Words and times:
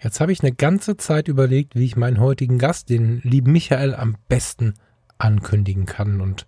Jetzt 0.00 0.20
habe 0.20 0.32
ich 0.32 0.42
eine 0.42 0.52
ganze 0.52 0.96
Zeit 0.96 1.28
überlegt, 1.28 1.74
wie 1.74 1.84
ich 1.84 1.96
meinen 1.96 2.20
heutigen 2.20 2.58
Gast, 2.58 2.88
den 2.88 3.20
lieben 3.24 3.52
Michael, 3.52 3.94
am 3.94 4.16
besten 4.28 4.74
ankündigen 5.18 5.86
kann. 5.86 6.20
Und 6.20 6.46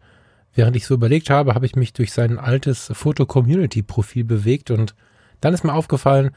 während 0.54 0.76
ich 0.76 0.86
so 0.86 0.94
überlegt 0.94 1.30
habe, 1.30 1.54
habe 1.54 1.66
ich 1.66 1.74
mich 1.74 1.92
durch 1.92 2.12
sein 2.12 2.38
altes 2.38 2.90
Foto-Community-Profil 2.94 4.24
bewegt 4.24 4.70
und 4.70 4.94
dann 5.40 5.54
ist 5.54 5.64
mir 5.64 5.74
aufgefallen, 5.74 6.30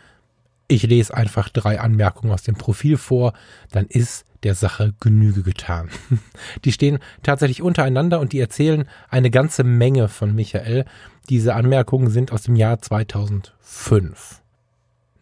ich 0.67 0.83
lese 0.83 1.13
einfach 1.13 1.49
drei 1.49 1.79
Anmerkungen 1.79 2.33
aus 2.33 2.43
dem 2.43 2.55
Profil 2.55 2.97
vor, 2.97 3.33
dann 3.71 3.85
ist 3.85 4.25
der 4.43 4.55
Sache 4.55 4.93
Genüge 4.99 5.43
getan. 5.43 5.89
Die 6.65 6.71
stehen 6.71 6.99
tatsächlich 7.21 7.61
untereinander 7.61 8.19
und 8.19 8.33
die 8.33 8.39
erzählen 8.39 8.85
eine 9.09 9.29
ganze 9.29 9.63
Menge 9.63 10.09
von 10.09 10.35
Michael. 10.35 10.85
Diese 11.29 11.55
Anmerkungen 11.55 12.09
sind 12.09 12.31
aus 12.31 12.43
dem 12.43 12.55
Jahr 12.55 12.81
2005. 12.81 14.41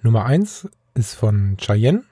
Nummer 0.01 0.25
eins 0.25 0.67
ist 0.93 1.15
von 1.15 1.57
Cheyenne. 1.57 2.03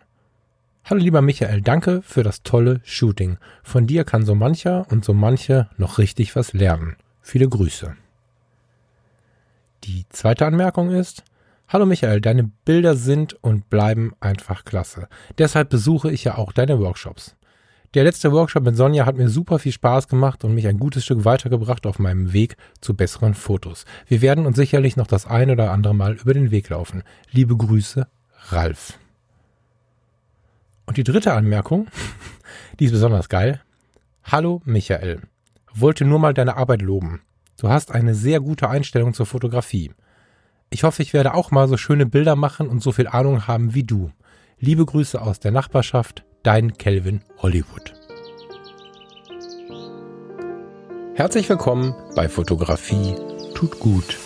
Hallo 0.86 1.02
lieber 1.02 1.22
Michael, 1.22 1.62
danke 1.62 2.02
für 2.02 2.24
das 2.24 2.44
tolle 2.44 2.82
Shooting. 2.84 3.38
Von 3.64 3.88
dir 3.88 4.04
kann 4.04 4.26
so 4.26 4.36
mancher 4.36 4.88
und 4.90 5.06
so 5.06 5.14
manche 5.14 5.70
noch 5.78 5.98
richtig 5.98 6.36
was 6.36 6.54
lernen. 6.54 6.96
Viele 7.22 7.48
Grüße. 7.48 7.96
Die 9.84 10.06
zweite 10.10 10.46
Anmerkung 10.46 10.92
ist, 10.92 11.24
Hallo 11.68 11.86
Michael, 11.86 12.20
deine 12.20 12.46
Bilder 12.66 12.96
sind 12.96 13.36
und 13.44 13.70
bleiben 13.70 14.14
einfach 14.20 14.66
klasse. 14.66 15.08
Deshalb 15.38 15.70
besuche 15.70 16.12
ich 16.12 16.24
ja 16.24 16.36
auch 16.36 16.52
deine 16.52 16.80
Workshops. 16.80 17.36
Der 17.94 18.04
letzte 18.04 18.32
Workshop 18.32 18.64
mit 18.64 18.76
Sonja 18.76 19.06
hat 19.06 19.18
mir 19.18 19.30
super 19.30 19.60
viel 19.60 19.72
Spaß 19.72 20.08
gemacht 20.08 20.44
und 20.44 20.56
mich 20.56 20.68
ein 20.68 20.80
gutes 20.80 21.06
Stück 21.06 21.26
weitergebracht 21.26 21.86
auf 21.86 22.00
meinem 22.00 22.34
Weg 22.34 22.56
zu 22.82 22.96
besseren 22.96 23.36
Fotos. 23.36 23.86
Wir 24.08 24.22
werden 24.22 24.48
uns 24.48 24.56
sicherlich 24.56 24.96
noch 24.96 25.06
das 25.06 25.28
ein 25.28 25.52
oder 25.52 25.72
andere 25.72 25.94
Mal 25.94 26.14
über 26.14 26.34
den 26.34 26.50
Weg 26.50 26.70
laufen. 26.70 27.04
Liebe 27.32 27.56
Grüße, 27.56 28.08
Ralf. 28.52 28.98
Und 30.86 30.98
die 30.98 31.04
dritte 31.04 31.34
Anmerkung, 31.34 31.88
die 32.80 32.86
ist 32.86 32.92
besonders 32.92 33.30
geil. 33.30 33.62
Hallo 34.24 34.62
Michael, 34.66 35.22
wollte 35.74 36.06
nur 36.06 36.20
mal 36.20 36.34
deine 36.34 36.58
Arbeit 36.58 36.82
loben. 36.82 37.22
Du 37.60 37.70
hast 37.70 37.92
eine 37.92 38.16
sehr 38.16 38.40
gute 38.40 38.70
Einstellung 38.70 39.14
zur 39.14 39.26
Fotografie. 39.26 39.92
Ich 40.70 40.84
hoffe, 40.84 41.02
ich 41.02 41.14
werde 41.14 41.34
auch 41.34 41.52
mal 41.52 41.68
so 41.68 41.78
schöne 41.78 42.06
Bilder 42.06 42.36
machen 42.36 42.68
und 42.68 42.82
so 42.82 42.92
viel 42.92 43.08
Ahnung 43.08 43.48
haben 43.48 43.74
wie 43.74 43.84
du. 43.84 44.12
Liebe 44.60 44.86
Grüße 44.86 45.22
aus 45.22 45.40
der 45.40 45.52
Nachbarschaft, 45.52 46.24
dein 46.44 46.78
Kelvin 46.78 47.22
Hollywood. 47.38 47.94
Herzlich 51.16 51.50
willkommen 51.50 51.94
bei 52.16 52.30
Fotografie 52.30 53.16
tut 53.54 53.80
gut. 53.80 54.18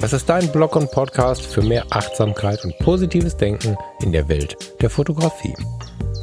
Das 0.00 0.14
ist 0.14 0.30
dein 0.30 0.50
Blog 0.50 0.76
und 0.76 0.90
Podcast 0.90 1.44
für 1.44 1.60
mehr 1.60 1.84
Achtsamkeit 1.90 2.64
und 2.64 2.78
positives 2.78 3.36
Denken 3.36 3.76
in 4.00 4.12
der 4.12 4.28
Welt 4.28 4.56
der 4.80 4.88
Fotografie. 4.88 5.54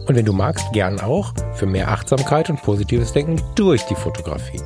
Und 0.08 0.16
wenn 0.16 0.26
du 0.26 0.34
magst, 0.34 0.66
gern 0.74 1.00
auch 1.00 1.32
für 1.54 1.68
mehr 1.68 1.90
Achtsamkeit 1.90 2.50
und 2.50 2.60
positives 2.64 3.14
Denken 3.14 3.40
durch 3.54 3.84
die 3.84 3.94
Fotografie. 3.94 4.62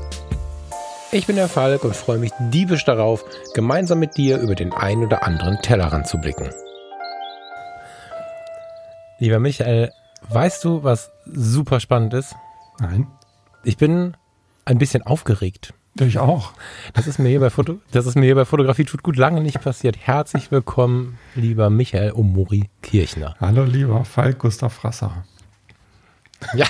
Ich 1.11 1.27
bin 1.27 1.35
der 1.35 1.49
Falk 1.49 1.83
und 1.83 1.93
freue 1.93 2.19
mich 2.19 2.31
diebisch 2.39 2.85
darauf, 2.85 3.25
gemeinsam 3.53 3.99
mit 3.99 4.15
dir 4.15 4.39
über 4.39 4.55
den 4.55 4.71
ein 4.71 5.03
oder 5.03 5.23
anderen 5.23 5.61
Tellerrand 5.61 6.07
zu 6.07 6.17
blicken. 6.17 6.49
Lieber 9.19 9.39
Michael, 9.39 9.91
weißt 10.29 10.63
du, 10.63 10.83
was 10.83 11.11
super 11.25 11.81
spannend 11.81 12.13
ist? 12.13 12.33
Nein. 12.79 13.07
Ich 13.65 13.75
bin 13.75 14.15
ein 14.63 14.77
bisschen 14.77 15.05
aufgeregt. 15.05 15.73
Ich 15.99 16.19
auch. 16.19 16.53
Das 16.93 17.05
ist 17.05 17.19
mir 17.19 17.27
hier 17.27 17.41
bei 17.41 17.49
Foto, 17.49 17.79
das 17.91 18.05
ist 18.05 18.15
mir 18.15 18.25
hier 18.25 18.35
bei 18.35 18.45
Fotografie 18.45 18.85
tut 18.85 19.03
gut 19.03 19.17
lange 19.17 19.41
nicht 19.41 19.61
passiert. 19.61 19.97
Herzlich 19.97 20.49
willkommen, 20.49 21.17
lieber 21.35 21.69
Michael 21.69 22.13
Omori 22.13 22.69
Kirchner. 22.81 23.35
Hallo, 23.41 23.65
lieber 23.65 24.05
Falk 24.05 24.39
Gustav 24.39 24.83
Rasser. 24.85 25.25
Ja, 26.55 26.65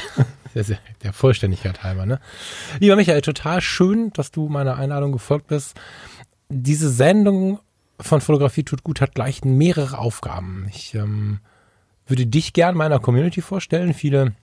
der 1.03 1.13
Vollständigkeit 1.13 1.83
halber. 1.83 2.08
Ne? 2.08 2.19
Lieber 2.80 2.95
Michael, 2.95 3.22
total 3.22 3.61
schön, 3.61 4.11
dass 4.13 4.31
du 4.31 4.50
meiner 4.50 4.78
Einladung 4.78 5.12
gefolgt 5.12 5.47
bist. 5.47 5.79
Diese 6.50 6.90
Sendung 6.90 7.59
von 8.00 8.22
Fotografie 8.22 8.63
tut 8.63 8.84
gut 8.84 9.01
hat 9.01 9.13
gleich 9.13 9.46
mehrere 9.46 10.00
Aufgaben. 10.00 10.66
Ich 10.69 10.96
ähm, 10.96 11.40
würde 12.07 12.25
dich 12.25 12.53
gern 12.53 12.75
meiner 12.75 13.00
Community 13.00 13.41
vorstellen. 13.41 13.94
Viele 13.94 14.34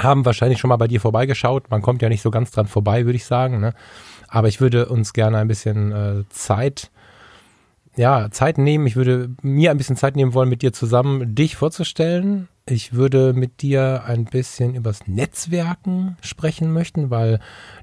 haben 0.00 0.24
wahrscheinlich 0.24 0.58
schon 0.58 0.68
mal 0.68 0.76
bei 0.76 0.88
dir 0.88 1.00
vorbeigeschaut. 1.00 1.70
Man 1.70 1.82
kommt 1.82 2.02
ja 2.02 2.08
nicht 2.08 2.22
so 2.22 2.30
ganz 2.30 2.50
dran 2.50 2.66
vorbei, 2.66 3.04
würde 3.04 3.16
ich 3.16 3.24
sagen. 3.24 3.60
Ne? 3.60 3.72
Aber 4.28 4.48
ich 4.48 4.60
würde 4.60 4.88
uns 4.88 5.12
gerne 5.12 5.38
ein 5.38 5.48
bisschen 5.48 5.92
äh, 5.92 6.24
Zeit, 6.30 6.90
ja, 7.96 8.30
Zeit 8.30 8.58
nehmen. 8.58 8.86
Ich 8.86 8.96
würde 8.96 9.30
mir 9.42 9.70
ein 9.70 9.78
bisschen 9.78 9.96
Zeit 9.96 10.16
nehmen 10.16 10.34
wollen, 10.34 10.48
mit 10.48 10.62
dir 10.62 10.72
zusammen 10.72 11.34
dich 11.34 11.56
vorzustellen 11.56 12.48
ich 12.68 12.94
würde 12.94 13.32
mit 13.32 13.62
dir 13.62 14.02
ein 14.06 14.24
bisschen 14.24 14.74
übers 14.74 15.06
Netzwerken 15.06 16.16
sprechen 16.20 16.72
möchten, 16.72 17.10
weil 17.10 17.38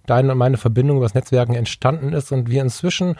deine 0.06 0.34
und 0.34 0.38
meine 0.38 0.58
Verbindung 0.58 0.98
übers 0.98 1.14
Netzwerken 1.14 1.54
entstanden 1.54 2.12
ist 2.12 2.34
und 2.34 2.50
wir 2.50 2.62
inzwischen 2.62 3.16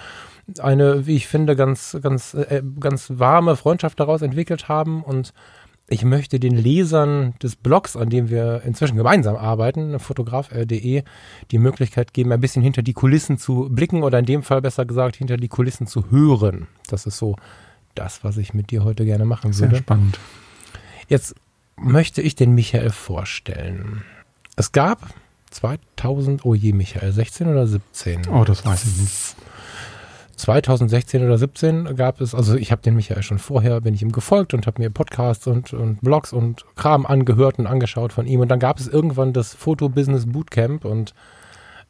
eine, 0.60 1.08
wie 1.08 1.16
ich 1.16 1.28
finde, 1.28 1.56
ganz, 1.56 1.98
ganz, 2.02 2.34
äh, 2.34 2.62
ganz 2.82 3.14
warme 3.16 3.56
Freundschaft 3.56 3.98
daraus 3.98 4.22
entwickelt 4.22 4.68
haben 4.68 5.04
und 5.04 5.34
ich 5.94 6.04
möchte 6.04 6.40
den 6.40 6.58
Lesern 6.58 7.36
des 7.42 7.56
Blogs, 7.56 7.96
an 7.96 8.10
dem 8.10 8.30
wir 8.30 8.64
inzwischen 8.66 8.98
gemeinsam 8.98 9.36
arbeiten, 9.36 10.00
fotograf.de, 10.00 11.04
die 11.52 11.58
Möglichkeit 11.58 12.14
geben, 12.14 12.32
ein 12.32 12.42
bisschen 12.42 12.64
hinter 12.64 12.82
die 12.82 12.94
Kulissen 12.94 13.38
zu 13.38 13.70
blicken 13.70 14.04
oder 14.04 14.20
in 14.20 14.26
dem 14.26 14.44
Fall 14.44 14.62
besser 14.62 14.86
gesagt, 14.86 15.16
hinter 15.16 15.38
die 15.38 15.48
Kulissen 15.48 15.86
zu 15.86 16.10
hören. 16.10 16.68
Das 16.88 17.06
ist 17.06 17.18
so 17.18 17.36
das, 17.94 18.24
was 18.24 18.38
ich 18.38 18.54
mit 18.54 18.72
dir 18.72 18.84
heute 18.84 19.06
gerne 19.06 19.26
machen 19.26 19.56
würde. 19.58 19.76
Sehr 19.76 19.84
spannend. 19.84 20.20
Jetzt 21.08 21.36
möchte 21.78 22.22
ich 22.22 22.36
den 22.36 22.56
Michael 22.56 22.90
vorstellen. 22.90 24.04
Es 24.56 24.72
gab 24.72 25.14
2000, 25.52 26.44
oh 26.44 26.56
je, 26.56 26.74
Michael, 26.74 27.12
16 27.12 27.48
oder 27.48 27.68
17? 27.68 28.28
Oh, 28.30 28.44
das 28.44 28.66
weiß 28.66 28.84
ich 28.86 28.98
nicht. 28.98 29.36
2016 30.36 31.24
oder 31.24 31.38
17 31.38 31.96
gab 31.96 32.20
es, 32.22 32.34
also 32.34 32.56
ich 32.56 32.72
habe 32.72 32.82
den 32.82 32.96
Michael 32.96 33.24
schon 33.24 33.40
vorher, 33.40 33.82
bin 33.82 33.94
ich 33.94 34.02
ihm 34.02 34.12
gefolgt 34.12 34.54
und 34.54 34.68
habe 34.68 34.82
mir 34.82 34.90
Podcasts 34.90 35.48
und, 35.48 35.74
und 35.74 36.02
Blogs 36.02 36.34
und 36.34 36.66
Kram 36.76 37.06
angehört 37.06 37.60
und 37.60 37.68
angeschaut 37.68 38.14
von 38.14 38.26
ihm. 38.26 38.40
Und 38.40 38.50
dann 38.50 38.60
gab 38.60 38.80
es 38.80 38.88
irgendwann 38.88 39.34
das 39.34 39.54
Foto-Business 39.54 40.26
Bootcamp 40.28 40.86
und 40.86 41.14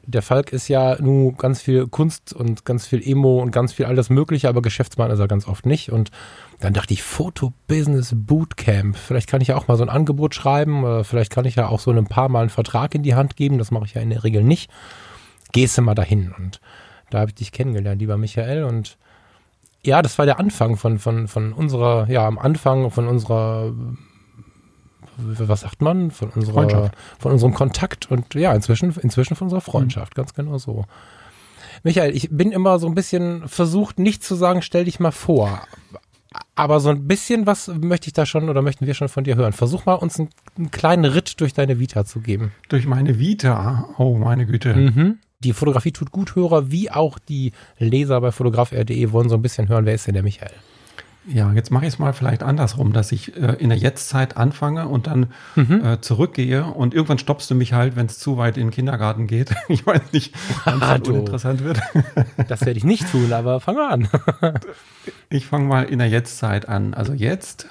der 0.06 0.22
Falk 0.22 0.52
ist 0.52 0.68
ja 0.68 0.98
nun 1.02 1.38
ganz 1.38 1.62
viel 1.62 1.88
Kunst 1.88 2.34
und 2.34 2.66
ganz 2.66 2.86
viel 2.86 3.02
Emo 3.02 3.42
und 3.42 3.52
ganz 3.52 3.72
viel 3.72 3.86
alles 3.86 4.09
Mögliche, 4.09 4.50
aber 4.50 4.62
Geschäftsmann 4.62 5.12
ist 5.12 5.20
er 5.20 5.30
ganz 5.30 5.48
oft 5.48 5.66
nicht. 5.66 5.92
Und 5.92 6.12
dann 6.60 6.74
dachte 6.74 6.94
ich, 6.94 7.04
Foto-Business 7.04 8.12
Bootcamp. 8.14 8.98
Vielleicht 8.98 9.30
kann 9.30 9.40
ich 9.40 9.48
ja 9.48 9.56
auch 9.56 9.70
mal 9.70 9.78
so 9.78 9.84
ein 9.84 9.90
Angebot 9.90 10.36
schreiben, 10.36 10.84
oder 10.84 11.06
vielleicht 11.06 11.31
kann 11.31 11.46
ich 11.46 11.56
ja 11.56 11.70
auch 11.70 11.80
so 11.80 11.92
ein 11.92 12.06
paar 12.06 12.28
Mal 12.28 12.42
einen 12.42 12.50
Vertrag 12.50 12.96
in 12.96 13.04
die 13.04 13.16
Hand 13.16 13.38
geben. 13.38 13.58
Das 13.58 13.72
mache 13.72 13.86
ich 13.86 13.94
ja 13.94 14.02
in 14.02 14.10
der 14.10 14.25
Regel 14.25 14.44
nicht. 14.44 14.70
Gehst 15.54 15.78
du 15.78 15.81
mal 15.81 15.96
dahin. 15.96 16.34
Und 16.38 16.60
da 17.13 17.19
habe 17.19 17.31
ich 17.31 17.35
dich 17.35 17.51
kennengelernt, 17.51 18.01
lieber 18.01 18.18
Michael. 18.18 18.63
Und 18.63 18.97
ja, 19.84 20.01
das 20.01 20.18
war 20.18 20.25
der 20.25 20.40
Anfang 20.40 20.78
von, 20.78 21.00
von, 21.00 21.28
von 21.28 21.53
unserer, 21.53 22.09
ja, 22.09 22.28
am 22.28 22.40
Anfang 22.40 22.90
von 22.91 23.07
unserer 23.07 23.74
was 25.18 25.62
sagt 25.62 25.81
man, 25.81 26.12
von 26.12 26.29
unserer, 26.29 26.91
von 27.19 27.31
unserem 27.31 27.53
Kontakt 27.53 28.09
und 28.09 28.34
ja, 28.34 28.53
inzwischen, 28.53 28.96
inzwischen 29.00 29.35
von 29.35 29.46
unserer 29.46 29.62
Freundschaft, 29.62 30.13
mhm. 30.13 30.22
ganz 30.22 30.34
genau 30.34 30.57
so. 30.57 30.85
Michael, 31.84 32.16
ich 32.16 32.29
bin 32.31 32.51
immer 32.51 32.79
so 32.79 32.88
ein 32.88 32.96
bisschen 32.96 33.47
versucht, 33.47 34.00
nicht 34.00 34.24
zu 34.24 34.35
sagen, 34.35 34.62
stell 34.62 34.85
dich 34.85 35.00
mal 35.00 35.12
vor. 35.12 35.62
Aber 36.56 36.80
so 36.80 36.90
ein 36.90 37.07
bisschen 37.07 37.45
was 37.45 37.68
möchte 37.68 38.07
ich 38.07 38.13
da 38.13 38.25
schon 38.25 38.50
oder 38.50 38.62
möchten 38.62 38.88
wir 38.88 38.94
schon 38.94 39.09
von 39.09 39.24
dir 39.24 39.35
hören. 39.35 39.53
Versuch 39.53 39.85
mal 39.85 39.95
uns 39.95 40.19
einen, 40.19 40.30
einen 40.57 40.72
kleinen 40.72 41.06
Ritt 41.06 41.40
durch 41.41 41.53
deine 41.53 41.80
Vita 41.80 42.06
zu 42.06 42.22
geben. 42.22 42.51
Durch 42.69 42.88
meine 42.88 43.19
Vita? 43.19 43.90
Oh, 43.97 44.18
meine 44.18 44.45
Güte. 44.45 44.74
Mhm. 44.74 45.19
Die 45.44 45.54
Fotografie 45.54 45.92
tut 45.92 46.12
gut 46.12 46.36
Hörer, 46.36 46.72
wie 46.72 46.90
auch 46.90 47.20
die 47.20 47.52
Leser 47.78 48.22
bei 48.22 48.31
fotograf.de 48.31 49.12
wollen 49.12 49.30
so 49.30 49.36
ein 49.36 49.42
bisschen 49.42 49.68
hören, 49.68 49.86
wer 49.86 49.94
ist 49.94 50.08
denn 50.08 50.14
der 50.14 50.24
Michael? 50.24 50.52
Ja, 51.26 51.54
jetzt 51.54 51.72
mache 51.72 51.86
ich 51.86 51.94
es 51.94 52.00
mal 52.00 52.12
vielleicht 52.12 52.44
andersrum, 52.44 52.92
dass 52.92 53.14
ich 53.14 53.38
äh, 53.38 53.54
in 53.54 53.70
der 53.70 53.78
Jetztzeit 53.78 54.36
anfange 54.36 54.90
und 54.90 55.07
dann 55.07 55.28
mhm. 55.56 55.86
äh, 55.86 56.01
zurückgehe 56.01 56.66
und 56.66 56.94
irgendwann 56.94 57.18
stoppst 57.18 57.50
du 57.50 57.56
mich 57.56 57.72
halt, 57.72 57.95
wenn 57.95 58.07
es 58.07 58.19
zu 58.19 58.38
weit 58.38 58.57
in 58.57 58.68
den 58.68 58.72
Kindergarten 58.72 59.28
geht. 59.28 59.56
ich 59.69 59.86
weiß 59.88 60.01
nicht, 60.12 60.36
wann 60.66 60.81
es 60.81 60.88
halt 60.88 61.07
uninteressant 61.07 61.63
wird. 61.63 61.80
das 62.50 62.66
werde 62.66 62.78
ich 62.78 62.84
nicht 62.84 63.10
tun, 63.10 63.31
aber 63.31 63.62
fang 63.62 63.75
mal 63.75 63.92
an. 63.92 64.10
ich 65.30 65.45
fange 65.45 65.66
mal 65.66 65.84
in 65.84 66.00
der 66.00 66.10
Jetztzeit 66.10 66.68
an. 66.68 66.94
Also 66.94 67.13
jetzt 67.13 67.68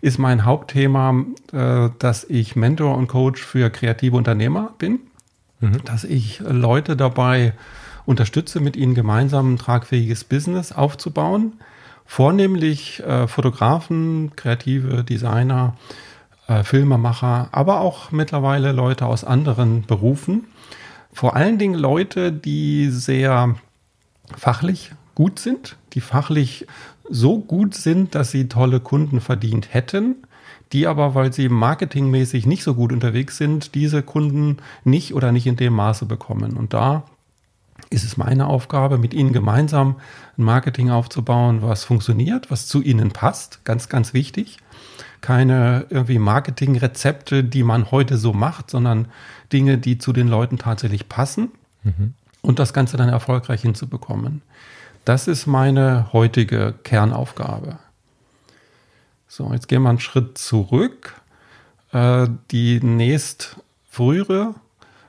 ist 0.00 0.18
mein 0.18 0.46
Hauptthema, 0.46 1.24
äh, 1.52 1.90
dass 1.98 2.24
ich 2.24 2.56
Mentor 2.56 2.96
und 2.96 3.08
Coach 3.08 3.42
für 3.42 3.68
kreative 3.68 4.16
Unternehmer 4.16 4.72
bin, 4.78 5.00
mhm. 5.64 5.84
dass 5.84 6.04
ich 6.04 6.40
Leute 6.40 6.96
dabei 6.96 7.54
unterstütze, 8.06 8.60
mit 8.60 8.76
ihnen 8.76 8.94
gemeinsam 8.94 9.54
ein 9.54 9.58
tragfähiges 9.58 10.24
Business 10.24 10.72
aufzubauen 10.72 11.54
vornehmlich 12.04 13.02
äh, 13.02 13.26
Fotografen, 13.26 14.32
kreative 14.36 15.04
Designer, 15.04 15.76
äh, 16.46 16.62
Filmemacher, 16.62 17.48
aber 17.52 17.80
auch 17.80 18.10
mittlerweile 18.10 18.72
Leute 18.72 19.06
aus 19.06 19.24
anderen 19.24 19.82
Berufen. 19.82 20.44
Vor 21.12 21.36
allen 21.36 21.58
Dingen 21.58 21.74
Leute, 21.74 22.32
die 22.32 22.90
sehr 22.90 23.54
fachlich 24.36 24.92
gut 25.14 25.38
sind, 25.38 25.76
die 25.92 26.00
fachlich 26.00 26.66
so 27.08 27.38
gut 27.38 27.74
sind, 27.74 28.14
dass 28.14 28.30
sie 28.30 28.48
tolle 28.48 28.80
Kunden 28.80 29.20
verdient 29.20 29.72
hätten, 29.72 30.16
die 30.74 30.86
aber, 30.86 31.14
weil 31.14 31.32
sie 31.32 31.48
marketingmäßig 31.48 32.46
nicht 32.46 32.64
so 32.64 32.74
gut 32.74 32.92
unterwegs 32.92 33.38
sind, 33.38 33.74
diese 33.74 34.02
Kunden 34.02 34.58
nicht 34.82 35.14
oder 35.14 35.32
nicht 35.32 35.46
in 35.46 35.56
dem 35.56 35.72
Maße 35.72 36.04
bekommen. 36.04 36.56
Und 36.56 36.74
da 36.74 37.04
ist 37.90 38.04
es 38.04 38.16
meine 38.16 38.48
Aufgabe, 38.48 38.98
mit 38.98 39.14
ihnen 39.14 39.32
gemeinsam 39.32 39.96
ein 40.36 40.44
Marketing 40.44 40.90
aufzubauen, 40.90 41.62
was 41.62 41.84
funktioniert, 41.84 42.50
was 42.50 42.66
zu 42.66 42.82
ihnen 42.82 43.12
passt. 43.12 43.64
Ganz, 43.64 43.88
ganz 43.88 44.14
wichtig. 44.14 44.58
Keine 45.20 45.86
irgendwie 45.90 46.18
Marketingrezepte, 46.18 47.44
die 47.44 47.62
man 47.62 47.90
heute 47.92 48.18
so 48.18 48.32
macht, 48.32 48.70
sondern 48.70 49.06
Dinge, 49.52 49.78
die 49.78 49.98
zu 49.98 50.12
den 50.12 50.28
Leuten 50.28 50.58
tatsächlich 50.58 51.08
passen. 51.08 51.52
Mhm. 51.84 52.14
Und 52.42 52.58
das 52.58 52.72
Ganze 52.72 52.96
dann 52.96 53.08
erfolgreich 53.08 53.62
hinzubekommen. 53.62 54.42
Das 55.04 55.28
ist 55.28 55.46
meine 55.46 56.12
heutige 56.12 56.74
Kernaufgabe. 56.82 57.78
So, 59.36 59.50
jetzt 59.52 59.66
gehen 59.66 59.82
wir 59.82 59.88
einen 59.88 59.98
Schritt 59.98 60.38
zurück. 60.38 61.20
Äh, 61.90 62.28
die 62.52 62.78
nächst 62.80 63.56
frühere 63.90 64.54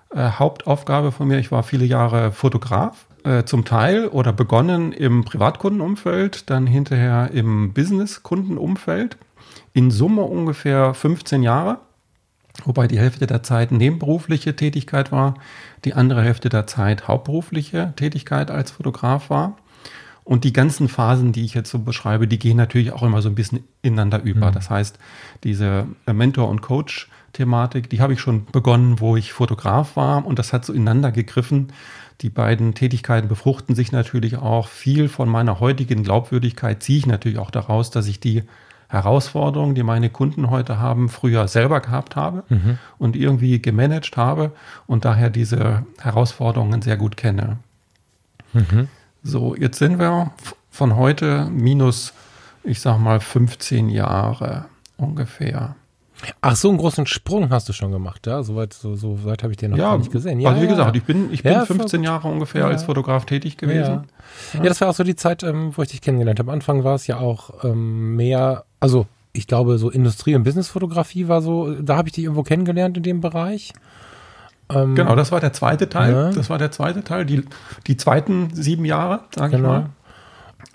äh, 0.10 0.32
Hauptaufgabe 0.32 1.12
von 1.12 1.28
mir, 1.28 1.38
ich 1.38 1.52
war 1.52 1.62
viele 1.62 1.86
Jahre 1.86 2.32
Fotograf, 2.32 3.06
äh, 3.24 3.44
zum 3.44 3.66
Teil 3.66 4.08
oder 4.08 4.34
begonnen 4.34 4.94
im 4.94 5.26
Privatkundenumfeld, 5.26 6.50
dann 6.50 6.66
hinterher 6.66 7.30
im 7.34 7.72
Businesskundenumfeld. 7.74 9.18
In 9.74 9.92
Summe 9.92 10.24
ungefähr 10.24 10.96
15 10.96 11.44
Jahre, 11.44 11.78
wobei 12.64 12.88
die 12.88 12.98
Hälfte 12.98 13.28
der 13.28 13.44
Zeit 13.44 13.72
nebenberufliche 13.72 14.56
Tätigkeit 14.56 15.12
war, 15.12 15.36
die 15.84 15.94
andere 15.94 16.24
Hälfte 16.24 16.50
der 16.50 16.66
Zeit 16.66 17.08
hauptberufliche 17.08 17.94
Tätigkeit 17.96 18.50
als 18.50 18.72
Fotograf 18.72 19.30
war. 19.30 19.56
Und 20.26 20.44
die 20.44 20.54
ganzen 20.54 20.90
Phasen, 20.90 21.32
die 21.32 21.46
ich 21.46 21.54
jetzt 21.54 21.70
so 21.70 21.78
beschreibe, 21.78 22.28
die 22.28 22.40
gehen 22.40 22.58
natürlich 22.58 22.92
auch 22.92 23.04
immer 23.04 23.22
so 23.22 23.30
ein 23.30 23.36
bisschen 23.36 23.64
ineinander 23.84 24.24
über. 24.24 24.50
Mhm. 24.50 24.54
Das 24.54 24.72
heißt, 24.72 24.98
diese 25.44 25.88
äh, 26.08 26.14
Mentor- 26.14 26.50
und 26.50 26.64
Coach-Thematik, 26.64 27.92
die 27.92 28.02
habe 28.02 28.14
ich 28.14 28.20
schon 28.20 28.46
begonnen, 28.46 29.00
wo 29.00 29.16
ich 29.16 29.34
Fotograf 29.34 29.96
war 29.96 30.26
und 30.26 30.40
das 30.40 30.52
hat 30.52 30.66
so 30.66 30.74
ineinander 30.74 31.12
gegriffen. 31.12 31.68
Die 32.22 32.32
beiden 32.32 32.74
Tätigkeiten 32.74 33.28
befruchten 33.28 33.76
sich 33.76 33.92
natürlich 33.92 34.38
auch. 34.38 34.68
Viel 34.68 35.10
von 35.10 35.30
meiner 35.30 35.60
heutigen 35.60 36.02
Glaubwürdigkeit 36.02 36.82
ziehe 36.82 36.98
ich 36.98 37.06
natürlich 37.06 37.38
auch 37.38 37.52
daraus, 37.52 37.92
dass 37.92 38.08
ich 38.08 38.20
die 38.20 38.44
Herausforderungen, 38.88 39.76
die 39.76 39.84
meine 39.84 40.10
Kunden 40.10 40.50
heute 40.50 40.80
haben, 40.80 41.10
früher 41.10 41.48
selber 41.48 41.82
gehabt 41.82 42.16
habe 42.16 42.44
mhm. 42.50 42.80
und 42.98 43.16
irgendwie 43.16 43.62
gemanagt 43.62 44.18
habe 44.18 44.54
und 44.88 45.06
daher 45.06 45.30
diese 45.30 45.86
Herausforderungen 46.00 46.82
sehr 46.82 46.98
gut 46.98 47.16
kenne. 47.16 47.58
Mhm. 48.54 48.88
So, 49.28 49.56
jetzt 49.56 49.80
sind 49.80 49.98
wir 49.98 50.32
von 50.70 50.98
heute 50.98 51.48
minus, 51.50 52.14
ich 52.64 52.80
sag 52.80 53.00
mal, 53.00 53.20
15 53.20 53.90
Jahre 53.90 54.66
ungefähr. 54.98 55.76
Ach, 56.42 56.56
so 56.56 56.70
einen 56.70 56.78
großen 56.78 57.08
Sprung 57.08 57.50
hast 57.50 57.68
du 57.68 57.74
schon 57.74 57.92
gemacht, 57.92 58.28
ja? 58.28 58.44
Soweit 58.44 58.74
so, 58.74 58.96
so 58.96 59.26
weit 59.26 59.42
habe 59.42 59.52
ich 59.52 59.58
den 59.58 59.72
noch 59.72 59.80
ja, 59.80 59.90
gar 59.90 59.98
nicht 59.98 60.12
gesehen. 60.12 60.40
Ja, 60.40 60.52
also 60.52 60.62
wie 60.62 60.68
gesagt, 60.68 60.96
ich 60.96 61.04
bin, 61.04 61.34
ich 61.34 61.42
bin 61.42 61.54
ja, 61.54 61.66
15 61.66 62.04
Jahre 62.04 62.28
ungefähr 62.28 62.66
als 62.66 62.84
Fotograf 62.84 63.26
tätig 63.26 63.58
gewesen. 63.58 64.04
Ja, 64.54 64.62
das 64.62 64.80
war 64.80 64.90
auch 64.90 64.96
so 64.96 65.04
die 65.04 65.16
Zeit, 65.16 65.42
ähm, 65.42 65.76
wo 65.76 65.82
ich 65.82 65.90
dich 65.90 66.02
kennengelernt 66.02 66.38
habe. 66.38 66.52
Am 66.52 66.56
Anfang 66.56 66.84
war 66.84 66.94
es 66.94 67.08
ja 67.08 67.18
auch 67.18 67.64
ähm, 67.64 68.16
mehr, 68.16 68.66
also 68.80 69.08
ich 69.34 69.48
glaube, 69.48 69.80
so 69.80 69.90
Industrie- 69.90 70.36
und 70.36 70.44
Businessfotografie 70.44 71.28
war 71.28 71.42
so, 71.42 71.74
da 71.74 71.98
habe 71.98 72.10
ich 72.10 72.14
dich 72.14 72.26
irgendwo 72.26 72.44
kennengelernt 72.44 72.96
in 72.98 73.04
dem 73.04 73.22
Bereich. 73.22 73.74
Ähm, 74.70 74.96
genau, 74.96 75.16
das 75.16 75.32
war 75.32 75.40
der 75.40 75.54
zweite 75.54 75.90
Teil. 75.90 76.14
Ja. 76.14 76.32
Das 76.32 76.50
war 76.50 76.58
der 76.58 76.72
zweite 76.72 77.04
Teil, 77.04 77.26
die, 77.26 77.44
die 77.88 77.98
zweiten 77.98 78.54
sieben 78.54 78.86
Jahre, 78.86 79.22
sage 79.36 79.58
genau. 79.58 79.78
ich 79.78 79.84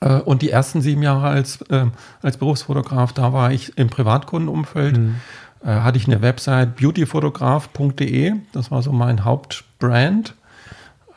mal. 0.00 0.18
Äh, 0.18 0.22
und 0.22 0.42
die 0.42 0.50
ersten 0.50 0.80
sieben 0.80 1.02
Jahre 1.02 1.28
als, 1.28 1.62
äh, 1.62 1.86
als 2.22 2.36
Berufsfotograf, 2.36 3.12
da 3.12 3.32
war 3.32 3.52
ich 3.52 3.76
im 3.76 3.88
Privatkundenumfeld. 3.88 4.98
Mhm. 4.98 5.16
Äh, 5.62 5.66
hatte 5.66 5.98
ich 5.98 6.06
eine 6.06 6.22
Website 6.22 6.76
beautyfotograf.de, 6.76 8.34
das 8.52 8.70
war 8.70 8.82
so 8.82 8.92
mein 8.92 9.24
Hauptbrand. 9.24 10.34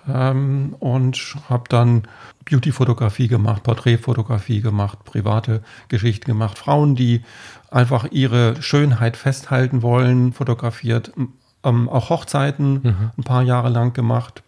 Ähm, 0.05 0.75
und 0.79 1.37
habe 1.49 1.63
dann 1.69 2.03
Beautyfotografie 2.43 3.29
gemacht, 3.29 3.63
Porträtfotografie 3.63 4.59
gemacht, 4.59 5.05
private 5.05 5.61
Geschichten 5.87 6.25
gemacht, 6.25 6.57
Frauen, 6.57 6.95
die 6.95 7.23
einfach 7.71 8.05
ihre 8.11 8.61
Schönheit 8.61 9.15
festhalten 9.15 9.81
wollen, 9.81 10.33
fotografiert, 10.33 11.13
ähm, 11.63 11.89
auch 11.89 12.09
Hochzeiten 12.09 12.73
mhm. 12.83 13.11
ein 13.17 13.23
paar 13.23 13.43
Jahre 13.43 13.69
lang 13.69 13.93
gemacht. 13.93 14.43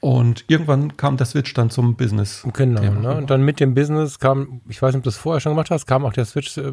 Und 0.00 0.44
irgendwann 0.48 0.96
kam 0.96 1.16
der 1.16 1.26
Switch 1.26 1.54
dann 1.54 1.70
zum 1.70 1.94
Business. 1.94 2.44
Genau, 2.54 2.80
ne? 2.80 3.14
und 3.14 3.30
dann 3.30 3.44
mit 3.44 3.60
dem 3.60 3.72
Business 3.72 4.18
kam, 4.18 4.60
ich 4.68 4.82
weiß 4.82 4.94
nicht, 4.94 4.98
ob 4.98 5.04
du 5.04 5.10
das 5.10 5.16
vorher 5.16 5.40
schon 5.40 5.52
gemacht 5.52 5.70
hast, 5.70 5.86
kam 5.86 6.04
auch 6.04 6.12
der 6.12 6.24
Switch 6.24 6.58
äh, 6.58 6.72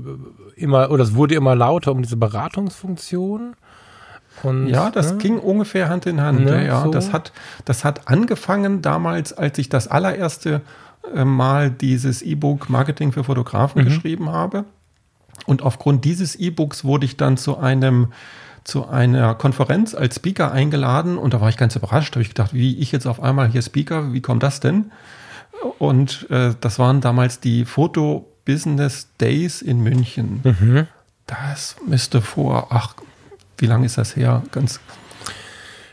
immer, 0.55 0.89
oder 0.89 1.03
es 1.03 1.13
wurde 1.13 1.35
immer 1.35 1.55
lauter 1.55 1.91
um 1.91 2.01
diese 2.01 2.17
Beratungsfunktion. 2.17 3.55
Und, 4.41 4.67
ja, 4.67 4.89
das 4.89 5.11
ne? 5.11 5.17
ging 5.19 5.37
ungefähr 5.37 5.89
Hand 5.89 6.07
in 6.07 6.21
Hand. 6.21 6.39
Ne, 6.39 6.65
ja, 6.65 6.83
so. 6.83 6.91
das 6.91 7.13
hat, 7.13 7.31
das 7.65 7.85
hat 7.85 8.07
angefangen 8.07 8.81
damals, 8.81 9.31
als 9.31 9.59
ich 9.59 9.69
das 9.69 9.87
allererste 9.87 10.61
äh, 11.13 11.23
Mal 11.23 11.69
dieses 11.69 12.23
E-Book 12.23 12.67
Marketing 12.67 13.11
für 13.11 13.23
Fotografen 13.23 13.83
mhm. 13.83 13.85
geschrieben 13.85 14.31
habe. 14.31 14.65
Und 15.45 15.61
aufgrund 15.61 16.03
dieses 16.03 16.35
E-Books 16.35 16.83
wurde 16.83 17.05
ich 17.05 17.15
dann 17.15 17.37
zu 17.37 17.57
einem 17.57 18.07
zu 18.63 18.87
einer 18.87 19.35
Konferenz 19.35 19.95
als 19.95 20.15
Speaker 20.15 20.51
eingeladen 20.51 21.17
und 21.17 21.33
da 21.33 21.41
war 21.41 21.49
ich 21.49 21.57
ganz 21.57 21.75
überrascht. 21.75 22.13
Da 22.13 22.15
habe 22.15 22.21
ich 22.23 22.29
gedacht, 22.29 22.53
wie 22.53 22.77
ich 22.77 22.91
jetzt 22.91 23.07
auf 23.07 23.21
einmal 23.21 23.47
hier 23.49 23.61
Speaker, 23.61 24.13
wie 24.13 24.21
kommt 24.21 24.43
das 24.43 24.59
denn? 24.59 24.91
Und 25.77 26.29
äh, 26.29 26.55
das 26.59 26.79
waren 26.79 27.01
damals 27.01 27.39
die 27.39 27.65
Foto 27.65 28.31
Business 28.45 29.09
Days 29.19 29.61
in 29.61 29.81
München. 29.81 30.41
Mhm. 30.43 30.87
Das 31.27 31.75
müsste 31.87 32.21
vor, 32.21 32.67
ach, 32.71 32.95
wie 33.57 33.67
lange 33.67 33.85
ist 33.85 33.97
das 33.97 34.15
her? 34.15 34.43
Ganz. 34.51 34.79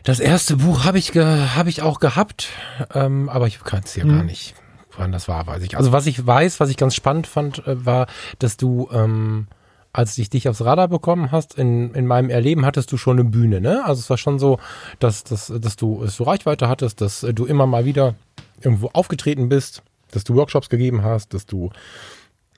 Das 0.05 0.21
erste 0.21 0.57
Buch 0.57 0.85
habe 0.85 0.99
ich, 0.99 1.11
hab 1.17 1.67
ich 1.67 1.83
auch 1.83 1.99
gehabt, 1.99 2.49
ähm, 2.95 3.29
aber 3.29 3.47
ich 3.47 3.63
kann 3.63 3.83
es 3.85 3.93
hier 3.93 4.05
mhm. 4.05 4.11
gar 4.11 4.23
nicht, 4.23 4.55
wann 4.97 5.13
das 5.13 5.29
war, 5.29 5.47
weiß 5.47 5.63
ich. 5.63 5.77
Also 5.77 5.93
was 5.93 6.07
ich 6.07 6.25
weiß, 6.25 6.61
was 6.61 6.71
ich 6.71 6.77
ganz 6.77 6.95
spannend 6.95 7.27
fand, 7.27 7.67
äh, 7.67 7.85
war, 7.85 8.07
dass 8.39 8.57
du 8.57 8.89
ähm, 8.93 9.49
als 9.97 10.19
ich 10.19 10.29
dich 10.29 10.47
aufs 10.47 10.63
Radar 10.63 10.89
bekommen 10.89 11.33
hast, 11.33 11.57
in, 11.59 11.95
in 11.95 12.07
meinem 12.07 12.29
Erleben 12.29 12.67
hattest 12.67 12.93
du 12.93 12.99
schon 12.99 13.19
eine 13.19 13.29
Bühne, 13.29 13.63
ne? 13.63 13.83
Also 13.87 14.01
es 14.01 14.11
war 14.11 14.19
schon 14.19 14.39
so, 14.39 14.59
dass, 14.99 15.25
dass, 15.25 15.51
dass, 15.59 15.77
du, 15.77 16.03
dass 16.03 16.19
du 16.19 16.25
Reichweite 16.25 16.69
hattest, 16.69 17.01
dass 17.01 17.21
du 17.21 17.47
immer 17.47 17.67
mal 17.67 17.87
wieder 17.87 18.15
irgendwo 18.61 18.91
aufgetreten 18.93 19.49
bist, 19.49 19.83
dass 20.11 20.25
du 20.25 20.35
Workshops 20.35 20.69
gegeben 20.69 21.03
hast, 21.03 21.33
dass 21.33 21.47
du 21.47 21.71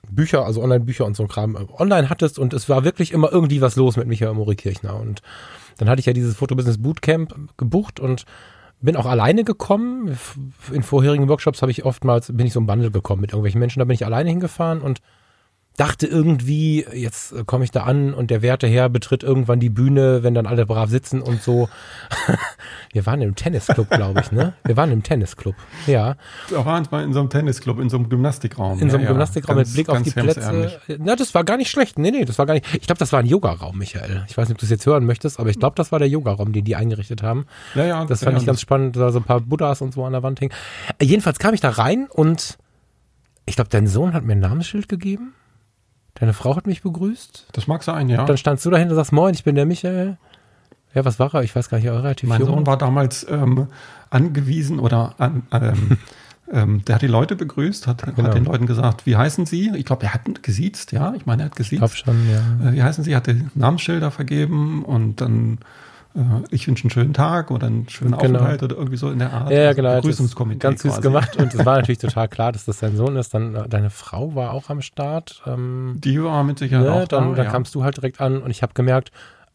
Bücher, 0.09 0.45
also 0.45 0.61
Online-Bücher 0.61 1.05
und 1.05 1.15
so 1.15 1.23
ein 1.23 1.29
Kram 1.29 1.55
äh, 1.55 1.59
online 1.77 2.09
hattest 2.09 2.39
und 2.39 2.53
es 2.53 2.67
war 2.67 2.83
wirklich 2.83 3.13
immer 3.13 3.31
irgendwie 3.31 3.61
was 3.61 3.77
los 3.77 3.95
mit 3.95 4.07
Michael 4.07 4.33
Morikirchner 4.33 4.99
und 4.99 5.21
dann 5.77 5.87
hatte 5.87 6.01
ich 6.01 6.07
ja 6.07 6.13
dieses 6.13 6.35
Fotobusiness 6.35 6.81
Bootcamp 6.81 7.33
gebucht 7.55 8.01
und 8.01 8.25
bin 8.81 8.97
auch 8.97 9.05
alleine 9.05 9.45
gekommen. 9.45 10.17
In 10.73 10.83
vorherigen 10.83 11.29
Workshops 11.29 11.61
habe 11.61 11.71
ich 11.71 11.85
oftmals, 11.85 12.35
bin 12.35 12.45
ich 12.45 12.53
so 12.53 12.59
im 12.59 12.65
Bundle 12.65 12.91
gekommen 12.91 13.21
mit 13.21 13.31
irgendwelchen 13.31 13.59
Menschen, 13.59 13.79
da 13.79 13.85
bin 13.85 13.93
ich 13.93 14.05
alleine 14.05 14.29
hingefahren 14.29 14.81
und 14.81 14.99
dachte 15.79 16.07
irgendwie, 16.07 16.85
jetzt 16.93 17.33
komme 17.45 17.63
ich 17.63 17.71
da 17.71 17.83
an 17.83 18.13
und 18.13 18.31
der 18.31 18.41
werte 18.41 18.67
Herr 18.67 18.89
betritt 18.89 19.23
irgendwann 19.23 19.61
die 19.61 19.69
Bühne, 19.69 20.23
wenn 20.23 20.33
dann 20.33 20.45
alle 20.45 20.65
brav 20.65 20.89
sitzen 20.89 21.21
und 21.21 21.41
so. 21.41 21.69
Wir 22.91 23.05
waren 23.05 23.21
im 23.21 23.35
Tennisclub, 23.35 23.89
glaube 23.89 24.19
ich, 24.19 24.31
ne? 24.31 24.53
Wir 24.65 24.75
waren 24.75 24.91
im 24.91 25.03
Tennisclub, 25.03 25.55
ja. 25.87 26.15
Wir 26.49 26.65
waren 26.65 26.85
mal 26.91 27.03
in 27.03 27.13
so 27.13 27.19
einem 27.19 27.29
Tennisclub, 27.29 27.79
in 27.79 27.89
so 27.89 27.97
einem 27.97 28.09
Gymnastikraum. 28.09 28.79
In 28.79 28.89
so 28.89 28.97
einem 28.97 29.05
ja, 29.05 29.11
Gymnastikraum 29.11 29.57
ganz, 29.57 29.69
mit 29.69 29.75
Blick 29.75 29.89
auf 29.89 30.01
die 30.01 30.11
Plätze. 30.11 30.79
Na, 30.97 31.15
das 31.15 31.33
war 31.33 31.43
gar 31.43 31.55
nicht 31.55 31.69
schlecht. 31.69 31.97
Nee, 31.97 32.11
nee, 32.11 32.25
das 32.25 32.37
war 32.39 32.45
gar 32.45 32.55
nicht. 32.55 32.65
Ich 32.73 32.87
glaube, 32.87 32.99
das 32.99 33.13
war 33.13 33.19
ein 33.19 33.27
Yogaraum, 33.27 33.77
Michael. 33.77 34.25
Ich 34.27 34.37
weiß 34.37 34.49
nicht, 34.49 34.55
ob 34.55 34.59
du 34.59 34.65
es 34.65 34.71
jetzt 34.71 34.85
hören 34.85 35.05
möchtest, 35.05 35.39
aber 35.39 35.49
ich 35.49 35.59
glaube, 35.59 35.75
das 35.75 35.91
war 35.91 35.99
der 35.99 36.09
Yogaraum, 36.09 36.51
den 36.51 36.65
die 36.65 36.75
eingerichtet 36.75 37.23
haben. 37.23 37.45
Ja, 37.75 37.85
ja. 37.85 38.05
Das 38.05 38.23
fand 38.23 38.33
ja, 38.33 38.41
ich 38.41 38.45
ganz 38.45 38.59
spannend, 38.59 38.97
da 38.97 39.11
so 39.11 39.19
ein 39.19 39.23
paar 39.23 39.39
Buddhas 39.39 39.81
und 39.81 39.93
so 39.93 40.03
an 40.03 40.13
der 40.13 40.23
Wand 40.23 40.41
hängen. 40.41 40.53
Jedenfalls 41.01 41.39
kam 41.39 41.53
ich 41.53 41.61
da 41.61 41.69
rein 41.69 42.07
und 42.09 42.57
ich 43.45 43.55
glaube, 43.55 43.69
dein 43.69 43.87
Sohn 43.87 44.13
hat 44.13 44.23
mir 44.23 44.33
ein 44.33 44.39
Namensschild 44.39 44.89
gegeben. 44.89 45.33
Deine 46.19 46.33
Frau 46.33 46.55
hat 46.55 46.67
mich 46.67 46.81
begrüßt. 46.81 47.47
Das 47.53 47.67
mag 47.67 47.83
sein, 47.83 48.09
ja. 48.09 48.25
Dann 48.25 48.37
standst 48.37 48.65
du 48.65 48.69
dahinter 48.69 48.91
und 48.91 48.97
sagst, 48.97 49.13
moin, 49.13 49.33
ich 49.33 49.43
bin 49.43 49.55
der 49.55 49.65
Michael. 49.65 50.17
Ja, 50.93 51.05
was 51.05 51.19
war 51.19 51.33
er? 51.33 51.43
Ich 51.43 51.55
weiß 51.55 51.69
gar 51.69 51.77
nicht, 51.77 51.87
relativ 51.87 52.27
Mein 52.27 52.41
jung. 52.41 52.49
Sohn 52.49 52.67
war 52.67 52.77
damals 52.77 53.25
ähm, 53.29 53.67
angewiesen 54.09 54.79
oder 54.79 55.15
an, 55.19 55.43
ähm, 55.51 55.97
ähm, 56.51 56.85
der 56.85 56.95
hat 56.95 57.01
die 57.03 57.07
Leute 57.07 57.35
begrüßt, 57.35 57.87
hat, 57.87 58.03
genau. 58.15 58.27
hat, 58.27 58.35
den 58.35 58.45
Leuten 58.45 58.65
gesagt, 58.65 59.05
wie 59.05 59.15
heißen 59.15 59.45
sie? 59.45 59.71
Ich 59.75 59.85
glaube, 59.85 60.03
er 60.03 60.13
hat 60.13 60.43
gesiezt, 60.43 60.91
ja. 60.91 61.13
Ich 61.15 61.25
meine, 61.25 61.43
er 61.43 61.45
hat 61.45 61.55
gesiezt. 61.55 61.73
Ich 61.73 61.79
glaube 61.79 61.95
schon, 61.95 62.29
ja. 62.29 62.69
Äh, 62.69 62.73
wie 62.73 62.83
heißen 62.83 63.03
sie? 63.03 63.11
Er 63.11 63.17
hat 63.17 63.27
die 63.27 63.45
Namensschilder 63.55 64.11
vergeben 64.11 64.83
und 64.83 65.21
dann 65.21 65.59
ich 66.49 66.67
wünsche 66.67 66.83
einen 66.83 66.89
schönen 66.89 67.13
Tag 67.13 67.51
oder 67.51 67.67
einen 67.67 67.87
schönen 67.89 68.11
genau. 68.11 68.39
Aufenthalt 68.39 68.63
oder 68.63 68.75
irgendwie 68.75 68.97
so 68.97 69.09
in 69.09 69.19
der 69.19 69.31
Art. 69.31 69.51
Ja, 69.51 69.59
ja 69.59 69.73
genau. 69.73 69.95
Begrüßungskomitee. 69.95 70.59
Ganz 70.59 70.81
süß 70.81 70.91
quasi. 70.91 71.01
gemacht 71.01 71.35
und 71.37 71.53
es 71.53 71.65
war 71.65 71.75
natürlich 71.77 71.99
total 71.99 72.27
klar, 72.27 72.51
dass 72.51 72.65
das 72.65 72.79
dein 72.79 72.95
Sohn 72.95 73.15
ist. 73.15 73.33
Dann 73.33 73.55
äh, 73.55 73.67
deine 73.67 73.89
Frau 73.89 74.35
war 74.35 74.51
auch 74.53 74.69
am 74.69 74.81
Start. 74.81 75.41
Ähm, 75.45 75.95
Die 76.03 76.21
war 76.21 76.43
mit 76.43 76.59
Sicherheit 76.59 76.85
ne, 76.85 76.93
auch 76.93 77.07
Dann, 77.07 77.29
da, 77.29 77.35
dann 77.35 77.45
ja. 77.45 77.51
kamst 77.51 77.75
du 77.75 77.83
halt 77.83 77.97
direkt 77.97 78.21
an 78.21 78.41
und 78.41 78.51
ich 78.51 78.61
habe 78.61 78.73
gemerkt, 78.73 79.11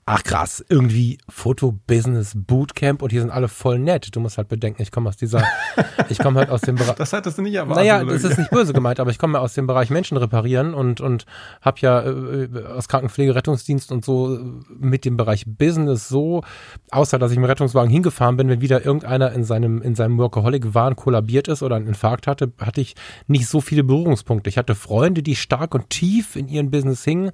ach 0.07 0.23
krass, 0.23 0.65
irgendwie 0.69 1.19
Foto-Business 1.29 2.33
Bootcamp 2.37 3.01
und 3.03 3.11
hier 3.11 3.23
sind 3.23 3.31
alle 3.31 3.49
voll 3.49 3.79
nett. 3.79 4.15
Du 4.15 4.21
musst 4.21 4.37
halt 4.37 4.49
bedenken, 4.49 4.83
ich 4.83 4.91
komme 4.91 5.09
aus 5.09 5.17
dieser, 5.17 5.43
ich 6.09 6.19
komme 6.19 6.41
halt 6.41 6.51
aus 6.51 6.61
dem 6.61 6.77
Bereich. 6.77 6.97
Das 6.97 7.13
hattest 7.13 7.39
du 7.39 7.43
nicht 7.43 7.55
erwartet. 7.55 7.85
Naja, 7.85 8.05
das 8.05 8.25
ist 8.25 8.39
nicht 8.39 8.51
böse 8.51 8.73
gemeint, 8.73 9.01
aber 9.01 9.11
ich 9.11 9.19
komme 9.19 9.41
aus 9.41 9.55
dem 9.55 9.67
Bereich 9.67 9.91
Menschen 9.91 10.17
reparieren 10.17 10.75
und, 10.75 11.01
und 11.01 11.25
habe 11.63 11.79
ja 11.81 12.03
äh, 12.03 12.49
aus 12.67 12.89
Krankenpflege, 12.89 13.35
Rettungsdienst 13.35 13.91
und 13.93 14.05
so 14.05 14.39
mit 14.69 15.05
dem 15.05 15.17
Bereich 15.17 15.45
Business 15.47 16.09
so, 16.09 16.43
außer 16.91 17.19
dass 17.19 17.31
ich 17.31 17.39
im 17.39 17.45
Rettungswagen 17.45 17.91
hingefahren 17.91 18.37
bin, 18.37 18.49
wenn 18.49 18.61
wieder 18.61 18.85
irgendeiner 18.85 19.33
in 19.33 19.45
seinem, 19.45 19.81
in 19.81 19.95
seinem 19.95 20.19
Workaholic-Wahn 20.19 20.97
kollabiert 20.97 21.49
ist 21.49 21.63
oder 21.63 21.77
einen 21.77 21.87
Infarkt 21.87 22.27
hatte, 22.27 22.53
hatte 22.61 22.83
ich 22.83 22.95
nicht 23.27 23.49
so 23.49 23.63
viele 23.63 23.85
Berührungspunkte. 23.85 24.51
Ich 24.51 24.59
hatte 24.59 24.75
Freunde, 24.75 25.23
die 25.23 25.37
stark 25.37 25.75
und 25.75 25.89
tief 25.89 26.37
in 26.37 26.49
ihren 26.49 26.71
Business 26.71 27.05
hingen 27.05 27.33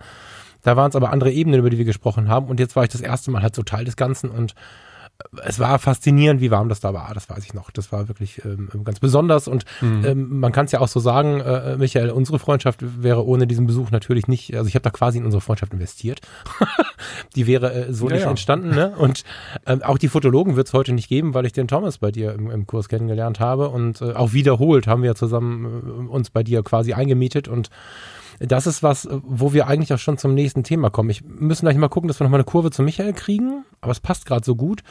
da 0.62 0.76
waren 0.76 0.90
es 0.90 0.96
aber 0.96 1.12
andere 1.12 1.30
Ebenen, 1.30 1.60
über 1.60 1.70
die 1.70 1.78
wir 1.78 1.84
gesprochen 1.84 2.28
haben. 2.28 2.46
Und 2.46 2.60
jetzt 2.60 2.76
war 2.76 2.84
ich 2.84 2.90
das 2.90 3.00
erste 3.00 3.30
Mal 3.30 3.42
halt 3.42 3.54
so 3.54 3.62
Teil 3.62 3.84
des 3.84 3.96
Ganzen 3.96 4.30
und 4.30 4.52
äh, 4.52 5.40
es 5.44 5.58
war 5.58 5.78
faszinierend, 5.78 6.40
wie 6.40 6.50
warm 6.50 6.68
das 6.68 6.80
da 6.80 6.92
war. 6.94 7.12
Das 7.14 7.28
weiß 7.28 7.44
ich 7.44 7.54
noch. 7.54 7.70
Das 7.70 7.92
war 7.92 8.08
wirklich 8.08 8.44
ähm, 8.44 8.68
ganz 8.84 9.00
besonders. 9.00 9.48
Und 9.48 9.64
mhm. 9.80 10.04
ähm, 10.04 10.40
man 10.40 10.52
kann 10.52 10.66
es 10.66 10.72
ja 10.72 10.80
auch 10.80 10.88
so 10.88 11.00
sagen, 11.00 11.40
äh, 11.40 11.76
Michael, 11.76 12.10
unsere 12.10 12.38
Freundschaft 12.38 12.80
wäre 13.02 13.24
ohne 13.24 13.46
diesen 13.46 13.66
Besuch 13.66 13.90
natürlich 13.90 14.28
nicht, 14.28 14.54
also 14.54 14.68
ich 14.68 14.74
habe 14.74 14.82
da 14.82 14.90
quasi 14.90 15.18
in 15.18 15.24
unsere 15.24 15.40
Freundschaft 15.40 15.72
investiert. 15.72 16.20
die 17.36 17.46
wäre 17.46 17.72
äh, 17.72 17.92
so 17.92 18.08
ja, 18.08 18.14
nicht 18.14 18.24
ja. 18.24 18.30
entstanden. 18.30 18.70
Ne? 18.70 18.94
Und 18.96 19.24
ähm, 19.66 19.82
auch 19.82 19.98
die 19.98 20.08
Fotologen 20.08 20.56
wird 20.56 20.68
es 20.68 20.72
heute 20.72 20.92
nicht 20.92 21.08
geben, 21.08 21.34
weil 21.34 21.46
ich 21.46 21.52
den 21.52 21.68
Thomas 21.68 21.98
bei 21.98 22.10
dir 22.10 22.32
im, 22.32 22.50
im 22.50 22.66
Kurs 22.66 22.88
kennengelernt 22.88 23.40
habe. 23.40 23.68
Und 23.68 24.00
äh, 24.00 24.12
auch 24.12 24.32
wiederholt 24.32 24.86
haben 24.86 25.02
wir 25.02 25.14
zusammen 25.14 25.64
äh, 25.64 26.08
uns 26.10 26.30
bei 26.30 26.42
dir 26.42 26.62
quasi 26.62 26.92
eingemietet 26.92 27.48
und 27.48 27.70
das 28.40 28.66
ist 28.66 28.82
was, 28.82 29.08
wo 29.10 29.52
wir 29.52 29.66
eigentlich 29.66 29.92
auch 29.92 29.98
schon 29.98 30.18
zum 30.18 30.34
nächsten 30.34 30.64
Thema 30.64 30.90
kommen. 30.90 31.10
Ich 31.10 31.22
müssen 31.22 31.66
gleich 31.66 31.76
mal 31.76 31.88
gucken, 31.88 32.08
dass 32.08 32.18
wir 32.20 32.24
nochmal 32.24 32.40
eine 32.40 32.44
Kurve 32.44 32.70
zu 32.70 32.82
Michael 32.82 33.12
kriegen, 33.12 33.64
aber 33.80 33.92
es 33.92 34.00
passt 34.00 34.26
gerade 34.26 34.44
so 34.44 34.56
gut, 34.56 34.82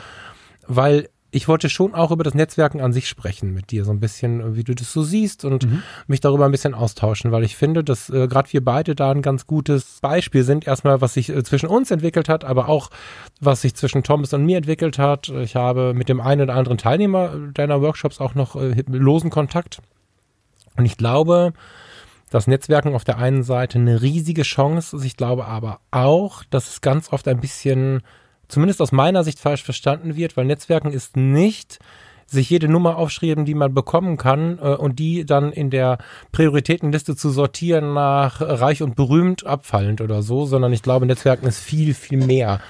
weil 0.67 1.09
ich 1.31 1.47
wollte 1.47 1.69
schon 1.69 1.93
auch 1.93 2.11
über 2.11 2.23
das 2.23 2.33
Netzwerken 2.33 2.81
an 2.81 2.91
sich 2.91 3.07
sprechen 3.07 3.53
mit 3.53 3.69
dir, 3.71 3.85
so 3.85 3.91
ein 3.91 3.99
bisschen, 3.99 4.55
wie 4.55 4.63
du 4.63 4.73
das 4.73 4.91
so 4.91 5.03
siehst 5.03 5.45
und 5.45 5.69
mhm. 5.69 5.83
mich 6.07 6.21
darüber 6.21 6.45
ein 6.45 6.51
bisschen 6.51 6.73
austauschen, 6.73 7.31
weil 7.31 7.43
ich 7.43 7.55
finde, 7.55 7.83
dass 7.83 8.09
äh, 8.09 8.27
gerade 8.27 8.51
wir 8.51 8.63
beide 8.63 8.95
da 8.95 9.11
ein 9.11 9.21
ganz 9.21 9.45
gutes 9.45 9.99
Beispiel 10.01 10.43
sind. 10.43 10.65
Erstmal, 10.65 11.01
was 11.01 11.13
sich 11.13 11.29
äh, 11.29 11.43
zwischen 11.43 11.69
uns 11.69 11.91
entwickelt 11.91 12.29
hat, 12.29 12.45
aber 12.45 12.67
auch, 12.67 12.89
was 13.39 13.61
sich 13.61 13.75
zwischen 13.75 14.03
Thomas 14.03 14.33
und 14.33 14.43
mir 14.43 14.57
entwickelt 14.57 14.97
hat. 14.97 15.29
Ich 15.29 15.55
habe 15.55 15.93
mit 15.93 16.09
dem 16.09 16.19
einen 16.19 16.41
oder 16.41 16.55
anderen 16.55 16.79
Teilnehmer 16.79 17.35
deiner 17.53 17.81
Workshops 17.81 18.19
auch 18.19 18.33
noch 18.33 18.55
äh, 18.55 18.83
losen 18.87 19.29
Kontakt. 19.29 19.81
Und 20.77 20.85
ich 20.85 20.97
glaube, 20.97 21.53
das 22.29 22.47
Netzwerken 22.47 22.95
auf 22.95 23.03
der 23.03 23.17
einen 23.17 23.43
Seite 23.43 23.79
eine 23.79 24.01
riesige 24.01 24.43
Chance 24.43 24.97
ist. 24.97 25.05
Ich 25.05 25.17
glaube 25.17 25.45
aber 25.45 25.79
auch, 25.91 26.43
dass 26.49 26.69
es 26.69 26.81
ganz 26.81 27.11
oft 27.11 27.27
ein 27.27 27.39
bisschen, 27.39 28.01
zumindest 28.47 28.81
aus 28.81 28.91
meiner 28.91 29.23
Sicht, 29.23 29.39
falsch 29.39 29.63
verstanden 29.63 30.15
wird, 30.15 30.37
weil 30.37 30.45
Netzwerken 30.45 30.91
ist 30.91 31.17
nicht 31.17 31.79
sich 32.31 32.49
jede 32.49 32.67
Nummer 32.67 32.97
aufschreiben, 32.97 33.45
die 33.45 33.55
man 33.55 33.73
bekommen 33.73 34.17
kann 34.17 34.59
äh, 34.59 34.75
und 34.75 34.99
die 34.99 35.25
dann 35.25 35.51
in 35.51 35.69
der 35.69 35.97
Prioritätenliste 36.31 37.15
zu 37.15 37.31
sortieren 37.31 37.93
nach 37.93 38.39
reich 38.41 38.83
und 38.83 38.95
berühmt 38.95 39.45
abfallend 39.45 40.01
oder 40.01 40.21
so, 40.21 40.45
sondern 40.45 40.71
ich 40.71 40.83
glaube, 40.83 41.05
Netzwerken 41.05 41.47
ist 41.47 41.59
viel, 41.59 41.93
viel 41.93 42.23
mehr. 42.23 42.61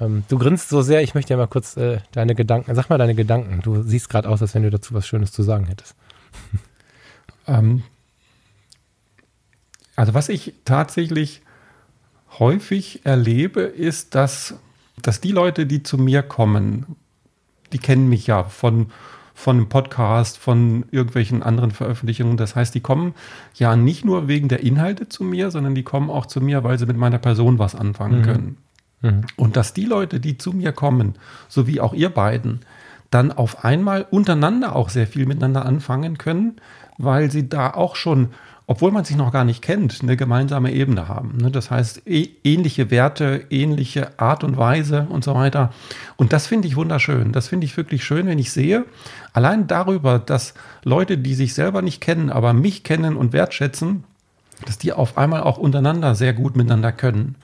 Ähm, 0.00 0.24
du 0.28 0.38
grinst 0.38 0.68
so 0.68 0.82
sehr, 0.82 1.02
ich 1.02 1.14
möchte 1.14 1.32
ja 1.32 1.38
mal 1.38 1.46
kurz 1.46 1.76
äh, 1.76 1.98
deine 2.12 2.34
Gedanken, 2.34 2.74
sag 2.74 2.90
mal 2.90 2.98
deine 2.98 3.14
Gedanken. 3.14 3.60
Du 3.62 3.82
siehst 3.82 4.08
gerade 4.08 4.28
aus, 4.28 4.42
als 4.42 4.54
wenn 4.54 4.62
du 4.62 4.70
dazu 4.70 4.92
was 4.92 5.06
Schönes 5.06 5.32
zu 5.32 5.42
sagen 5.42 5.66
hättest. 5.66 5.96
Ähm, 7.46 7.82
also 9.96 10.14
was 10.14 10.28
ich 10.28 10.54
tatsächlich 10.64 11.42
häufig 12.38 13.04
erlebe, 13.04 13.62
ist, 13.62 14.14
dass, 14.14 14.54
dass 15.00 15.20
die 15.20 15.32
Leute, 15.32 15.66
die 15.66 15.82
zu 15.82 15.98
mir 15.98 16.22
kommen, 16.22 16.96
die 17.72 17.78
kennen 17.78 18.08
mich 18.08 18.26
ja 18.26 18.44
von, 18.44 18.86
von 19.34 19.56
einem 19.56 19.68
Podcast, 19.68 20.38
von 20.38 20.84
irgendwelchen 20.90 21.42
anderen 21.42 21.70
Veröffentlichungen. 21.70 22.36
Das 22.36 22.56
heißt, 22.56 22.74
die 22.74 22.80
kommen 22.80 23.14
ja 23.54 23.76
nicht 23.76 24.04
nur 24.04 24.28
wegen 24.28 24.48
der 24.48 24.60
Inhalte 24.60 25.08
zu 25.08 25.24
mir, 25.24 25.50
sondern 25.50 25.74
die 25.74 25.82
kommen 25.82 26.10
auch 26.10 26.26
zu 26.26 26.40
mir, 26.40 26.64
weil 26.64 26.78
sie 26.78 26.86
mit 26.86 26.96
meiner 26.96 27.18
Person 27.18 27.58
was 27.58 27.74
anfangen 27.74 28.20
mhm. 28.20 28.24
können. 28.24 28.56
Mhm. 29.02 29.20
Und 29.36 29.56
dass 29.56 29.74
die 29.74 29.86
Leute, 29.86 30.20
die 30.20 30.38
zu 30.38 30.52
mir 30.52 30.72
kommen, 30.72 31.14
so 31.48 31.66
wie 31.66 31.80
auch 31.80 31.94
ihr 31.94 32.10
beiden, 32.10 32.60
dann 33.10 33.30
auf 33.30 33.64
einmal 33.64 34.06
untereinander 34.10 34.74
auch 34.74 34.88
sehr 34.88 35.06
viel 35.06 35.26
miteinander 35.26 35.66
anfangen 35.66 36.18
können, 36.18 36.56
weil 36.98 37.30
sie 37.30 37.48
da 37.48 37.70
auch 37.72 37.96
schon 37.96 38.30
obwohl 38.66 38.90
man 38.92 39.04
sich 39.04 39.16
noch 39.16 39.32
gar 39.32 39.44
nicht 39.44 39.60
kennt, 39.60 40.00
eine 40.02 40.16
gemeinsame 40.16 40.72
Ebene 40.72 41.06
haben. 41.06 41.36
Ne? 41.36 41.50
Das 41.50 41.70
heißt, 41.70 42.02
e, 42.06 42.28
ähnliche 42.44 42.90
Werte, 42.90 43.44
ähnliche 43.50 44.18
Art 44.18 44.42
und 44.42 44.56
Weise 44.56 45.06
und 45.10 45.22
so 45.22 45.34
weiter. 45.34 45.72
Und 46.16 46.32
das 46.32 46.46
finde 46.46 46.68
ich 46.68 46.76
wunderschön. 46.76 47.32
Das 47.32 47.48
finde 47.48 47.66
ich 47.66 47.76
wirklich 47.76 48.04
schön, 48.04 48.26
wenn 48.26 48.38
ich 48.38 48.52
sehe, 48.52 48.86
allein 49.34 49.66
darüber, 49.66 50.18
dass 50.18 50.54
Leute, 50.82 51.18
die 51.18 51.34
sich 51.34 51.52
selber 51.52 51.82
nicht 51.82 52.00
kennen, 52.00 52.30
aber 52.30 52.54
mich 52.54 52.84
kennen 52.84 53.16
und 53.16 53.32
wertschätzen, 53.34 54.04
dass 54.64 54.78
die 54.78 54.92
auf 54.92 55.18
einmal 55.18 55.42
auch 55.42 55.58
untereinander 55.58 56.14
sehr 56.14 56.32
gut 56.32 56.56
miteinander 56.56 56.92
können. 56.92 57.34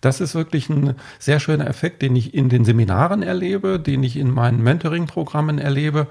Das 0.00 0.20
ist 0.20 0.34
wirklich 0.34 0.70
ein 0.70 0.94
sehr 1.18 1.40
schöner 1.40 1.66
Effekt, 1.66 2.00
den 2.00 2.16
ich 2.16 2.32
in 2.32 2.48
den 2.48 2.64
Seminaren 2.64 3.22
erlebe, 3.22 3.78
den 3.78 4.02
ich 4.02 4.16
in 4.16 4.30
meinen 4.30 4.62
Mentoring-Programmen 4.62 5.58
erlebe 5.58 6.06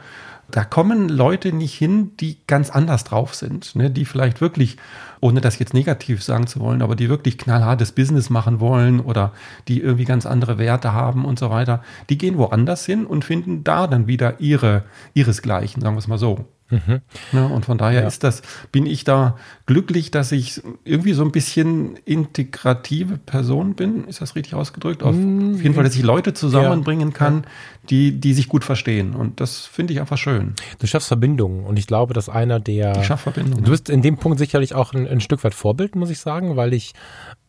da 0.52 0.64
kommen 0.64 1.10
Leute 1.10 1.54
nicht 1.54 1.76
hin, 1.76 2.12
die 2.20 2.38
ganz 2.48 2.70
anders 2.70 3.04
drauf 3.04 3.36
sind, 3.36 3.76
ne? 3.76 3.90
die 3.90 4.06
vielleicht 4.06 4.42
wirklich, 4.42 4.78
ohne 5.22 5.42
das 5.42 5.60
jetzt 5.60 5.74
negativ 5.74 6.24
sagen 6.24 6.48
zu 6.48 6.60
wollen, 6.60 6.82
aber 6.82 6.96
die 6.96 7.10
wirklich 7.10 7.38
knallhartes 7.38 7.92
Business 7.92 8.30
machen 8.30 8.60
wollen 8.60 9.00
oder 9.00 9.32
die 9.68 9.82
irgendwie 9.82 10.06
ganz 10.06 10.26
andere 10.26 10.58
Werte 10.58 10.94
haben 10.94 11.26
und 11.26 11.40
so 11.40 11.50
weiter. 11.50 11.84
Die 12.10 12.18
gehen 12.18 12.38
woanders 12.38 12.86
hin 12.86 13.06
und 13.06 13.26
finden 13.26 13.64
da 13.64 13.88
dann 13.88 14.08
wieder 14.08 14.40
ihre, 14.40 14.84
ihresgleichen, 15.14 15.82
sagen 15.82 15.96
wir 15.96 16.00
es 16.00 16.08
mal 16.08 16.18
so. 16.18 16.46
Mhm. 16.72 17.02
Ja, 17.32 17.48
und 17.48 17.66
von 17.66 17.78
daher 17.78 18.02
ja. 18.02 18.08
ist 18.08 18.24
das, 18.24 18.44
bin 18.72 18.86
ich 18.86 19.04
da 19.04 19.38
glücklich, 19.66 20.12
dass 20.12 20.32
ich 20.32 20.62
irgendwie 20.86 21.14
so 21.14 21.24
ein 21.24 21.32
bisschen 21.32 21.98
integrative 22.06 23.18
Person 23.18 23.74
bin. 23.74 24.06
Ist 24.06 24.22
das 24.22 24.36
richtig 24.36 24.54
ausgedrückt? 24.54 25.02
Auf, 25.02 25.16
mhm. 25.16 25.56
auf 25.56 25.64
jeden 25.64 25.74
Fall, 25.74 25.84
dass 25.84 25.96
ich 25.96 26.04
Leute 26.04 26.34
zusammenbringen 26.34 27.12
kann, 27.14 27.46
die, 27.90 28.20
die 28.20 28.34
sich 28.34 28.48
gut 28.48 28.64
verstehen. 28.64 29.16
Und 29.16 29.40
das 29.40 29.66
finde 29.66 29.94
ich 29.94 30.00
einfach 30.00 30.18
schön. 30.18 30.54
Du 30.80 30.88
schaffst 30.88 31.08
Verbindungen. 31.08 31.66
Und 31.66 31.80
ich 31.80 31.88
glaube, 31.88 32.14
dass 32.14 32.30
einer 32.30 32.60
der. 32.60 32.98
Ich 32.98 33.06
schaff 33.06 33.22
Verbindungen. 33.22 33.64
Du 33.64 33.72
bist 33.72 33.90
in 33.90 34.02
dem 34.02 34.18
Punkt 34.18 34.40
sicherlich 34.40 34.76
auch 34.76 34.94
ein, 34.94 35.08
ein 35.08 35.22
Stück 35.22 35.44
weit 35.44 35.54
Vorbild, 35.56 35.96
muss 35.96 36.10
ich 36.10 36.20
sagen, 36.20 36.56
weil 36.56 36.74
ich 36.74 36.94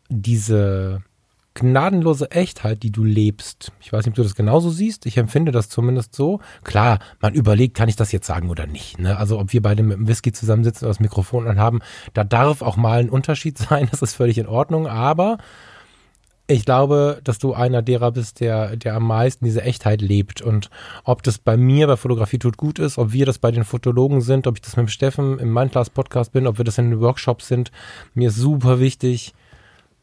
diese 0.09 1.03
gnadenlose 1.55 2.31
Echtheit, 2.31 2.83
die 2.83 2.93
du 2.93 3.05
lebst. 3.05 3.73
Ich 3.81 3.93
weiß 3.93 4.05
nicht, 4.05 4.13
ob 4.13 4.17
du 4.17 4.23
das 4.23 4.35
genauso 4.35 4.71
siehst. 4.71 5.05
Ich 5.05 5.17
empfinde 5.19 5.53
das 5.53 5.69
zumindest 5.69 6.15
so. 6.15 6.41
Klar, 6.65 7.01
man 7.21 7.35
überlegt, 7.35 7.77
kann 7.77 7.89
ich 7.89 7.97
das 7.97 8.13
jetzt 8.13 8.27
sagen 8.27 8.51
oder 8.51 8.67
nicht. 8.67 8.99
Ne? 8.99 9.17
Also 9.17 9.39
ob 9.39 9.53
wir 9.53 9.61
beide 9.61 9.83
mit 9.83 9.97
dem 9.97 10.09
Whisky 10.09 10.33
zusammensitzen 10.33 10.87
und 10.87 10.91
das 10.91 11.01
Mikrofon 11.01 11.49
anhaben, 11.49 11.81
da 12.15 12.25
darf 12.25 12.63
auch 12.63 12.77
mal 12.77 13.01
ein 13.01 13.11
Unterschied 13.11 13.59
sein. 13.59 13.89
Das 13.91 14.01
ist 14.01 14.15
völlig 14.15 14.39
in 14.39 14.47
Ordnung. 14.47 14.87
Aber 14.87 15.39
ich 16.51 16.65
glaube, 16.65 17.21
dass 17.23 17.39
du 17.39 17.55
einer 17.55 17.81
derer 17.81 18.11
bist, 18.13 18.41
der, 18.41 18.77
der 18.77 18.95
am 18.97 19.07
meisten 19.07 19.45
diese 19.45 19.63
Echtheit 19.63 20.03
lebt. 20.03 20.43
Und 20.43 20.69
ob 21.05 21.23
das 21.23 21.39
bei 21.39 21.57
mir 21.57 21.87
bei 21.87 21.97
Fotografie 21.97 22.39
tut 22.39 22.57
gut 22.57 22.79
ist, 22.79 22.99
ob 22.99 23.13
wir 23.13 23.25
das 23.25 23.39
bei 23.39 23.51
den 23.51 23.65
Fotologen 23.65 24.21
sind, 24.21 24.47
ob 24.47 24.57
ich 24.57 24.63
das 24.63 24.77
mit 24.77 24.87
dem 24.87 24.89
Steffen 24.89 25.39
im 25.39 25.53
Mindclass 25.53 25.91
Podcast 25.91 26.33
bin, 26.33 26.47
ob 26.47 26.59
wir 26.59 26.65
das 26.65 26.79
in 26.79 26.91
den 26.91 27.01
Workshops 27.01 27.47
sind, 27.47 27.71
mir 28.15 28.29
ist 28.29 28.37
super 28.37 28.81
wichtig, 28.81 29.33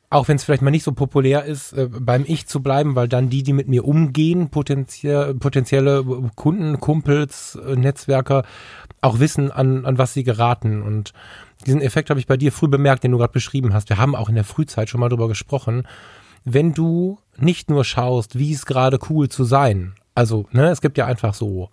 auch 0.10 0.30
wenn 0.30 0.38
es 0.38 0.46
vielleicht 0.46 0.62
mal 0.62 0.72
nicht 0.72 0.84
so 0.84 0.94
populär 0.94 1.44
ist, 1.44 1.74
äh, 1.74 1.90
beim 1.92 2.24
Ich 2.26 2.48
zu 2.48 2.62
bleiben, 2.62 2.96
weil 2.96 3.10
dann 3.10 3.30
die, 3.30 3.44
die 3.44 3.52
mit 3.52 3.68
mir 3.68 3.86
umgehen, 3.86 4.50
potenziell, 4.50 5.34
potenzielle 5.34 6.06
Kunden, 6.36 6.80
Kumpels, 6.80 7.56
äh, 7.56 7.76
Netzwerker, 7.76 8.44
auch 9.02 9.20
wissen, 9.20 9.52
an, 9.52 9.86
an 9.86 9.98
was 9.98 10.14
sie 10.14 10.24
geraten. 10.24 10.82
Und 10.82 11.12
diesen 11.66 11.82
Effekt 11.82 12.10
habe 12.10 12.22
ich 12.22 12.28
bei 12.28 12.38
dir 12.38 12.54
früh 12.54 12.70
bemerkt, 12.70 13.04
den 13.04 13.12
du 13.12 13.18
gerade 13.18 13.34
beschrieben 13.34 13.74
hast. 13.74 13.90
Wir 13.90 13.98
haben 13.98 14.16
auch 14.16 14.30
in 14.30 14.36
der 14.36 14.46
Frühzeit 14.46 14.90
schon 14.90 15.02
mal 15.02 15.10
drüber 15.10 15.28
gesprochen. 15.28 15.84
Wenn 16.50 16.74
du 16.74 17.20
nicht 17.38 17.70
nur 17.70 17.84
schaust, 17.84 18.40
wie 18.40 18.54
es 18.54 18.66
gerade 18.66 19.00
cool 19.10 19.28
zu 19.28 19.44
sein, 19.44 19.96
also 20.16 20.46
ne, 20.52 20.70
es 20.70 20.80
gibt 20.80 20.98
ja 20.98 21.06
einfach 21.06 21.34
so 21.34 21.70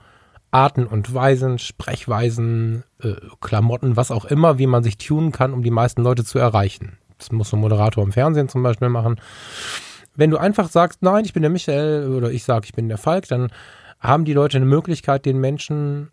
Arten 0.50 0.84
und 0.84 1.14
Weisen, 1.14 1.60
Sprechweisen, 1.60 2.82
äh, 3.00 3.14
Klamotten, 3.40 3.96
was 3.96 4.10
auch 4.10 4.24
immer, 4.24 4.58
wie 4.58 4.66
man 4.66 4.82
sich 4.82 4.98
tunen 4.98 5.30
kann, 5.30 5.52
um 5.52 5.62
die 5.62 5.70
meisten 5.70 6.02
Leute 6.02 6.24
zu 6.24 6.40
erreichen. 6.40 6.98
Das 7.18 7.30
muss 7.30 7.52
ein 7.52 7.60
Moderator 7.60 8.02
im 8.02 8.10
Fernsehen 8.10 8.48
zum 8.48 8.64
Beispiel 8.64 8.88
machen. 8.88 9.20
Wenn 10.16 10.30
du 10.30 10.38
einfach 10.38 10.68
sagst, 10.68 11.02
nein, 11.02 11.24
ich 11.24 11.32
bin 11.32 11.42
der 11.42 11.50
Michael 11.50 12.12
oder 12.12 12.32
ich 12.32 12.42
sage, 12.42 12.66
ich 12.66 12.72
bin 12.72 12.88
der 12.88 12.98
Falk, 12.98 13.28
dann 13.28 13.52
haben 14.00 14.24
die 14.24 14.32
Leute 14.32 14.56
eine 14.56 14.66
Möglichkeit, 14.66 15.24
den 15.24 15.38
Menschen 15.38 16.10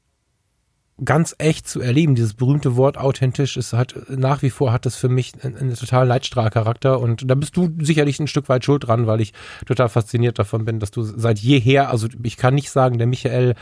ganz 1.04 1.36
echt 1.38 1.68
zu 1.68 1.82
erleben. 1.82 2.16
Dieses 2.16 2.34
berühmte 2.34 2.76
Wort 2.76 2.98
authentisch 2.98 3.58
ist 3.58 3.74
halt 3.74 3.96
nach 4.10 4.42
wie 4.42 4.50
vor 4.50 4.72
hat 4.72 4.86
das 4.86 4.96
für 4.96 5.10
mich 5.10 5.34
einen, 5.44 5.58
einen 5.58 5.76
totalen 5.76 6.08
Leitstrahlcharakter 6.08 7.00
und 7.00 7.30
da 7.30 7.36
bist 7.36 7.58
du 7.58 7.70
sicherlich 7.80 8.20
ein 8.20 8.28
Stück 8.28 8.50
weit 8.50 8.66
schuld 8.66 8.88
dran, 8.88 9.08
weil 9.08 9.22
ich 9.22 9.34
total 9.66 9.90
fasziniert 9.90 10.38
davon 10.38 10.66
bin, 10.66 10.80
dass 10.80 10.92
du 10.92 11.02
seit 11.04 11.40
jeher, 11.40 11.90
also 11.90 12.08
ich 12.22 12.38
kann 12.38 12.56
nicht 12.56 12.70
sagen, 12.70 12.98
der 12.98 13.08
Michael 13.08 13.56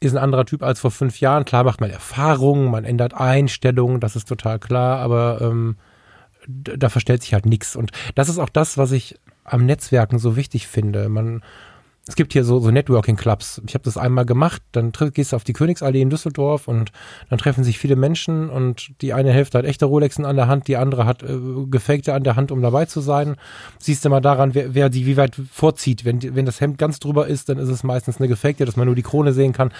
ist 0.00 0.12
ein 0.12 0.22
anderer 0.22 0.44
Typ 0.44 0.62
als 0.62 0.80
vor 0.80 0.90
fünf 0.90 1.20
Jahren. 1.20 1.44
Klar 1.44 1.64
macht 1.64 1.80
man 1.80 1.90
Erfahrungen, 1.90 2.70
man 2.70 2.84
ändert 2.84 3.14
Einstellungen, 3.14 4.00
das 4.00 4.16
ist 4.16 4.28
total 4.28 4.58
klar, 4.58 4.98
aber 4.98 5.40
ähm, 5.40 5.76
da 6.46 6.88
verstellt 6.88 7.22
sich 7.22 7.34
halt 7.34 7.46
nichts. 7.46 7.76
Und 7.76 7.92
das 8.14 8.28
ist 8.28 8.38
auch 8.38 8.48
das, 8.48 8.76
was 8.76 8.92
ich 8.92 9.16
am 9.44 9.64
Netzwerken 9.64 10.18
so 10.18 10.36
wichtig 10.36 10.66
finde. 10.66 11.08
Man, 11.08 11.42
es 12.06 12.16
gibt 12.16 12.34
hier 12.34 12.44
so, 12.44 12.60
so 12.60 12.70
Networking-Clubs. 12.70 13.62
Ich 13.66 13.74
habe 13.74 13.84
das 13.84 13.96
einmal 13.96 14.26
gemacht, 14.26 14.62
dann 14.72 14.92
gehst 14.92 15.32
du 15.32 15.36
auf 15.36 15.44
die 15.44 15.54
Königsallee 15.54 16.02
in 16.02 16.10
Düsseldorf 16.10 16.68
und 16.68 16.92
dann 17.30 17.38
treffen 17.38 17.64
sich 17.64 17.78
viele 17.78 17.96
Menschen 17.96 18.50
und 18.50 18.90
die 19.00 19.14
eine 19.14 19.32
Hälfte 19.32 19.58
hat 19.58 19.64
echte 19.64 19.86
Rolexen 19.86 20.26
an 20.26 20.36
der 20.36 20.46
Hand, 20.46 20.68
die 20.68 20.76
andere 20.76 21.06
hat 21.06 21.22
äh, 21.22 21.38
gefakte 21.66 22.12
an 22.12 22.22
der 22.22 22.36
Hand, 22.36 22.52
um 22.52 22.60
dabei 22.60 22.84
zu 22.84 23.00
sein. 23.00 23.36
Siehst 23.78 24.04
du 24.04 24.10
mal 24.10 24.20
daran, 24.20 24.54
wer, 24.54 24.74
wer 24.74 24.90
die 24.90 25.06
wie 25.06 25.16
weit 25.16 25.40
vorzieht. 25.50 26.04
Wenn, 26.04 26.34
wenn 26.34 26.44
das 26.44 26.60
Hemd 26.60 26.76
ganz 26.76 27.00
drüber 27.00 27.26
ist, 27.26 27.48
dann 27.48 27.58
ist 27.58 27.70
es 27.70 27.82
meistens 27.84 28.18
eine 28.18 28.28
gefakte, 28.28 28.66
dass 28.66 28.76
man 28.76 28.86
nur 28.86 28.96
die 28.96 29.02
Krone 29.02 29.32
sehen 29.32 29.52
kann. 29.52 29.72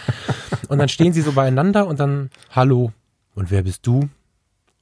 Und 0.68 0.78
dann 0.78 0.88
stehen 0.88 1.12
sie 1.12 1.20
so 1.20 1.32
beieinander 1.32 1.86
und 1.86 2.00
dann, 2.00 2.30
hallo, 2.50 2.92
und 3.34 3.50
wer 3.50 3.62
bist 3.62 3.86
du? 3.86 4.08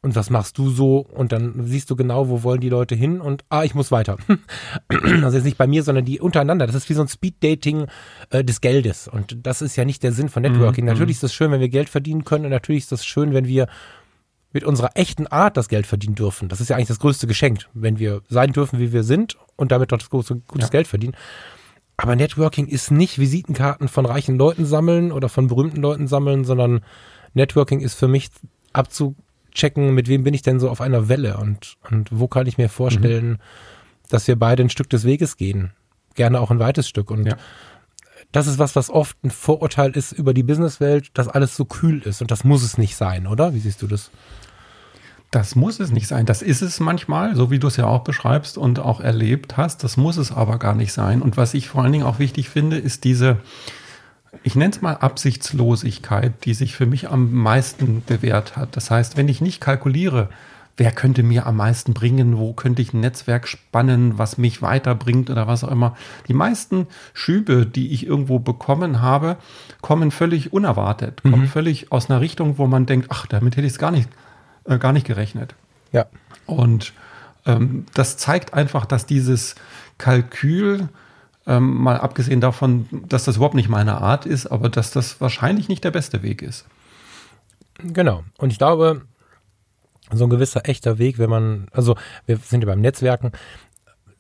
Und 0.03 0.17
was 0.17 0.31
machst 0.31 0.59
du 0.59 0.69
so? 0.69 0.99
Und 0.99 1.31
dann 1.31 1.65
siehst 1.65 1.89
du 1.89 1.97
genau, 1.97 2.29
wo 2.29 2.43
wollen 2.43 2.61
die 2.61 2.69
Leute 2.69 2.97
hin 2.97 3.21
und 3.21 3.45
ah, 3.49 3.63
ich 3.63 3.75
muss 3.75 3.93
weiter. 3.93 4.17
also 4.89 5.37
jetzt 5.37 5.45
nicht 5.45 5.59
bei 5.59 5.69
mir, 5.69 5.85
sondern 5.85 6.05
die 6.05 6.21
untereinander. 6.21 6.67
Das 6.67 6.75
ist 6.75 6.89
wie 6.89 6.95
so 6.95 7.03
ein 7.03 7.09
Speed-Dating 7.09 7.87
äh, 8.31 8.43
des 8.43 8.61
Geldes. 8.61 9.07
Und 9.07 9.47
das 9.47 9.63
ist 9.63 9.77
ja 9.77 9.85
nicht 9.85 10.03
der 10.03 10.13
Sinn 10.13 10.29
von 10.29 10.43
Networking. 10.43 10.85
Mhm. 10.85 10.91
Natürlich 10.91 11.19
ist 11.19 11.25
es 11.25 11.33
schön, 11.33 11.53
wenn 11.53 11.61
wir 11.61 11.69
Geld 11.69 11.89
verdienen 11.89 12.25
können 12.25 12.45
und 12.45 12.51
natürlich 12.51 12.85
ist 12.85 12.93
es 12.93 13.07
schön, 13.07 13.33
wenn 13.33 13.47
wir 13.47 13.69
mit 14.53 14.65
unserer 14.65 14.91
echten 14.97 15.29
Art 15.29 15.57
das 15.57 15.69
Geld 15.69 15.87
verdienen 15.87 16.17
dürfen. 16.17 16.49
Das 16.49 16.61
ist 16.61 16.69
ja 16.69 16.77
eigentlich 16.77 16.89
das 16.89 16.99
größte 16.99 17.29
Geschenk, 17.29 17.69
wenn 17.73 18.01
wir 18.01 18.23
sein 18.29 18.53
dürfen, 18.53 18.81
wie 18.81 18.93
wir 18.93 19.05
sind 19.05 19.39
und 19.57 19.73
damit 19.73 19.93
doch 19.93 19.99
das 19.99 20.11
große, 20.11 20.43
gutes 20.49 20.69
ja. 20.69 20.73
Geld 20.73 20.89
verdienen. 20.89 21.15
Aber 21.97 22.17
Networking 22.17 22.67
ist 22.67 22.91
nicht 22.91 23.19
Visitenkarten 23.19 23.87
von 23.87 24.05
reichen 24.05 24.37
Leuten 24.37 24.67
sammeln 24.67 25.13
oder 25.13 25.29
von 25.29 25.47
berühmten 25.47 25.81
Leuten 25.81 26.09
sammeln, 26.09 26.45
sondern 26.45 26.81
Networking 27.35 27.81
ist 27.81 27.95
für 27.95 28.09
mich 28.09 28.31
abzu 28.73 29.15
checken, 29.55 29.95
mit 29.95 30.09
wem 30.09 30.25
bin 30.25 30.35
ich 30.35 30.43
denn 30.43 30.61
so 30.61 30.71
auf 30.71 30.81
einer 30.81 31.09
Welle 31.09 31.37
und, 31.37 31.77
und 31.91 32.09
wo 32.11 32.29
kann 32.29 32.47
ich 32.47 32.59
mir 32.59 32.69
vorstellen, 32.69 33.31
mhm. 33.31 33.39
dass 34.09 34.29
wir 34.29 34.37
beide 34.37 34.63
ein 34.63 34.71
Stück 34.71 34.91
des 34.91 35.05
Weges 35.05 35.37
gehen. 35.37 35.73
Gerne 36.15 36.41
auch 36.41 36.51
ein 36.51 36.59
weites 36.59 36.89
Stück. 36.89 37.11
Und 37.11 37.27
ja. 37.27 37.37
das 38.33 38.47
ist 38.47 38.59
was, 38.59 38.77
was 38.77 38.91
oft 38.91 39.17
ein 39.25 39.31
Vorurteil 39.31 39.93
ist 39.93 40.13
über 40.13 40.35
die 40.35 40.43
Businesswelt, 40.43 41.11
dass 41.15 41.29
alles 41.29 41.57
so 41.57 41.65
kühl 41.65 42.03
ist. 42.03 42.21
Und 42.21 42.31
das 42.31 42.45
muss 42.45 42.63
es 42.63 42.79
nicht 42.79 42.97
sein, 42.97 43.27
oder? 43.27 43.55
Wie 43.55 43.61
siehst 43.61 43.83
du 43.83 43.87
das? 43.87 44.11
Das 45.31 45.57
muss 45.57 45.81
es 45.81 45.91
nicht 45.91 46.09
sein. 46.09 46.27
Das 46.27 46.43
ist 46.43 46.61
es 46.61 46.79
manchmal, 46.79 47.35
so 47.35 47.51
wie 47.51 47.59
du 47.59 47.67
es 47.67 47.79
ja 47.79 47.87
auch 47.87 48.05
beschreibst 48.05 48.59
und 48.59 48.79
auch 48.79 49.01
erlebt 49.01 49.57
hast. 49.57 49.83
Das 49.83 49.97
muss 49.97 50.19
es 50.19 50.31
aber 50.31 50.59
gar 50.59 50.75
nicht 50.75 50.93
sein. 50.93 51.23
Und 51.23 51.39
was 51.39 51.55
ich 51.55 51.69
vor 51.69 51.83
allen 51.83 51.93
Dingen 51.93 52.05
auch 52.05 52.19
wichtig 52.19 52.51
finde, 52.51 52.77
ist 52.77 53.05
diese, 53.05 53.39
ich 54.43 54.55
nenne 54.55 54.73
es 54.73 54.81
mal 54.81 54.95
Absichtslosigkeit, 54.95 56.45
die 56.45 56.55
sich 56.55 56.75
für 56.75 56.87
mich 56.87 57.11
am 57.11 57.33
meisten 57.33 58.03
bewährt 58.07 58.57
hat. 58.57 58.77
Das 58.77 58.91
heißt, 58.91 59.17
wenn 59.17 59.29
ich 59.29 59.41
nicht 59.41 59.61
kalkuliere, 59.61 60.29
wer 60.77 60.91
könnte 60.91 61.23
mir 61.23 61.47
am 61.47 61.57
meisten 61.57 61.93
bringen, 61.93 62.39
wo 62.39 62.55
könnte 62.55 62.81
ich 62.81 62.95
ein 62.95 63.01
Netzwerk 63.01 63.47
spannen, 63.47 64.19
was 64.19 64.39
mich 64.39 64.63
weiterbringt 64.63 65.29
oder 65.29 65.47
was 65.47 65.65
auch 65.65 65.71
immer. 65.71 65.97
Die 66.29 66.35
meisten 66.35 66.87
Schübe, 67.13 67.67
die 67.67 67.93
ich 67.93 68.07
irgendwo 68.07 68.39
bekommen 68.39 69.03
habe, 69.03 69.37
kommen 69.83 70.11
völlig 70.11 70.53
unerwartet, 70.53 71.23
mhm. 71.25 71.31
kommen 71.31 71.47
völlig 71.47 71.93
aus 71.93 72.09
einer 72.09 72.21
Richtung, 72.21 72.59
wo 72.59 72.67
man 72.67 72.87
denkt, 72.87 73.09
ach, 73.11 73.27
damit 73.27 73.57
hätte 73.57 73.67
ich 73.67 73.75
es 73.75 73.79
gar 73.79 73.91
nicht, 73.91 74.09
äh, 74.65 74.79
gar 74.79 74.93
nicht 74.93 75.07
gerechnet. 75.07 75.55
Ja. 75.93 76.07
Und 76.47 76.95
ähm, 77.45 77.85
das 77.93 78.17
zeigt 78.17 78.55
einfach, 78.55 78.87
dass 78.87 79.05
dieses 79.05 79.57
Kalkül 79.99 80.89
ähm, 81.47 81.75
mal 81.83 81.99
abgesehen 81.99 82.41
davon, 82.41 82.87
dass 83.09 83.25
das 83.25 83.37
überhaupt 83.37 83.55
nicht 83.55 83.69
meine 83.69 84.01
Art 84.01 84.27
ist, 84.27 84.47
aber 84.47 84.69
dass 84.69 84.91
das 84.91 85.21
wahrscheinlich 85.21 85.69
nicht 85.69 85.85
der 85.85 85.91
beste 85.91 86.23
Weg 86.23 86.43
ist. 86.43 86.67
Genau. 87.79 88.25
Und 88.39 88.53
ich 88.53 88.59
glaube, 88.59 89.03
so 90.13 90.25
ein 90.25 90.31
gewisser 90.31 90.69
echter 90.69 90.99
Weg, 90.99 91.19
wenn 91.19 91.31
man, 91.31 91.67
also 91.73 91.97
wir 92.27 92.37
sind 92.37 92.63
ja 92.63 92.67
beim 92.67 92.81
Netzwerken, 92.81 93.33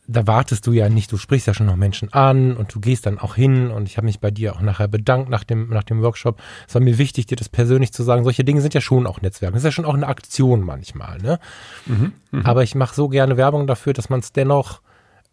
da 0.08 0.26
wartest 0.26 0.66
du 0.66 0.72
ja 0.72 0.88
nicht, 0.88 1.12
du 1.12 1.16
sprichst 1.16 1.46
ja 1.46 1.54
schon 1.54 1.66
noch 1.66 1.76
Menschen 1.76 2.12
an 2.12 2.56
und 2.56 2.74
du 2.74 2.80
gehst 2.80 3.06
dann 3.06 3.18
auch 3.18 3.36
hin 3.36 3.70
und 3.70 3.88
ich 3.88 3.96
habe 3.96 4.06
mich 4.06 4.18
bei 4.18 4.30
dir 4.30 4.54
auch 4.54 4.60
nachher 4.60 4.88
bedankt 4.88 5.30
nach 5.30 5.44
dem, 5.44 5.70
nach 5.70 5.84
dem 5.84 6.02
Workshop. 6.02 6.40
Es 6.66 6.74
war 6.74 6.82
mir 6.82 6.98
wichtig, 6.98 7.26
dir 7.26 7.36
das 7.36 7.48
persönlich 7.48 7.92
zu 7.92 8.02
sagen. 8.02 8.24
Solche 8.24 8.44
Dinge 8.44 8.60
sind 8.60 8.74
ja 8.74 8.80
schon 8.80 9.06
auch 9.06 9.20
Netzwerken. 9.20 9.54
Das 9.54 9.62
ist 9.62 9.66
ja 9.66 9.72
schon 9.72 9.84
auch 9.84 9.94
eine 9.94 10.08
Aktion 10.08 10.62
manchmal, 10.62 11.18
ne? 11.18 11.38
Mhm, 11.86 12.12
mh. 12.32 12.48
Aber 12.48 12.64
ich 12.64 12.74
mache 12.74 12.94
so 12.94 13.08
gerne 13.08 13.36
Werbung 13.36 13.66
dafür, 13.66 13.92
dass 13.92 14.10
man 14.10 14.20
es 14.20 14.32
dennoch 14.32 14.81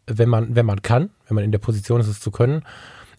wenn 0.09 0.29
man, 0.29 0.55
wenn 0.55 0.65
man 0.65 0.81
kann, 0.81 1.09
wenn 1.27 1.35
man 1.35 1.43
in 1.43 1.51
der 1.51 1.59
Position 1.59 2.01
ist, 2.01 2.07
es 2.07 2.19
zu 2.19 2.31
können, 2.31 2.63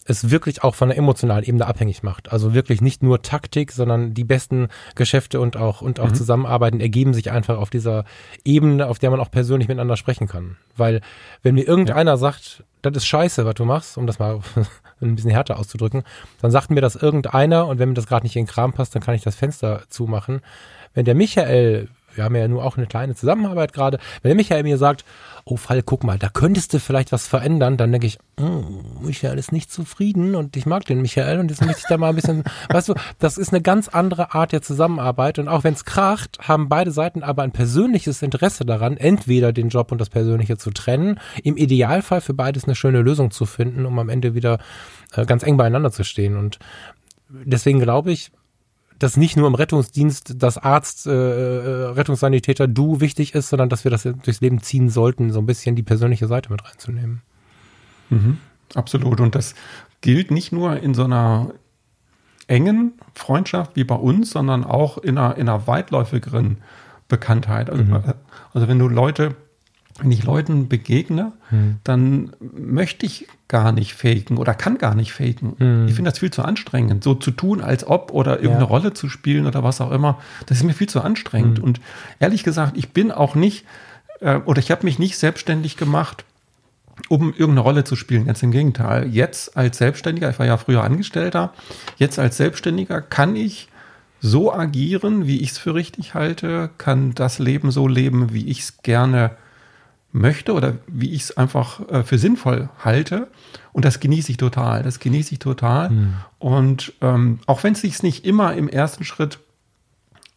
es 0.05 0.31
wirklich 0.31 0.63
auch 0.63 0.75
von 0.75 0.89
der 0.89 0.97
emotionalen 0.97 1.43
Ebene 1.43 1.67
abhängig 1.67 2.03
macht. 2.03 2.31
Also 2.31 2.53
wirklich 2.53 2.81
nicht 2.81 3.03
nur 3.03 3.21
Taktik, 3.21 3.71
sondern 3.71 4.13
die 4.13 4.23
besten 4.23 4.69
Geschäfte 4.95 5.39
und 5.39 5.57
auch, 5.57 5.81
und 5.81 5.99
auch 5.99 6.09
mhm. 6.09 6.15
Zusammenarbeiten 6.15 6.79
ergeben 6.79 7.13
sich 7.13 7.31
einfach 7.31 7.57
auf 7.57 7.69
dieser 7.69 8.05
Ebene, 8.43 8.87
auf 8.87 8.99
der 8.99 9.11
man 9.11 9.19
auch 9.19 9.29
persönlich 9.29 9.67
miteinander 9.67 9.97
sprechen 9.97 10.27
kann. 10.27 10.57
Weil 10.75 11.01
wenn 11.43 11.55
mir 11.55 11.67
irgendeiner 11.67 12.11
ja. 12.11 12.17
sagt, 12.17 12.63
das 12.81 12.97
ist 12.97 13.05
scheiße, 13.05 13.45
was 13.45 13.53
du 13.55 13.65
machst, 13.65 13.97
um 13.97 14.07
das 14.07 14.17
mal 14.17 14.39
ein 15.01 15.15
bisschen 15.15 15.31
härter 15.31 15.59
auszudrücken, 15.59 16.03
dann 16.41 16.51
sagt 16.51 16.71
mir 16.71 16.81
das 16.81 16.95
irgendeiner 16.95 17.67
und 17.67 17.77
wenn 17.77 17.89
mir 17.89 17.95
das 17.95 18.07
gerade 18.07 18.25
nicht 18.25 18.35
in 18.35 18.45
den 18.45 18.51
Kram 18.51 18.73
passt, 18.73 18.95
dann 18.95 19.03
kann 19.03 19.15
ich 19.15 19.21
das 19.21 19.35
Fenster 19.35 19.83
zumachen. 19.89 20.41
Wenn 20.93 21.05
der 21.05 21.15
Michael 21.15 21.89
wir 22.15 22.23
haben 22.23 22.35
ja 22.35 22.47
nur 22.47 22.63
auch 22.63 22.77
eine 22.77 22.87
kleine 22.87 23.15
Zusammenarbeit 23.15 23.73
gerade. 23.73 23.99
Wenn 24.21 24.29
der 24.29 24.35
Michael 24.35 24.63
mir 24.63 24.77
sagt, 24.77 25.05
oh 25.45 25.57
Fall, 25.57 25.81
guck 25.83 26.03
mal, 26.03 26.17
da 26.17 26.29
könntest 26.29 26.73
du 26.73 26.79
vielleicht 26.79 27.11
was 27.11 27.27
verändern, 27.27 27.77
dann 27.77 27.91
denke 27.91 28.07
ich, 28.07 28.19
oh, 28.39 28.63
Michael 29.01 29.37
ist 29.37 29.51
nicht 29.51 29.71
zufrieden 29.71 30.35
und 30.35 30.55
ich 30.55 30.65
mag 30.65 30.85
den 30.85 31.01
Michael 31.01 31.39
und 31.39 31.49
jetzt 31.49 31.61
möchte 31.61 31.79
ich 31.79 31.87
da 31.87 31.97
mal 31.97 32.09
ein 32.09 32.15
bisschen, 32.15 32.43
weißt 32.69 32.89
du, 32.89 32.93
das 33.19 33.37
ist 33.37 33.53
eine 33.53 33.61
ganz 33.61 33.87
andere 33.87 34.33
Art 34.33 34.51
der 34.51 34.61
Zusammenarbeit 34.61 35.39
und 35.39 35.47
auch 35.47 35.63
wenn 35.63 35.73
es 35.73 35.85
kracht, 35.85 36.39
haben 36.41 36.69
beide 36.69 36.91
Seiten 36.91 37.23
aber 37.23 37.43
ein 37.43 37.51
persönliches 37.51 38.21
Interesse 38.21 38.65
daran, 38.65 38.97
entweder 38.97 39.53
den 39.53 39.69
Job 39.69 39.91
und 39.91 39.99
das 39.99 40.09
Persönliche 40.09 40.57
zu 40.57 40.71
trennen, 40.71 41.19
im 41.43 41.57
Idealfall 41.57 42.21
für 42.21 42.33
beides 42.33 42.65
eine 42.65 42.75
schöne 42.75 43.01
Lösung 43.01 43.31
zu 43.31 43.45
finden, 43.45 43.85
um 43.85 43.97
am 43.99 44.09
Ende 44.09 44.35
wieder 44.35 44.59
äh, 45.15 45.25
ganz 45.25 45.43
eng 45.43 45.57
beieinander 45.57 45.91
zu 45.91 46.03
stehen 46.03 46.37
und 46.37 46.59
deswegen 47.29 47.79
glaube 47.79 48.11
ich, 48.11 48.31
dass 49.01 49.17
nicht 49.17 49.35
nur 49.35 49.47
im 49.47 49.55
Rettungsdienst 49.55 50.35
das 50.37 50.57
Arzt, 50.59 51.07
äh, 51.07 51.11
äh, 51.11 51.85
Rettungssanitäter, 51.91 52.67
du 52.67 52.99
wichtig 52.99 53.33
ist, 53.33 53.49
sondern 53.49 53.67
dass 53.67 53.83
wir 53.83 53.89
das 53.89 54.03
durchs 54.03 54.41
Leben 54.41 54.61
ziehen 54.61 54.89
sollten, 54.89 55.31
so 55.31 55.39
ein 55.39 55.47
bisschen 55.47 55.75
die 55.75 55.83
persönliche 55.83 56.27
Seite 56.27 56.51
mit 56.51 56.63
reinzunehmen. 56.63 57.21
Mhm, 58.11 58.37
absolut. 58.75 59.19
Und 59.19 59.33
das 59.33 59.55
gilt 60.01 60.29
nicht 60.29 60.51
nur 60.51 60.77
in 60.77 60.93
so 60.93 61.05
einer 61.05 61.53
engen 62.45 62.93
Freundschaft 63.15 63.75
wie 63.75 63.83
bei 63.83 63.95
uns, 63.95 64.29
sondern 64.29 64.63
auch 64.63 64.99
in 64.99 65.17
einer, 65.17 65.35
in 65.35 65.49
einer 65.49 65.65
weitläufigeren 65.65 66.57
Bekanntheit. 67.07 67.71
Also, 67.71 67.83
mhm. 67.83 68.03
also 68.53 68.67
wenn 68.67 68.77
du 68.77 68.87
Leute 68.87 69.35
wenn 70.01 70.11
ich 70.11 70.23
Leuten 70.23 70.67
begegne, 70.67 71.31
hm. 71.49 71.77
dann 71.83 72.31
möchte 72.41 73.05
ich 73.05 73.27
gar 73.47 73.71
nicht 73.71 73.93
faken 73.93 74.37
oder 74.37 74.53
kann 74.53 74.77
gar 74.77 74.95
nicht 74.95 75.13
faken. 75.13 75.53
Hm. 75.57 75.85
Ich 75.87 75.93
finde 75.93 76.09
das 76.09 76.19
viel 76.19 76.31
zu 76.31 76.43
anstrengend. 76.43 77.03
So 77.03 77.13
zu 77.13 77.31
tun, 77.31 77.61
als 77.61 77.85
ob 77.85 78.11
oder 78.11 78.37
irgendeine 78.37 78.63
ja. 78.63 78.69
Rolle 78.69 78.93
zu 78.93 79.09
spielen 79.09 79.45
oder 79.45 79.63
was 79.63 79.79
auch 79.81 79.91
immer, 79.91 80.19
das 80.47 80.57
ist 80.57 80.63
mir 80.63 80.73
viel 80.73 80.89
zu 80.89 81.01
anstrengend. 81.01 81.59
Hm. 81.59 81.63
Und 81.65 81.81
ehrlich 82.19 82.43
gesagt, 82.43 82.77
ich 82.77 82.89
bin 82.89 83.11
auch 83.11 83.35
nicht 83.35 83.65
äh, 84.21 84.37
oder 84.37 84.59
ich 84.59 84.71
habe 84.71 84.85
mich 84.85 84.99
nicht 84.99 85.17
selbstständig 85.17 85.77
gemacht, 85.77 86.25
um 87.09 87.29
irgendeine 87.29 87.61
Rolle 87.61 87.83
zu 87.83 87.95
spielen. 87.95 88.25
Ganz 88.25 88.41
im 88.43 88.51
Gegenteil. 88.51 89.07
Jetzt 89.07 89.57
als 89.57 89.77
Selbstständiger, 89.77 90.29
ich 90.29 90.39
war 90.39 90.45
ja 90.45 90.57
früher 90.57 90.83
Angestellter, 90.83 91.53
jetzt 91.97 92.19
als 92.19 92.37
Selbstständiger 92.37 93.01
kann 93.01 93.35
ich 93.35 93.67
so 94.21 94.53
agieren, 94.53 95.25
wie 95.25 95.41
ich 95.41 95.51
es 95.51 95.57
für 95.57 95.73
richtig 95.73 96.13
halte, 96.13 96.69
kann 96.77 97.13
das 97.15 97.39
Leben 97.39 97.71
so 97.71 97.87
leben, 97.87 98.33
wie 98.33 98.47
ich 98.47 98.59
es 98.59 98.81
gerne 98.83 99.31
möchte 100.11 100.53
oder 100.53 100.75
wie 100.87 101.11
ich 101.11 101.23
es 101.23 101.37
einfach 101.37 101.87
äh, 101.89 102.03
für 102.03 102.17
sinnvoll 102.17 102.69
halte. 102.83 103.27
Und 103.71 103.85
das 103.85 103.99
genieße 103.99 104.31
ich 104.31 104.37
total. 104.37 104.83
Das 104.83 104.99
genieße 104.99 105.33
ich 105.33 105.39
total. 105.39 105.89
Mhm. 105.89 106.13
Und 106.39 106.93
ähm, 107.01 107.39
auch 107.45 107.63
wenn 107.63 107.73
es 107.73 107.81
sich 107.81 108.03
nicht 108.03 108.25
immer 108.25 108.53
im 108.53 108.67
ersten 108.67 109.03
Schritt 109.03 109.39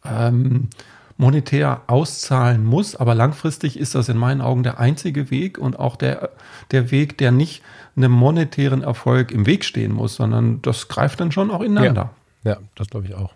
ähm, 0.05 0.69
monetär 1.17 1.81
auszahlen 1.87 2.65
muss, 2.65 2.95
aber 2.95 3.15
langfristig 3.15 3.79
ist 3.79 3.95
das 3.95 4.09
in 4.09 4.17
meinen 4.17 4.41
Augen 4.41 4.63
der 4.63 4.79
einzige 4.79 5.31
Weg 5.31 5.57
und 5.57 5.79
auch 5.79 5.95
der, 5.95 6.31
der 6.71 6.91
Weg, 6.91 7.17
der 7.17 7.31
nicht 7.31 7.63
einem 7.95 8.11
monetären 8.11 8.81
Erfolg 8.81 9.31
im 9.31 9.45
Weg 9.45 9.63
stehen 9.63 9.93
muss, 9.93 10.15
sondern 10.15 10.61
das 10.61 10.87
greift 10.87 11.19
dann 11.21 11.31
schon 11.31 11.51
auch 11.51 11.61
ineinander. 11.61 12.11
Ja, 12.43 12.53
ja 12.53 12.57
das 12.75 12.89
glaube 12.89 13.07
ich 13.07 13.15
auch. 13.15 13.33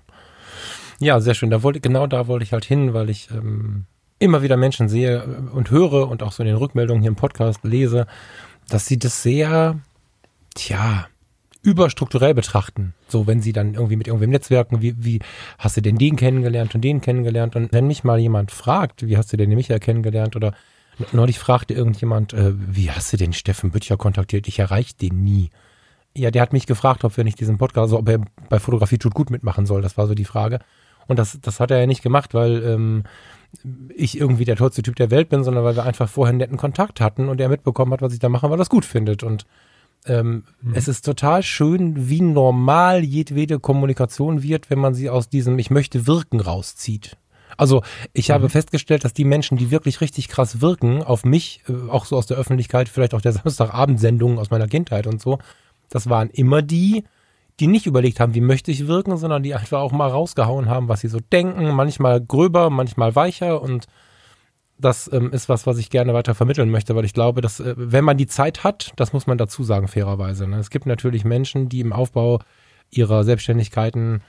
Ja, 1.00 1.22
sehr 1.22 1.34
schön. 1.34 1.50
Da 1.50 1.64
wollte, 1.64 1.80
genau 1.80 2.08
da 2.08 2.28
wollte 2.28 2.44
ich 2.44 2.52
halt 2.52 2.66
hin, 2.66 2.94
weil 2.94 3.10
ich 3.10 3.30
ähm, 3.32 3.86
immer 4.20 4.42
wieder 4.42 4.58
Menschen 4.58 4.90
sehe 4.90 5.24
und 5.54 5.72
höre 5.72 6.10
und 6.10 6.24
auch 6.24 6.32
so 6.32 6.44
in 6.44 6.48
den 6.48 6.58
Rückmeldungen 6.58 7.02
hier 7.02 7.10
im 7.10 7.16
Podcast 7.16 7.64
lese, 7.64 8.06
dass 8.68 8.86
sie 8.86 9.00
das 9.00 9.24
sehr, 9.24 9.80
tja, 10.56 11.08
überstrukturell 11.62 12.34
betrachten. 12.34 12.94
So, 13.08 13.28
wenn 13.28 13.42
sie 13.42 13.54
dann 13.54 13.74
irgendwie 13.74 13.96
mit 13.96 14.08
irgendwem 14.08 14.30
netzwerken, 14.30 14.82
wie, 14.82 14.96
wie 14.98 15.20
hast 15.58 15.78
du 15.78 15.82
denn 15.82 15.98
den 15.98 16.16
kennengelernt 16.16 16.76
und 16.76 16.82
den 16.82 17.02
kennengelernt? 17.02 17.56
Und 17.56 17.74
wenn 17.74 17.88
mich 17.88 18.04
mal 18.04 18.20
jemand 18.20 18.52
fragt, 18.52 19.06
wie 19.06 19.18
hast 19.18 19.34
du 19.34 19.38
denn 19.38 19.50
den 19.50 19.58
Michael 19.58 19.80
kennengelernt 19.80 20.36
oder 20.36 20.54
neulich 21.12 21.40
fragte 21.40 21.74
irgendjemand, 21.74 22.34
äh, 22.34 22.54
wie 22.56 22.92
hast 22.92 23.12
du 23.12 23.18
den 23.18 23.34
Steffen 23.34 23.72
Büttcher 23.72 23.98
kontaktiert? 23.98 24.48
Ich 24.48 24.60
erreiche 24.60 24.96
den 24.96 25.24
nie. 25.24 25.50
Ja, 26.16 26.32
der 26.32 26.42
hat 26.42 26.54
mich 26.54 26.66
gefragt, 26.66 27.04
ob 27.04 27.18
wir 27.18 27.24
nicht 27.24 27.40
diesen 27.40 27.58
Podcast, 27.58 27.84
also 27.84 28.00
ob 28.00 28.10
er 28.10 28.22
bei 28.50 28.60
Fotografie 28.60 28.98
tut 28.98 29.14
gut 29.14 29.30
mitmachen 29.30 29.66
soll. 29.66 29.82
Das 29.82 29.98
war 29.98 30.08
so 30.08 30.16
die 30.16 30.26
Frage. 30.26 30.60
Und 31.08 31.20
das, 31.20 31.40
das 31.42 31.60
hat 31.60 31.72
er 31.72 31.80
ja 31.80 31.88
nicht 31.88 32.02
gemacht, 32.02 32.34
weil 32.34 32.64
ähm, 32.64 33.04
ich 33.96 34.18
irgendwie 34.18 34.46
der 34.46 34.56
tollste 34.56 34.82
Typ 34.82 34.96
der 34.96 35.12
Welt 35.12 35.30
bin, 35.30 35.44
sondern 35.44 35.64
weil 35.64 35.76
wir 35.76 35.84
einfach 35.84 36.10
vorher 36.10 36.34
netten 36.34 36.58
Kontakt 36.58 37.02
hatten 37.02 37.30
und 37.30 37.42
er 37.42 37.50
mitbekommen 37.50 37.92
hat, 37.94 38.02
was 38.02 38.14
ich 38.14 38.20
da 38.20 38.30
mache, 38.30 38.48
weil 38.48 38.56
er 38.56 38.58
das 38.58 38.70
gut 38.70 38.86
findet. 38.86 39.24
Und 39.24 39.46
ähm, 40.06 40.44
mhm. 40.62 40.74
es 40.76 40.88
ist 40.88 41.04
total 41.04 41.44
schön, 41.44 42.10
wie 42.10 42.22
normal 42.22 43.04
jedwede 43.04 43.60
Kommunikation 43.60 44.44
wird, 44.44 44.70
wenn 44.70 44.80
man 44.80 44.94
sie 44.94 45.10
aus 45.10 45.30
diesem 45.30 45.60
Ich 45.60 45.72
möchte 45.72 46.08
wirken 46.08 46.40
rauszieht. 46.40 47.18
Also 47.58 47.82
ich 48.14 48.30
mhm. 48.30 48.34
habe 48.34 48.50
festgestellt, 48.50 49.04
dass 49.04 49.14
die 49.14 49.26
Menschen, 49.26 49.58
die 49.58 49.72
wirklich 49.72 50.02
richtig 50.02 50.30
krass 50.30 50.62
wirken 50.62 51.04
auf 51.04 51.26
mich, 51.26 51.64
äh, 51.68 51.90
auch 51.90 52.06
so 52.06 52.16
aus 52.18 52.28
der 52.28 52.38
Öffentlichkeit, 52.38 52.88
vielleicht 52.88 53.14
auch 53.14 53.22
der 53.22 53.34
Samstagabendsendungen 53.34 54.40
aus 54.40 54.52
meiner 54.52 54.68
Kindheit 54.68 55.08
und 55.08 55.22
so, 55.22 55.40
das 55.90 56.10
waren 56.10 56.30
immer 56.30 56.62
die, 56.62 57.04
die 57.60 57.68
nicht 57.68 57.86
überlegt 57.86 58.20
haben, 58.20 58.34
wie 58.34 58.42
möchte 58.42 58.72
ich 58.72 58.88
wirken, 58.88 59.18
sondern 59.18 59.44
die 59.44 59.54
einfach 59.54 59.80
auch 59.80 59.92
mal 59.92 60.10
rausgehauen 60.10 60.70
haben, 60.70 60.88
was 60.88 61.02
sie 61.02 61.08
so 61.08 61.20
denken, 61.20 61.72
manchmal 61.72 62.22
gröber, 62.22 62.70
manchmal 62.70 63.16
weicher 63.16 63.62
und 63.62 63.88
das 64.80 65.12
ähm, 65.12 65.32
ist 65.34 65.50
was, 65.50 65.68
was 65.68 65.78
ich 65.78 65.90
gerne 65.90 66.14
weiter 66.14 66.36
vermitteln 66.36 66.70
möchte, 66.70 66.96
weil 66.96 67.04
ich 67.04 67.14
glaube, 67.14 67.42
dass 67.42 67.60
äh, 67.60 67.74
wenn 67.78 68.06
man 68.06 68.18
die 68.18 68.28
Zeit 68.28 68.64
hat, 68.64 68.94
das 68.96 69.12
muss 69.12 69.28
man 69.28 69.38
dazu 69.38 69.64
sagen, 69.64 69.90
fairerweise. 69.90 70.48
Ne? 70.48 70.58
Es 70.58 70.70
gibt 70.70 70.86
natürlich 70.86 71.26
Menschen, 71.26 71.68
die 71.68 71.82
im 71.82 71.92
Aufbau 71.92 72.40
ihrer 72.90 73.26
Selbstständigkeiten 73.26 74.22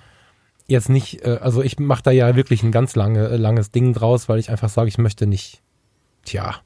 jetzt 0.67 0.89
nicht, 0.89 1.25
äh, 1.25 1.39
also 1.41 1.63
ich 1.63 1.79
mache 1.79 2.03
da 2.03 2.11
ja 2.11 2.35
wirklich 2.35 2.65
ein 2.65 2.73
ganz 2.73 2.97
lange, 2.97 3.29
äh, 3.29 3.37
langes 3.37 3.71
Ding 3.71 3.93
draus, 3.93 4.29
weil 4.29 4.41
ich 4.41 4.51
einfach 4.51 4.69
sage, 4.69 4.89
ich 4.89 4.99
möchte 4.99 5.29
nicht, 5.29 5.63
tja, 6.25 6.57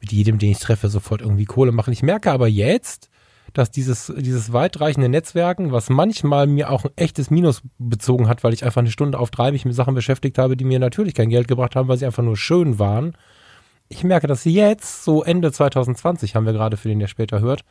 mit 0.00 0.12
jedem, 0.12 0.38
den 0.38 0.52
ich 0.52 0.60
treffe, 0.60 0.88
sofort 0.88 1.20
irgendwie 1.20 1.46
Kohle 1.46 1.72
machen. 1.72 1.92
Ich 1.92 2.04
merke 2.04 2.30
aber 2.30 2.46
jetzt, 2.46 3.10
dass 3.52 3.70
dieses, 3.70 4.12
dieses 4.16 4.52
weitreichende 4.52 5.08
Netzwerken, 5.08 5.72
was 5.72 5.90
manchmal 5.90 6.46
mir 6.46 6.70
auch 6.70 6.84
ein 6.84 6.90
echtes 6.96 7.30
Minus 7.30 7.62
bezogen 7.78 8.28
hat, 8.28 8.44
weil 8.44 8.52
ich 8.52 8.64
einfach 8.64 8.80
eine 8.80 8.90
Stunde 8.90 9.18
auf 9.18 9.30
drei 9.30 9.52
mich 9.52 9.64
mit 9.64 9.74
Sachen 9.74 9.94
beschäftigt 9.94 10.38
habe, 10.38 10.56
die 10.56 10.64
mir 10.64 10.78
natürlich 10.78 11.14
kein 11.14 11.30
Geld 11.30 11.48
gebracht 11.48 11.76
haben, 11.76 11.88
weil 11.88 11.96
sie 11.96 12.06
einfach 12.06 12.22
nur 12.22 12.36
schön 12.36 12.78
waren. 12.78 13.16
Ich 13.88 14.04
merke, 14.04 14.26
dass 14.26 14.44
jetzt, 14.44 15.04
so 15.04 15.22
Ende 15.22 15.50
2020 15.50 16.34
haben 16.34 16.46
wir 16.46 16.52
gerade 16.52 16.76
für 16.76 16.88
den, 16.88 16.98
der 16.98 17.06
später 17.06 17.40
hört, 17.40 17.64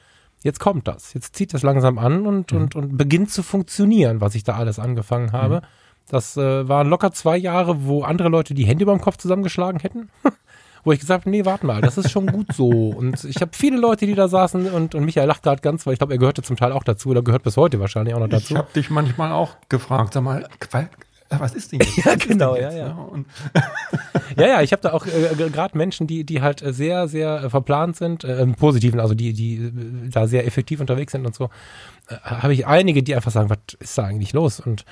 jetzt 0.44 0.60
kommt 0.60 0.88
das. 0.88 1.13
Jetzt 1.13 1.36
zieht 1.36 1.54
das 1.54 1.63
langsam 1.63 1.98
an 1.98 2.26
und, 2.26 2.52
mhm. 2.52 2.58
und, 2.58 2.76
und 2.76 2.98
beginnt 2.98 3.32
zu 3.32 3.44
funktionieren, 3.44 4.22
was 4.22 4.36
ich 4.36 4.44
da 4.44 4.56
alles 4.56 4.80
angefangen 4.80 5.32
habe. 5.32 5.58
Mhm. 5.58 5.66
Das 6.10 6.38
äh, 6.38 6.68
waren 6.68 6.88
locker 6.88 7.12
zwei 7.12 7.38
Jahre, 7.38 7.86
wo 7.86 8.04
andere 8.04 8.30
Leute 8.30 8.54
die 8.54 8.66
Hände 8.66 8.84
über 8.84 8.94
dem 8.94 9.02
Kopf 9.02 9.18
zusammengeschlagen 9.18 9.80
hätten. 9.80 10.10
wo 10.88 10.93
ich 10.93 11.02
gesagt 11.02 11.26
habe, 11.26 11.30
nee, 11.30 11.43
warte 11.43 11.65
mal, 11.65 11.82
das 11.82 11.97
ist 11.97 12.10
schon 12.10 12.28
gut 12.28 12.54
so. 12.54 12.69
Und 12.69 13.26
ich 13.26 13.41
habe 13.41 13.52
viele 13.54 13.76
Leute, 13.76 14.06
die 14.06 14.15
da 14.15 14.30
saßen 14.30 14.71
und, 14.71 14.95
und 14.95 15.04
Michael 15.04 15.28
lacht 15.28 15.43
gerade 15.43 15.62
ganz, 15.62 15.86
weil 15.86 15.91
ich 15.91 16.00
glaube, 16.00 16.13
er 16.13 16.17
gehörte 16.17 16.43
zum 16.43 16.56
Teil 16.56 16.71
auch 16.71 16.86
dazu 16.86 17.10
oder 17.10 17.21
gehört 17.21 17.43
bis 17.43 17.58
heute 17.58 17.82
wahrscheinlich 17.82 18.15
auch 18.15 18.21
noch 18.21 18.30
dazu. 18.30 18.54
Ich 18.54 18.58
habe 18.58 18.69
dich 18.73 18.89
manchmal 18.89 19.34
auch 19.34 19.58
gefragt, 19.67 20.13
sag 20.13 20.23
mal, 20.23 20.47
was 21.30 21.56
ist 21.56 21.73
denn 21.73 21.82
jetzt? 21.82 21.97
ja, 22.06 22.15
genau, 22.15 22.56
ja, 22.56 22.71
ja. 22.71 22.97
ja, 24.38 24.47
ja, 24.47 24.62
ich 24.62 24.71
habe 24.71 24.82
da 24.82 24.93
auch 24.93 25.06
äh, 25.06 25.50
gerade 25.50 25.78
Menschen, 25.78 26.08
die, 26.08 26.23
die 26.23 26.41
halt 26.41 26.63
sehr, 26.65 27.10
sehr 27.10 27.43
äh, 27.43 27.50
verplant 27.50 27.97
sind, 27.97 28.23
äh, 28.23 28.39
im 28.39 28.56
Positiven, 28.56 29.02
also 29.02 29.13
die, 29.13 29.34
die 29.34 29.56
äh, 29.56 30.10
da 30.10 30.26
sehr 30.26 30.47
effektiv 30.47 30.80
unterwegs 30.80 31.12
sind 31.12 31.26
und 31.26 31.36
so, 31.36 31.50
äh, 32.08 32.15
habe 32.23 32.54
ich 32.54 32.65
einige, 32.65 33.04
die 33.04 33.13
einfach 33.13 33.32
sagen, 33.32 33.50
was 33.50 33.60
ist 33.80 33.97
da 33.97 34.06
eigentlich 34.06 34.32
los? 34.32 34.62
Und 34.62 34.86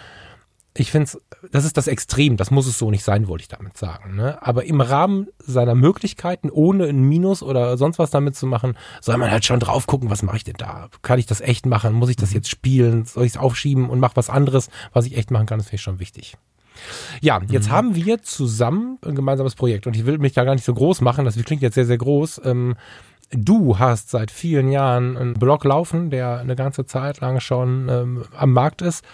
ich 0.78 0.92
finde 0.92 1.06
es, 1.06 1.22
das 1.52 1.64
ist 1.64 1.78
das 1.78 1.88
Extrem, 1.88 2.36
das 2.36 2.52
muss 2.52 2.68
es 2.68 2.78
so 2.78 2.92
nicht 2.92 3.04
sein, 3.04 3.28
wollte 3.28 3.44
ich 3.44 3.48
damit 3.48 3.78
sagen. 3.78 4.16
Ne? 4.16 4.42
Aber 4.42 4.66
im 4.66 4.82
Rahmen 4.82 5.28
seiner 5.40 5.74
Möglichkeiten, 5.74 6.50
ohne 6.50 6.86
ein 6.86 7.02
Minus 7.02 7.42
oder 7.42 7.78
sonst 7.78 7.98
was 7.98 8.12
damit 8.12 8.36
zu 8.36 8.46
machen, 8.46 8.78
soll 9.00 9.18
man 9.18 9.32
halt 9.32 9.46
schon 9.46 9.62
drauf 9.62 9.88
gucken, 9.88 10.10
was 10.10 10.22
mache 10.22 10.38
ich 10.38 10.44
denn 10.44 10.58
da? 10.58 10.90
Kann 11.02 11.18
ich 11.18 11.26
das 11.26 11.40
echt 11.40 11.66
machen? 11.66 11.94
Muss 11.94 12.10
ich 12.10 12.18
das 12.18 12.32
mhm. 12.32 12.36
jetzt 12.36 12.50
spielen? 12.50 13.06
Soll 13.06 13.26
ich 13.26 13.34
es 13.34 13.38
aufschieben 13.38 13.90
und 13.90 14.00
mache 14.00 14.18
was 14.18 14.30
anderes, 14.30 14.70
was 14.92 15.06
ich 15.06 15.18
echt 15.18 15.32
machen 15.32 15.46
kann? 15.46 15.60
Das 15.60 15.68
finde 15.68 15.76
ich 15.78 15.82
schon 15.82 16.00
wichtig. 16.00 16.36
Ja, 17.22 17.40
jetzt 17.48 17.70
mhm. 17.70 17.72
haben 17.72 17.96
wir 17.96 18.22
zusammen 18.22 19.00
ein 19.06 19.16
gemeinsames 19.16 19.56
Projekt 19.56 19.88
und 19.88 19.96
ich 19.96 20.06
will 20.06 20.18
mich 20.18 20.34
da 20.34 20.44
gar 20.44 20.56
nicht 20.56 20.66
so 20.66 20.74
groß 20.74 21.00
machen, 21.00 21.24
das 21.24 21.42
klingt 21.42 21.62
jetzt 21.62 21.76
sehr, 21.76 21.86
sehr 21.86 21.98
groß. 21.98 22.42
Ähm, 22.44 22.76
du 23.32 23.80
hast 23.80 24.10
seit 24.10 24.30
vielen 24.30 24.70
Jahren 24.70 25.16
einen 25.16 25.34
Blog 25.36 25.64
laufen, 25.64 26.10
der 26.10 26.40
eine 26.40 26.58
ganze 26.58 26.86
Zeit 26.86 27.22
lang 27.22 27.40
schon 27.40 27.88
ähm, 27.88 28.26
am 28.38 28.52
Markt 28.52 28.82
ist 28.82 29.06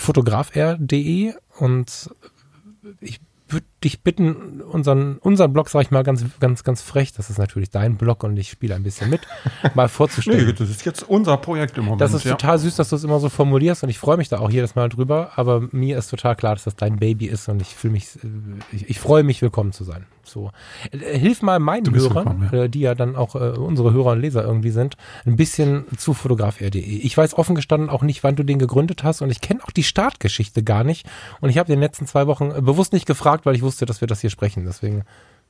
fotografr.de 0.00 1.34
und 1.58 2.10
ich 3.00 3.20
würde 3.48 3.66
dich 3.84 4.02
bitten, 4.02 4.60
unseren, 4.62 5.18
unseren 5.18 5.52
Blog, 5.52 5.68
sag 5.68 5.82
ich 5.82 5.90
mal 5.90 6.02
ganz, 6.02 6.24
ganz, 6.40 6.64
ganz 6.64 6.82
frech, 6.82 7.12
das 7.12 7.30
ist 7.30 7.38
natürlich 7.38 7.70
dein 7.70 7.96
Blog 7.96 8.24
und 8.24 8.36
ich 8.36 8.50
spiele 8.50 8.74
ein 8.74 8.82
bisschen 8.82 9.10
mit, 9.10 9.20
mal 9.74 9.88
vorzustellen. 9.88 10.46
nee, 10.46 10.52
das 10.52 10.70
ist 10.70 10.84
jetzt 10.84 11.02
unser 11.08 11.36
Projekt 11.36 11.78
im 11.78 11.84
Moment. 11.84 12.00
Das 12.00 12.14
ist 12.14 12.24
ja. 12.24 12.32
total 12.32 12.58
süß, 12.58 12.76
dass 12.76 12.88
du 12.88 12.96
es 12.96 13.04
immer 13.04 13.20
so 13.20 13.28
formulierst 13.28 13.82
und 13.84 13.90
ich 13.90 13.98
freue 13.98 14.16
mich 14.16 14.28
da 14.28 14.38
auch 14.40 14.50
jedes 14.50 14.74
Mal 14.74 14.88
drüber, 14.88 15.32
aber 15.36 15.68
mir 15.72 15.98
ist 15.98 16.08
total 16.08 16.36
klar, 16.36 16.54
dass 16.54 16.64
das 16.64 16.76
dein 16.76 16.96
Baby 16.96 17.26
ist 17.26 17.48
und 17.48 17.60
ich 17.62 17.74
fühle 17.74 17.92
mich, 17.92 18.08
ich, 18.72 18.88
ich 18.90 18.98
freue 18.98 19.22
mich, 19.22 19.42
willkommen 19.42 19.72
zu 19.72 19.84
sein. 19.84 20.06
So. 20.26 20.50
Äh, 20.90 21.18
hilf 21.18 21.42
mal 21.42 21.58
meinen 21.58 21.94
Hörern, 21.94 22.48
ja. 22.50 22.64
Äh, 22.64 22.68
die 22.68 22.80
ja 22.80 22.94
dann 22.94 23.16
auch 23.16 23.34
äh, 23.34 23.50
unsere 23.50 23.92
Hörer 23.92 24.12
und 24.12 24.20
Leser 24.20 24.44
irgendwie 24.44 24.70
sind, 24.70 24.96
ein 25.26 25.36
bisschen 25.36 25.84
zu 25.96 26.14
fotograf.de. 26.14 26.80
Ich 26.80 27.16
weiß 27.16 27.34
offen 27.34 27.54
gestanden 27.54 27.90
auch 27.90 28.02
nicht, 28.02 28.24
wann 28.24 28.36
du 28.36 28.42
den 28.42 28.58
gegründet 28.58 29.04
hast 29.04 29.22
und 29.22 29.30
ich 29.30 29.40
kenne 29.40 29.62
auch 29.64 29.70
die 29.70 29.82
Startgeschichte 29.82 30.62
gar 30.62 30.84
nicht. 30.84 31.06
Und 31.40 31.50
ich 31.50 31.58
habe 31.58 31.72
in 31.72 31.78
den 31.78 31.82
letzten 31.82 32.06
zwei 32.06 32.26
Wochen 32.26 32.50
äh, 32.50 32.60
bewusst 32.60 32.92
nicht 32.92 33.06
gefragt, 33.06 33.46
weil 33.46 33.54
ich 33.54 33.62
wusste, 33.62 33.73
dass 33.80 34.00
wir 34.00 34.08
das 34.08 34.20
hier 34.20 34.30
sprechen. 34.30 34.64
Deswegen 34.64 35.04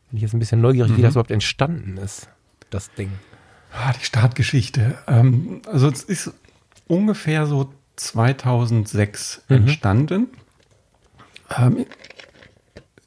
bin 0.08 0.16
ich 0.16 0.22
jetzt 0.22 0.34
ein 0.34 0.38
bisschen 0.38 0.60
neugierig, 0.60 0.92
mhm. 0.92 0.96
wie 0.96 1.02
das 1.02 1.14
überhaupt 1.14 1.30
entstanden 1.30 1.96
ist, 1.96 2.28
das 2.70 2.92
Ding. 2.92 3.10
Ah, 3.72 3.92
die 3.92 4.04
Startgeschichte. 4.04 4.98
Ähm, 5.06 5.62
also 5.66 5.88
es 5.88 6.04
ist 6.04 6.32
ungefähr 6.86 7.46
so 7.46 7.72
2006 7.96 9.42
mhm. 9.48 9.56
entstanden. 9.56 10.28
Ähm, 11.56 11.86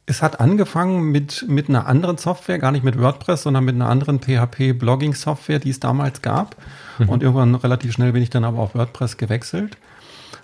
es 0.05 0.21
hat 0.21 0.39
angefangen 0.39 1.11
mit, 1.11 1.45
mit 1.49 1.67
einer 1.67 1.85
anderen 1.85 2.17
Software, 2.17 2.59
gar 2.59 2.71
nicht 2.71 2.83
mit 2.83 2.97
WordPress, 2.97 3.43
sondern 3.43 3.65
mit 3.65 3.75
einer 3.75 3.89
anderen 3.89 4.19
PHP-Blogging-Software, 4.19 5.59
die 5.59 5.69
es 5.69 5.81
damals 5.81 6.21
gab. 6.21 6.55
Mhm. 6.97 7.09
Und 7.09 7.23
irgendwann 7.23 7.55
relativ 7.55 7.93
schnell 7.93 8.13
bin 8.13 8.23
ich 8.23 8.29
dann 8.29 8.45
aber 8.45 8.59
auf 8.59 8.73
WordPress 8.73 9.17
gewechselt. 9.17 9.77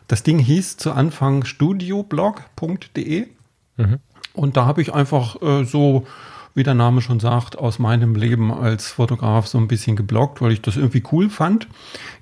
Das 0.08 0.24
Ding 0.24 0.38
hieß 0.38 0.78
zu 0.78 0.92
Anfang 0.92 1.46
studioblog.de. 1.46 3.28
Mhm. 3.78 4.00
Und 4.34 4.58
da 4.58 4.66
habe 4.66 4.82
ich 4.82 4.94
einfach 4.94 5.42
äh, 5.42 5.64
so, 5.64 6.06
wie 6.56 6.64
der 6.64 6.74
Name 6.74 7.02
schon 7.02 7.20
sagt, 7.20 7.58
aus 7.58 7.80
meinem 7.80 8.16
Leben 8.16 8.54
als 8.54 8.88
Fotograf 8.88 9.48
so 9.48 9.58
ein 9.58 9.68
bisschen 9.68 9.96
gebloggt, 9.96 10.42
weil 10.42 10.52
ich 10.52 10.62
das 10.62 10.78
irgendwie 10.78 11.04
cool 11.12 11.30
fand. 11.30 11.68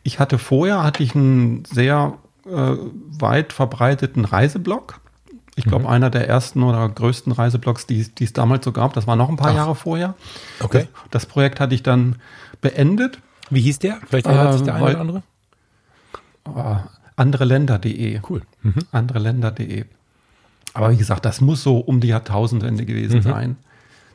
Ich 0.03 0.19
hatte 0.19 0.37
vorher, 0.37 0.83
hatte 0.83 1.03
ich 1.03 1.15
einen 1.15 1.63
sehr 1.65 2.13
äh, 2.45 2.75
weit 3.19 3.53
verbreiteten 3.53 4.25
Reiseblog 4.25 5.01
ich 5.55 5.65
glaube, 5.65 5.83
mhm. 5.83 5.89
einer 5.89 6.09
der 6.09 6.27
ersten 6.27 6.63
oder 6.63 6.87
größten 6.87 7.31
Reiseblogs, 7.33 7.85
die, 7.85 8.07
die 8.07 8.23
es 8.23 8.33
damals 8.33 8.63
so 8.63 8.71
gab. 8.71 8.93
Das 8.93 9.05
war 9.05 9.15
noch 9.15 9.29
ein 9.29 9.35
paar 9.35 9.51
Ach. 9.51 9.55
Jahre 9.55 9.75
vorher. 9.75 10.15
Okay. 10.59 10.87
Das, 11.03 11.11
das, 11.11 11.25
Projekt 11.25 11.59
hatte 11.59 11.75
ich 11.75 11.83
dann 11.83 12.15
beendet. 12.61 13.19
Wie 13.49 13.61
hieß 13.61 13.79
der? 13.79 13.99
Vielleicht 14.07 14.27
erinnert 14.27 14.49
äh, 14.49 14.53
sich 14.53 14.63
der 14.63 14.75
eine 14.75 14.85
weil, 14.85 14.93
oder 14.93 15.01
andere. 15.01 15.23
Uh, 16.47 16.77
andereländer.de. 17.17 18.21
Cool. 18.27 18.41
Mhm. 18.63 18.79
Andereländer.de. 18.91 19.85
Aber 20.73 20.91
wie 20.91 20.97
gesagt, 20.97 21.25
das 21.25 21.41
muss 21.41 21.63
so 21.63 21.77
um 21.77 21.99
die 21.99 22.07
Jahrtausendwende 22.07 22.85
gewesen 22.85 23.17
mhm. 23.17 23.23
sein. 23.23 23.55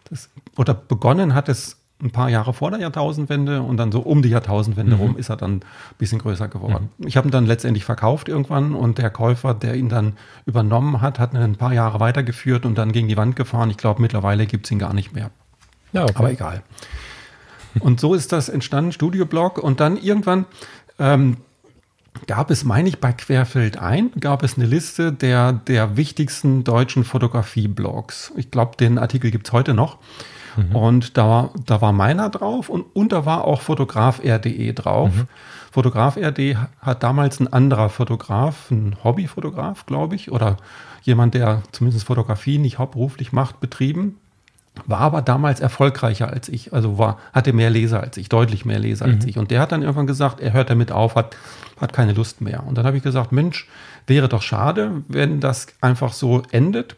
Das, 0.09 0.31
oder 0.57 0.75
begonnen 0.75 1.35
hat 1.35 1.49
es 1.49 1.77
ein 2.03 2.11
paar 2.11 2.29
Jahre 2.29 2.53
vor 2.53 2.71
der 2.71 2.81
Jahrtausendwende 2.81 3.63
und 3.63 3.79
dann 3.79 3.91
so 3.91 4.01
um 4.01 4.21
die 4.21 4.29
Jahrtausendwende 4.29 4.97
mhm. 4.97 5.01
rum 5.01 5.17
ist 5.17 5.31
er 5.31 5.37
dann 5.37 5.57
ein 5.57 5.63
bisschen 5.97 6.19
größer 6.19 6.49
geworden. 6.49 6.91
Mhm. 6.99 7.07
Ich 7.07 7.17
habe 7.17 7.29
ihn 7.29 7.31
dann 7.31 7.47
letztendlich 7.47 7.85
verkauft 7.85 8.29
irgendwann 8.29 8.75
und 8.75 8.99
der 8.99 9.09
Käufer, 9.09 9.55
der 9.55 9.77
ihn 9.77 9.89
dann 9.89 10.13
übernommen 10.45 11.01
hat, 11.01 11.19
hat 11.19 11.33
ihn 11.33 11.39
ein 11.39 11.57
paar 11.57 11.73
Jahre 11.73 11.99
weitergeführt 11.99 12.67
und 12.67 12.77
dann 12.77 12.93
gegen 12.93 13.09
die 13.09 13.17
Wand 13.17 13.35
gefahren. 13.35 13.71
Ich 13.71 13.79
glaube, 13.79 14.03
mittlerweile 14.03 14.47
gibt 14.47 14.67
es 14.67 14.71
ihn 14.71 14.79
gar 14.79 14.93
nicht 14.93 15.15
mehr. 15.15 15.31
Ja, 15.93 16.03
okay. 16.03 16.13
Aber 16.17 16.31
egal. 16.31 16.63
Und 17.81 18.01
so 18.01 18.15
ist 18.15 18.33
das 18.33 18.49
entstanden, 18.49 18.93
Studioblog. 18.93 19.59
Und 19.59 19.81
dann 19.81 19.97
irgendwann 19.97 20.45
ähm, 20.99 21.39
gab 22.27 22.51
es, 22.51 22.65
meine 22.65 22.89
ich, 22.89 23.01
bei 23.01 23.13
Querfeld 23.13 23.79
ein, 23.79 24.11
gab 24.19 24.43
es 24.43 24.57
eine 24.57 24.67
Liste 24.67 25.13
der, 25.13 25.53
der 25.53 25.97
wichtigsten 25.97 26.65
deutschen 26.65 27.05
Fotografie-Blogs. 27.05 28.33
Ich 28.37 28.51
glaube, 28.51 28.77
den 28.77 28.99
Artikel 28.99 29.31
gibt 29.31 29.47
es 29.49 29.53
heute 29.53 29.75
noch. 29.75 29.99
Mhm. 30.57 30.77
Und 30.77 31.17
da, 31.17 31.51
da 31.67 31.81
war 31.81 31.93
meiner 31.93 32.31
drauf 32.31 32.69
und, 32.69 32.85
und 32.95 33.13
da 33.13 33.27
war 33.27 33.45
auch 33.45 33.61
Fotograf.de 33.61 34.73
drauf. 34.73 35.15
Mhm. 35.15 35.29
Fotograf.rd 35.71 36.57
hat 36.81 37.03
damals 37.03 37.41
ein 37.41 37.53
anderer 37.53 37.91
Fotograf, 37.91 38.71
ein 38.71 38.97
Hobbyfotograf, 39.05 39.85
glaube 39.85 40.15
ich, 40.15 40.33
oder 40.33 40.57
jemand, 41.03 41.35
der 41.35 41.63
zumindest 41.73 42.07
Fotografie 42.07 42.59
nicht 42.59 42.79
hauptberuflich 42.79 43.33
macht, 43.33 43.61
betrieben. 43.61 44.19
War 44.87 45.01
aber 45.01 45.23
damals 45.23 45.61
erfolgreicher 45.61 46.29
als 46.29 46.49
ich, 46.49 46.73
also 46.73 46.99
war, 46.99 47.19
hatte 47.33 47.53
mehr 47.53 47.71
Leser 47.71 48.01
als 48.01 48.17
ich, 48.17 48.29
deutlich 48.29 48.65
mehr 48.65 48.79
Leser 48.79 49.07
mhm. 49.07 49.15
als 49.15 49.25
ich. 49.25 49.39
Und 49.39 49.51
der 49.51 49.61
hat 49.61 49.73
dann 49.73 49.83
irgendwann 49.83 50.07
gesagt, 50.07 50.41
er 50.41 50.53
hört 50.53 50.71
damit 50.71 50.93
auf, 50.93 51.15
hat, 51.15 51.37
hat 51.81 51.93
keine 51.93 52.13
Lust 52.13 52.41
mehr. 52.41 52.65
Und 52.67 52.77
dann 52.77 52.87
habe 52.87 52.97
ich 52.97 53.03
gesagt, 53.03 53.33
Mensch, 53.33 53.67
wäre 54.07 54.29
doch 54.29 54.43
schade, 54.43 55.03
wenn 55.09 55.41
das 55.41 55.69
einfach 55.81 56.13
so 56.13 56.43
endet 56.51 56.97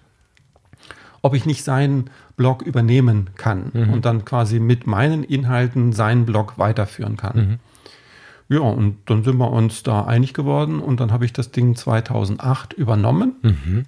ob 1.23 1.35
ich 1.35 1.47
nicht 1.47 1.65
seinen 1.65 2.11
Blog 2.37 2.63
übernehmen 2.63 3.31
kann 3.37 3.71
mhm. 3.73 3.93
und 3.93 4.05
dann 4.05 4.25
quasi 4.25 4.61
mit 4.61 4.87
meinen 4.87 5.25
Inhalten 5.25 5.93
seinen 5.93 6.27
Blog 6.27 6.55
weiterführen 6.59 7.17
kann. 7.17 7.37
Mhm. 7.37 7.59
Ja, 8.51 8.61
und 8.61 8.99
dann 9.07 9.25
sind 9.25 9.37
wir 9.37 9.51
uns 9.51 9.83
da 9.83 10.05
einig 10.05 10.33
geworden 10.33 10.81
und 10.81 11.01
dann 11.01 11.13
habe 11.13 11.25
ich 11.25 11.33
das 11.33 11.51
Ding 11.51 11.77
2008 11.77 12.73
übernommen. 12.73 13.35
Mhm. 13.43 13.85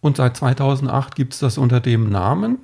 Und 0.00 0.16
seit 0.16 0.36
2008 0.36 1.14
gibt 1.14 1.34
es 1.34 1.38
das 1.38 1.58
unter 1.58 1.78
dem 1.78 2.10
Namen. 2.10 2.58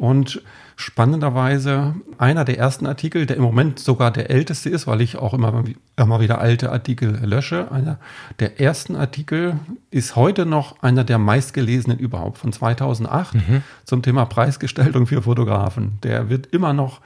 Und 0.00 0.40
spannenderweise 0.76 1.94
einer 2.16 2.46
der 2.46 2.56
ersten 2.56 2.86
Artikel, 2.86 3.26
der 3.26 3.36
im 3.36 3.42
Moment 3.42 3.78
sogar 3.78 4.10
der 4.10 4.30
älteste 4.30 4.70
ist, 4.70 4.86
weil 4.86 5.02
ich 5.02 5.18
auch 5.18 5.34
immer, 5.34 5.62
immer 5.96 6.20
wieder 6.20 6.40
alte 6.40 6.72
Artikel 6.72 7.20
lösche. 7.22 7.70
Einer 7.70 7.98
der 8.38 8.58
ersten 8.58 8.96
Artikel 8.96 9.60
ist 9.90 10.16
heute 10.16 10.46
noch 10.46 10.82
einer 10.82 11.04
der 11.04 11.18
meistgelesenen 11.18 11.98
überhaupt 11.98 12.38
von 12.38 12.50
2008 12.50 13.34
mhm. 13.34 13.62
zum 13.84 14.00
Thema 14.00 14.24
Preisgestaltung 14.24 15.06
für 15.06 15.20
Fotografen. 15.20 15.98
Der 16.02 16.30
wird 16.30 16.46
immer 16.46 16.72
noch 16.72 17.02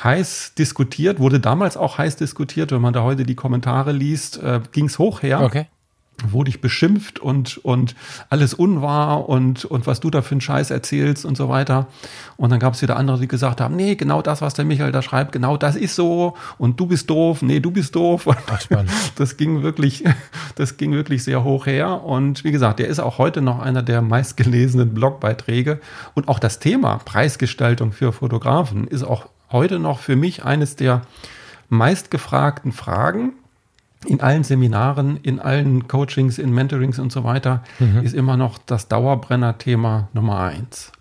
heiß 0.00 0.54
diskutiert, 0.56 1.18
wurde 1.18 1.40
damals 1.40 1.76
auch 1.76 1.98
heiß 1.98 2.14
diskutiert. 2.14 2.70
Wenn 2.70 2.80
man 2.80 2.92
da 2.92 3.02
heute 3.02 3.24
die 3.24 3.34
Kommentare 3.34 3.90
liest, 3.90 4.40
äh, 4.40 4.60
ging 4.70 4.84
es 4.84 5.00
hoch 5.00 5.22
her. 5.22 5.40
Okay 5.40 5.66
wurde 6.26 6.50
ich 6.50 6.60
beschimpft 6.60 7.18
und, 7.18 7.58
und 7.58 7.94
alles 8.28 8.54
unwahr 8.54 9.28
und, 9.28 9.64
und 9.64 9.86
was 9.86 10.00
du 10.00 10.10
da 10.10 10.22
für 10.22 10.32
einen 10.32 10.40
Scheiß 10.40 10.70
erzählst 10.70 11.24
und 11.24 11.36
so 11.36 11.48
weiter. 11.48 11.86
Und 12.36 12.50
dann 12.50 12.58
gab 12.58 12.74
es 12.74 12.82
wieder 12.82 12.96
andere, 12.96 13.18
die 13.18 13.28
gesagt 13.28 13.60
haben, 13.60 13.76
nee, 13.76 13.94
genau 13.94 14.22
das, 14.22 14.42
was 14.42 14.54
der 14.54 14.64
Michael 14.64 14.92
da 14.92 15.02
schreibt, 15.02 15.32
genau 15.32 15.56
das 15.56 15.76
ist 15.76 15.94
so 15.94 16.34
und 16.58 16.78
du 16.80 16.86
bist 16.86 17.08
doof, 17.10 17.42
nee, 17.42 17.60
du 17.60 17.70
bist 17.70 17.94
doof. 17.94 18.28
Ach, 18.28 18.62
das 19.16 19.36
ging 19.36 19.62
wirklich, 19.62 20.04
das 20.56 20.76
ging 20.76 20.92
wirklich 20.92 21.24
sehr 21.24 21.44
hoch 21.44 21.66
her. 21.66 22.04
Und 22.04 22.44
wie 22.44 22.52
gesagt, 22.52 22.78
der 22.78 22.88
ist 22.88 23.00
auch 23.00 23.18
heute 23.18 23.40
noch 23.40 23.60
einer 23.60 23.82
der 23.82 24.02
meistgelesenen 24.02 24.94
Blogbeiträge. 24.94 25.80
Und 26.14 26.28
auch 26.28 26.38
das 26.38 26.58
Thema 26.58 26.98
Preisgestaltung 26.98 27.92
für 27.92 28.12
Fotografen 28.12 28.86
ist 28.88 29.04
auch 29.04 29.26
heute 29.50 29.78
noch 29.78 30.00
für 30.00 30.16
mich 30.16 30.44
eines 30.44 30.76
der 30.76 31.02
meistgefragten 31.68 32.72
Fragen 32.72 33.32
in 34.06 34.20
allen 34.20 34.44
Seminaren, 34.44 35.18
in 35.22 35.40
allen 35.40 35.88
Coachings, 35.88 36.38
in 36.38 36.52
Mentorings 36.52 36.98
und 36.98 37.12
so 37.12 37.24
weiter, 37.24 37.64
mhm. 37.78 38.02
ist 38.02 38.14
immer 38.14 38.36
noch 38.36 38.58
das 38.58 38.88
Dauerbrenner-Thema 38.88 40.08
Nummer 40.12 40.40
eins. 40.40 40.92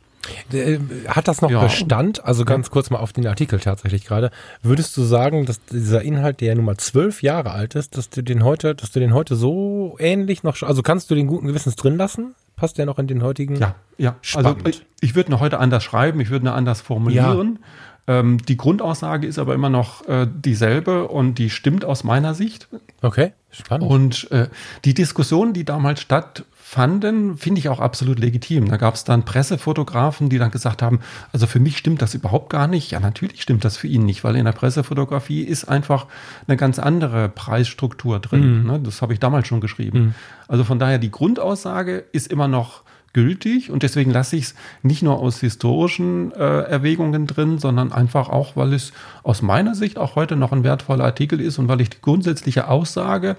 Äh, 0.51 0.79
hat 1.07 1.27
das 1.27 1.41
noch 1.41 1.49
ja. 1.49 1.61
Bestand? 1.61 2.25
Also 2.25 2.45
ganz 2.45 2.69
kurz 2.69 2.89
mal 2.89 2.99
auf 2.99 3.13
den 3.13 3.27
Artikel 3.27 3.59
tatsächlich 3.59 4.05
gerade. 4.05 4.31
Würdest 4.61 4.95
du 4.97 5.03
sagen, 5.03 5.45
dass 5.45 5.63
dieser 5.65 6.01
Inhalt, 6.01 6.41
der 6.41 6.49
ja 6.49 6.55
nun 6.55 6.65
mal 6.65 6.77
zwölf 6.77 7.23
Jahre 7.23 7.51
alt 7.51 7.75
ist, 7.75 7.97
dass 7.97 8.09
du 8.09 8.21
den 8.21 8.43
heute, 8.43 8.75
dass 8.75 8.91
du 8.91 8.99
den 8.99 9.13
heute 9.13 9.35
so 9.35 9.95
ähnlich 9.99 10.43
noch, 10.43 10.61
also 10.63 10.81
kannst 10.83 11.09
du 11.11 11.15
den 11.15 11.27
guten 11.27 11.47
Gewissens 11.47 11.75
drin 11.75 11.97
lassen? 11.97 12.35
Passt 12.55 12.77
der 12.77 12.87
noch 12.87 12.97
in 12.97 13.07
den 13.07 13.23
heutigen? 13.23 13.55
Ja, 13.55 13.75
ja. 13.97 14.15
Spannend. 14.21 14.65
Also 14.65 14.69
ich, 14.69 14.85
ich 14.99 15.15
würde 15.15 15.31
ihn 15.31 15.39
heute 15.39 15.59
anders 15.59 15.83
schreiben, 15.83 16.19
ich 16.19 16.29
würde 16.29 16.47
ihn 16.47 16.49
anders 16.49 16.81
formulieren. 16.81 17.59
Ja. 17.61 17.67
Ähm, 18.07 18.37
die 18.37 18.55
Grundaussage 18.55 19.27
ist 19.27 19.37
aber 19.37 19.53
immer 19.53 19.69
noch 19.69 20.07
äh, 20.07 20.27
dieselbe 20.33 21.09
und 21.09 21.35
die 21.35 21.49
stimmt 21.49 21.83
aus 21.83 22.05
meiner 22.05 22.33
Sicht. 22.33 22.69
Okay, 23.01 23.33
spannend. 23.51 23.89
Und 23.89 24.31
äh, 24.31 24.47
die 24.85 24.93
Diskussionen, 24.93 25.51
die 25.51 25.65
damals 25.65 25.99
stattfanden, 25.99 27.37
finde 27.37 27.59
ich 27.59 27.67
auch 27.67 27.81
absolut 27.81 28.17
legitim. 28.17 28.69
Da 28.69 28.77
gab 28.77 28.95
es 28.95 29.03
dann 29.03 29.25
Pressefotografen, 29.25 30.29
die 30.29 30.37
dann 30.37 30.51
gesagt 30.51 30.81
haben, 30.81 31.01
also 31.33 31.47
für 31.47 31.59
mich 31.59 31.77
stimmt 31.77 32.01
das 32.01 32.13
überhaupt 32.13 32.49
gar 32.49 32.67
nicht. 32.67 32.91
Ja, 32.91 33.01
natürlich 33.01 33.41
stimmt 33.41 33.65
das 33.65 33.75
für 33.75 33.87
ihn 33.87 34.05
nicht, 34.05 34.23
weil 34.23 34.37
in 34.37 34.45
der 34.45 34.53
Pressefotografie 34.53 35.41
ist 35.41 35.65
einfach 35.65 36.05
eine 36.47 36.55
ganz 36.55 36.79
andere 36.79 37.27
Preisstruktur 37.27 38.19
drin. 38.21 38.61
Mhm. 38.61 38.67
Ne? 38.67 38.79
Das 38.79 39.01
habe 39.01 39.11
ich 39.11 39.19
damals 39.19 39.49
schon 39.49 39.59
geschrieben. 39.59 39.99
Mhm. 39.99 40.15
Also 40.47 40.63
von 40.63 40.79
daher, 40.79 40.97
die 40.97 41.11
Grundaussage 41.11 42.05
ist 42.13 42.31
immer 42.31 42.47
noch 42.47 42.83
gültig 43.17 43.71
und 43.71 43.81
deswegen 43.81 44.11
lasse 44.11 44.35
ich 44.35 44.43
es 44.43 44.55
nicht 44.83 45.01
nur 45.01 45.17
aus 45.17 45.39
historischen 45.39 46.31
äh, 46.33 46.37
Erwägungen 46.37 47.25
drin, 47.25 47.57
sondern 47.57 47.91
einfach 47.91 48.29
auch, 48.29 48.55
weil 48.55 48.73
es 48.73 48.93
aus 49.23 49.41
meiner 49.41 49.73
Sicht 49.73 49.97
auch 49.97 50.15
heute 50.15 50.35
noch 50.35 50.51
ein 50.51 50.63
wertvoller 50.63 51.05
Artikel 51.05 51.41
ist 51.41 51.57
und 51.57 51.67
weil 51.67 51.81
ich 51.81 51.89
die 51.89 51.99
grundsätzliche 51.99 52.67
Aussage 52.67 53.35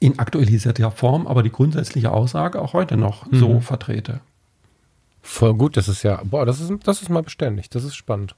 in 0.00 0.18
aktualisierter 0.18 0.90
Form, 0.90 1.26
aber 1.26 1.42
die 1.42 1.50
grundsätzliche 1.50 2.10
Aussage 2.10 2.60
auch 2.60 2.74
heute 2.74 2.98
noch 2.98 3.24
mhm. 3.30 3.38
so 3.38 3.60
vertrete. 3.60 4.20
Voll 5.22 5.54
gut, 5.54 5.78
das 5.78 5.88
ist 5.88 6.02
ja, 6.02 6.20
boah, 6.22 6.44
das 6.44 6.60
ist, 6.60 6.70
das 6.84 7.00
ist 7.00 7.08
mal 7.08 7.22
beständig, 7.22 7.70
das 7.70 7.84
ist 7.84 7.94
spannend. 7.94 8.34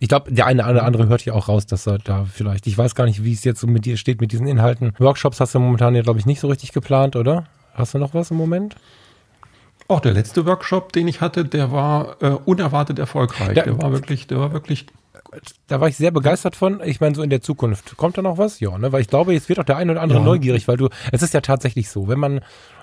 Ich 0.00 0.08
glaube, 0.08 0.32
der 0.32 0.46
eine 0.46 0.66
oder 0.66 0.84
andere 0.84 1.08
hört 1.08 1.26
ja 1.26 1.34
auch 1.34 1.48
raus, 1.48 1.66
dass 1.66 1.86
er 1.86 1.98
da 1.98 2.24
vielleicht, 2.24 2.66
ich 2.66 2.78
weiß 2.78 2.94
gar 2.94 3.04
nicht, 3.04 3.24
wie 3.24 3.34
es 3.34 3.44
jetzt 3.44 3.60
so 3.60 3.66
mit 3.66 3.84
dir 3.84 3.98
steht 3.98 4.22
mit 4.22 4.32
diesen 4.32 4.46
Inhalten. 4.46 4.94
Workshops 4.98 5.38
hast 5.38 5.54
du 5.54 5.58
momentan 5.58 5.94
ja, 5.94 6.00
glaube 6.00 6.18
ich, 6.18 6.24
nicht 6.24 6.40
so 6.40 6.48
richtig 6.48 6.72
geplant, 6.72 7.14
oder? 7.14 7.44
Hast 7.74 7.92
du 7.92 7.98
noch 7.98 8.14
was 8.14 8.30
im 8.30 8.38
Moment? 8.38 8.76
Auch 9.90 10.00
der 10.00 10.12
letzte 10.12 10.46
Workshop, 10.46 10.92
den 10.92 11.08
ich 11.08 11.20
hatte, 11.20 11.44
der 11.44 11.72
war 11.72 12.16
äh, 12.22 12.28
unerwartet 12.44 13.00
erfolgreich. 13.00 13.54
Da, 13.54 13.62
der 13.62 13.82
war 13.82 13.90
wirklich, 13.90 14.28
der 14.28 14.38
war 14.38 14.52
wirklich. 14.52 14.86
Da 15.66 15.80
war 15.80 15.88
ich 15.88 15.96
sehr 15.96 16.12
begeistert 16.12 16.54
von. 16.54 16.80
Ich 16.84 17.00
meine, 17.00 17.16
so 17.16 17.22
in 17.22 17.30
der 17.30 17.40
Zukunft. 17.40 17.96
Kommt 17.96 18.16
da 18.16 18.22
noch 18.22 18.38
was? 18.38 18.60
Ja, 18.60 18.78
ne? 18.78 18.92
Weil 18.92 19.00
ich 19.00 19.08
glaube, 19.08 19.32
jetzt 19.32 19.48
wird 19.48 19.58
auch 19.58 19.64
der 19.64 19.76
eine 19.76 19.90
oder 19.90 20.00
andere 20.00 20.20
ja. 20.20 20.24
neugierig, 20.24 20.68
weil 20.68 20.76
du, 20.76 20.88
es 21.10 21.22
ist 21.22 21.34
ja 21.34 21.40
tatsächlich 21.40 21.88
so, 21.88 22.06
wenn 22.06 22.20
man 22.20 22.40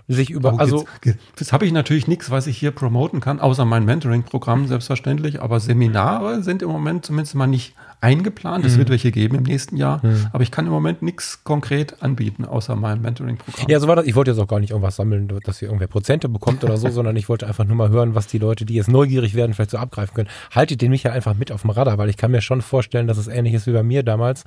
sich 0.10 0.30
über, 0.30 0.54
oh, 0.54 0.58
also. 0.58 0.86
Jetzt, 1.04 1.20
jetzt 1.40 1.54
habe 1.54 1.66
ich 1.66 1.72
natürlich 1.72 2.08
nichts, 2.08 2.30
was 2.30 2.46
ich 2.46 2.58
hier 2.58 2.72
promoten 2.72 3.22
kann, 3.22 3.40
außer 3.40 3.64
mein 3.64 3.86
Mentoring-Programm, 3.86 4.68
selbstverständlich. 4.68 5.42
Aber 5.42 5.62
Seminare 5.62 6.44
sind 6.44 6.62
im 6.62 6.70
Moment 6.70 7.06
zumindest 7.06 7.36
mal 7.36 7.48
nicht 7.48 7.74
eingeplant. 8.02 8.66
Es 8.66 8.74
mhm. 8.74 8.80
wird 8.80 8.90
welche 8.90 9.12
geben 9.12 9.38
im 9.38 9.44
nächsten 9.44 9.76
Jahr. 9.76 10.06
Mhm. 10.06 10.28
Aber 10.32 10.44
ich 10.44 10.52
kann 10.52 10.66
im 10.66 10.72
Moment 10.72 11.02
nichts 11.02 11.44
konkret 11.44 12.02
anbieten, 12.02 12.46
außer 12.46 12.76
meinem 12.76 13.02
Mentoring-Programm. 13.02 13.70
Ja, 13.70 13.80
so 13.80 13.88
war 13.88 13.96
das. 13.96 14.06
Ich 14.06 14.16
wollte 14.16 14.32
jetzt 14.32 14.40
auch 14.40 14.48
gar 14.48 14.60
nicht 14.60 14.72
irgendwas 14.72 14.96
sammeln, 14.96 15.28
dass 15.44 15.62
ihr 15.62 15.68
irgendwer 15.68 15.88
Prozente 15.88 16.30
bekommt 16.30 16.64
oder 16.64 16.78
so, 16.78 16.90
sondern 16.92 17.16
ich 17.16 17.30
wollte 17.30 17.48
einfach 17.48 17.66
nur 17.66 17.76
mal 17.76 17.90
hören, 17.90 18.16
was 18.16 18.28
die 18.28 18.38
Leute, 18.38 18.66
die 18.66 18.76
jetzt 18.76 18.90
neugierig 18.90 19.36
werden, 19.36 19.54
vielleicht 19.54 19.72
so 19.72 19.78
abgreifen 19.78 20.14
können. 20.14 20.30
Haltet 20.52 20.82
den 20.82 20.92
Michael 20.92 21.16
einfach 21.16 21.36
mit 21.36 21.52
auf 21.52 21.62
dem 21.62 21.72
Radar, 21.72 21.98
weil 21.98 22.10
ich 22.10 22.18
kann 22.18 22.32
mir 22.32 22.42
schon 22.42 22.62
vorstellen, 22.62 23.08
dass 23.08 23.18
es 23.18 23.28
ähnlich 23.28 23.54
ist 23.54 23.68
wie 23.68 23.74
bei 23.74 23.84
mir 23.84 24.04
damals. 24.04 24.44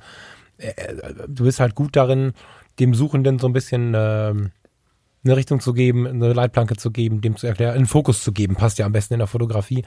Äh, 0.57 0.69
äh, 0.69 1.13
du 1.27 1.43
bist 1.43 1.59
halt 1.59 1.75
gut 1.75 1.95
darin, 1.95 2.33
dem 2.79 2.93
Suchenden 2.93 3.39
so 3.39 3.47
ein 3.47 3.53
bisschen 3.53 3.93
ähm, 3.95 4.51
eine 5.23 5.37
Richtung 5.37 5.59
zu 5.59 5.73
geben, 5.73 6.07
eine 6.07 6.33
Leitplanke 6.33 6.75
zu 6.75 6.91
geben, 6.91 7.21
dem 7.21 7.35
zu 7.35 7.47
erklären, 7.47 7.75
einen 7.75 7.85
Fokus 7.85 8.23
zu 8.23 8.31
geben, 8.31 8.55
passt 8.55 8.79
ja 8.79 8.85
am 8.85 8.91
besten 8.91 9.13
in 9.13 9.19
der 9.19 9.27
Fotografie. 9.27 9.83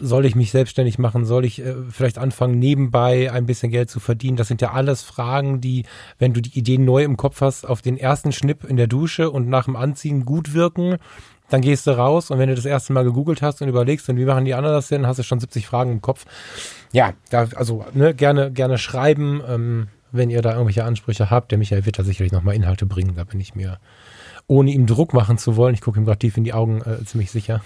Soll 0.00 0.24
ich 0.24 0.34
mich 0.34 0.50
selbstständig 0.50 0.98
machen? 0.98 1.24
Soll 1.24 1.44
ich 1.44 1.60
äh, 1.60 1.74
vielleicht 1.90 2.18
anfangen, 2.18 2.58
nebenbei 2.58 3.30
ein 3.30 3.46
bisschen 3.46 3.70
Geld 3.70 3.90
zu 3.90 4.00
verdienen? 4.00 4.36
Das 4.36 4.48
sind 4.48 4.60
ja 4.60 4.72
alles 4.72 5.02
Fragen, 5.02 5.60
die, 5.60 5.84
wenn 6.18 6.32
du 6.32 6.40
die 6.40 6.58
Ideen 6.58 6.84
neu 6.84 7.04
im 7.04 7.16
Kopf 7.16 7.40
hast, 7.40 7.66
auf 7.66 7.82
den 7.82 7.96
ersten 7.96 8.32
Schnipp 8.32 8.64
in 8.64 8.76
der 8.76 8.88
Dusche 8.88 9.30
und 9.30 9.48
nach 9.48 9.66
dem 9.66 9.76
Anziehen 9.76 10.24
gut 10.24 10.54
wirken. 10.54 10.96
Dann 11.48 11.60
gehst 11.60 11.86
du 11.86 11.92
raus 11.92 12.30
und 12.30 12.40
wenn 12.40 12.48
du 12.48 12.56
das 12.56 12.64
erste 12.64 12.92
Mal 12.92 13.04
gegoogelt 13.04 13.42
hast 13.42 13.62
und 13.62 13.68
überlegst, 13.68 14.08
und 14.08 14.16
wie 14.16 14.24
machen 14.24 14.44
die 14.44 14.54
anderen 14.54 14.74
das 14.74 14.88
denn, 14.88 15.06
hast 15.06 15.18
du 15.18 15.22
schon 15.22 15.38
70 15.38 15.66
Fragen 15.66 15.92
im 15.92 16.02
Kopf. 16.02 16.24
Ja, 16.92 17.12
da, 17.30 17.46
also 17.54 17.84
ne, 17.94 18.14
gerne, 18.14 18.50
gerne 18.50 18.78
schreiben, 18.78 19.40
ähm, 19.46 19.88
wenn 20.10 20.30
ihr 20.30 20.42
da 20.42 20.52
irgendwelche 20.52 20.84
Ansprüche 20.84 21.30
habt. 21.30 21.52
Der 21.52 21.58
Michael 21.58 21.86
wird 21.86 21.98
da 21.98 22.02
sicherlich 22.02 22.32
nochmal 22.32 22.56
Inhalte 22.56 22.86
bringen, 22.86 23.14
da 23.14 23.22
bin 23.22 23.40
ich 23.40 23.54
mir 23.54 23.78
ohne 24.46 24.70
ihm 24.70 24.86
Druck 24.86 25.12
machen 25.12 25.38
zu 25.38 25.56
wollen. 25.56 25.74
Ich 25.74 25.80
gucke 25.80 25.98
ihm 25.98 26.04
gerade 26.04 26.18
tief 26.18 26.36
in 26.36 26.44
die 26.44 26.52
Augen, 26.52 26.82
äh, 26.82 27.04
ziemlich 27.04 27.30
sicher. 27.30 27.62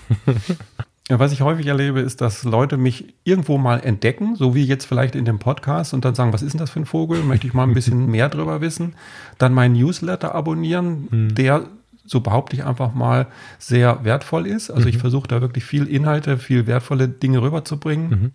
Ja, 1.10 1.18
was 1.18 1.32
ich 1.32 1.40
häufig 1.40 1.66
erlebe, 1.66 1.98
ist, 1.98 2.20
dass 2.20 2.44
Leute 2.44 2.76
mich 2.76 3.14
irgendwo 3.24 3.58
mal 3.58 3.80
entdecken, 3.80 4.36
so 4.36 4.54
wie 4.54 4.64
jetzt 4.64 4.84
vielleicht 4.84 5.16
in 5.16 5.24
dem 5.24 5.40
Podcast 5.40 5.92
und 5.92 6.04
dann 6.04 6.14
sagen, 6.14 6.32
was 6.32 6.40
ist 6.40 6.52
denn 6.52 6.60
das 6.60 6.70
für 6.70 6.78
ein 6.78 6.86
Vogel? 6.86 7.24
Möchte 7.24 7.48
ich 7.48 7.52
mal 7.52 7.64
ein 7.64 7.74
bisschen 7.74 8.06
mehr 8.10 8.28
drüber 8.28 8.60
wissen? 8.60 8.94
Dann 9.36 9.52
meinen 9.52 9.74
Newsletter 9.74 10.36
abonnieren, 10.36 11.08
mhm. 11.10 11.34
der 11.34 11.66
so 12.06 12.20
behaupte 12.20 12.54
ich 12.54 12.64
einfach 12.64 12.94
mal, 12.94 13.26
sehr 13.58 14.04
wertvoll 14.04 14.46
ist. 14.46 14.70
Also 14.70 14.82
mhm. 14.82 14.88
ich 14.88 14.98
versuche 14.98 15.26
da 15.26 15.40
wirklich 15.40 15.64
viel 15.64 15.86
Inhalte, 15.86 16.38
viel 16.38 16.68
wertvolle 16.68 17.08
Dinge 17.08 17.42
rüberzubringen. 17.42 18.08
Mhm. 18.08 18.32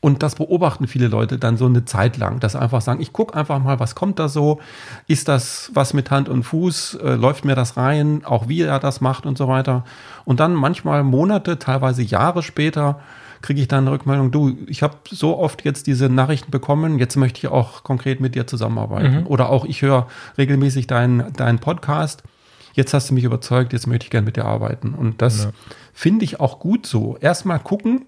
Und 0.00 0.22
das 0.22 0.34
beobachten 0.34 0.86
viele 0.86 1.08
Leute 1.08 1.38
dann 1.38 1.56
so 1.56 1.66
eine 1.66 1.84
Zeit 1.84 2.16
lang, 2.16 2.38
dass 2.38 2.52
sie 2.52 2.60
einfach 2.60 2.80
sagen, 2.80 3.00
ich 3.00 3.12
gucke 3.12 3.34
einfach 3.34 3.58
mal, 3.58 3.80
was 3.80 3.94
kommt 3.94 4.18
da 4.18 4.28
so? 4.28 4.60
Ist 5.06 5.28
das 5.28 5.70
was 5.74 5.94
mit 5.94 6.10
Hand 6.10 6.28
und 6.28 6.42
Fuß? 6.42 6.98
Äh, 7.02 7.14
läuft 7.14 7.44
mir 7.44 7.54
das 7.54 7.76
rein? 7.76 8.22
Auch 8.24 8.48
wie 8.48 8.62
er 8.62 8.78
das 8.78 9.00
macht 9.00 9.26
und 9.26 9.38
so 9.38 9.48
weiter. 9.48 9.84
Und 10.24 10.40
dann 10.40 10.54
manchmal 10.54 11.02
Monate, 11.02 11.58
teilweise 11.58 12.02
Jahre 12.02 12.42
später 12.42 13.00
kriege 13.42 13.60
ich 13.60 13.68
dann 13.68 13.84
eine 13.84 13.92
Rückmeldung, 13.92 14.30
du, 14.30 14.56
ich 14.66 14.82
habe 14.82 14.96
so 15.10 15.38
oft 15.38 15.64
jetzt 15.64 15.86
diese 15.86 16.08
Nachrichten 16.08 16.50
bekommen, 16.50 16.98
jetzt 16.98 17.16
möchte 17.16 17.38
ich 17.38 17.48
auch 17.48 17.84
konkret 17.84 18.20
mit 18.20 18.34
dir 18.34 18.46
zusammenarbeiten. 18.46 19.20
Mhm. 19.20 19.26
Oder 19.26 19.50
auch 19.50 19.64
ich 19.64 19.82
höre 19.82 20.08
regelmäßig 20.38 20.86
deinen 20.86 21.32
dein 21.34 21.58
Podcast. 21.58 22.22
Jetzt 22.74 22.92
hast 22.92 23.08
du 23.08 23.14
mich 23.14 23.24
überzeugt, 23.24 23.72
jetzt 23.72 23.86
möchte 23.86 24.04
ich 24.04 24.10
gerne 24.10 24.26
mit 24.26 24.36
dir 24.36 24.44
arbeiten. 24.44 24.94
Und 24.94 25.22
das 25.22 25.44
ja. 25.44 25.50
finde 25.94 26.24
ich 26.24 26.40
auch 26.40 26.58
gut 26.58 26.86
so. 26.86 27.16
Erstmal 27.20 27.58
gucken, 27.58 28.04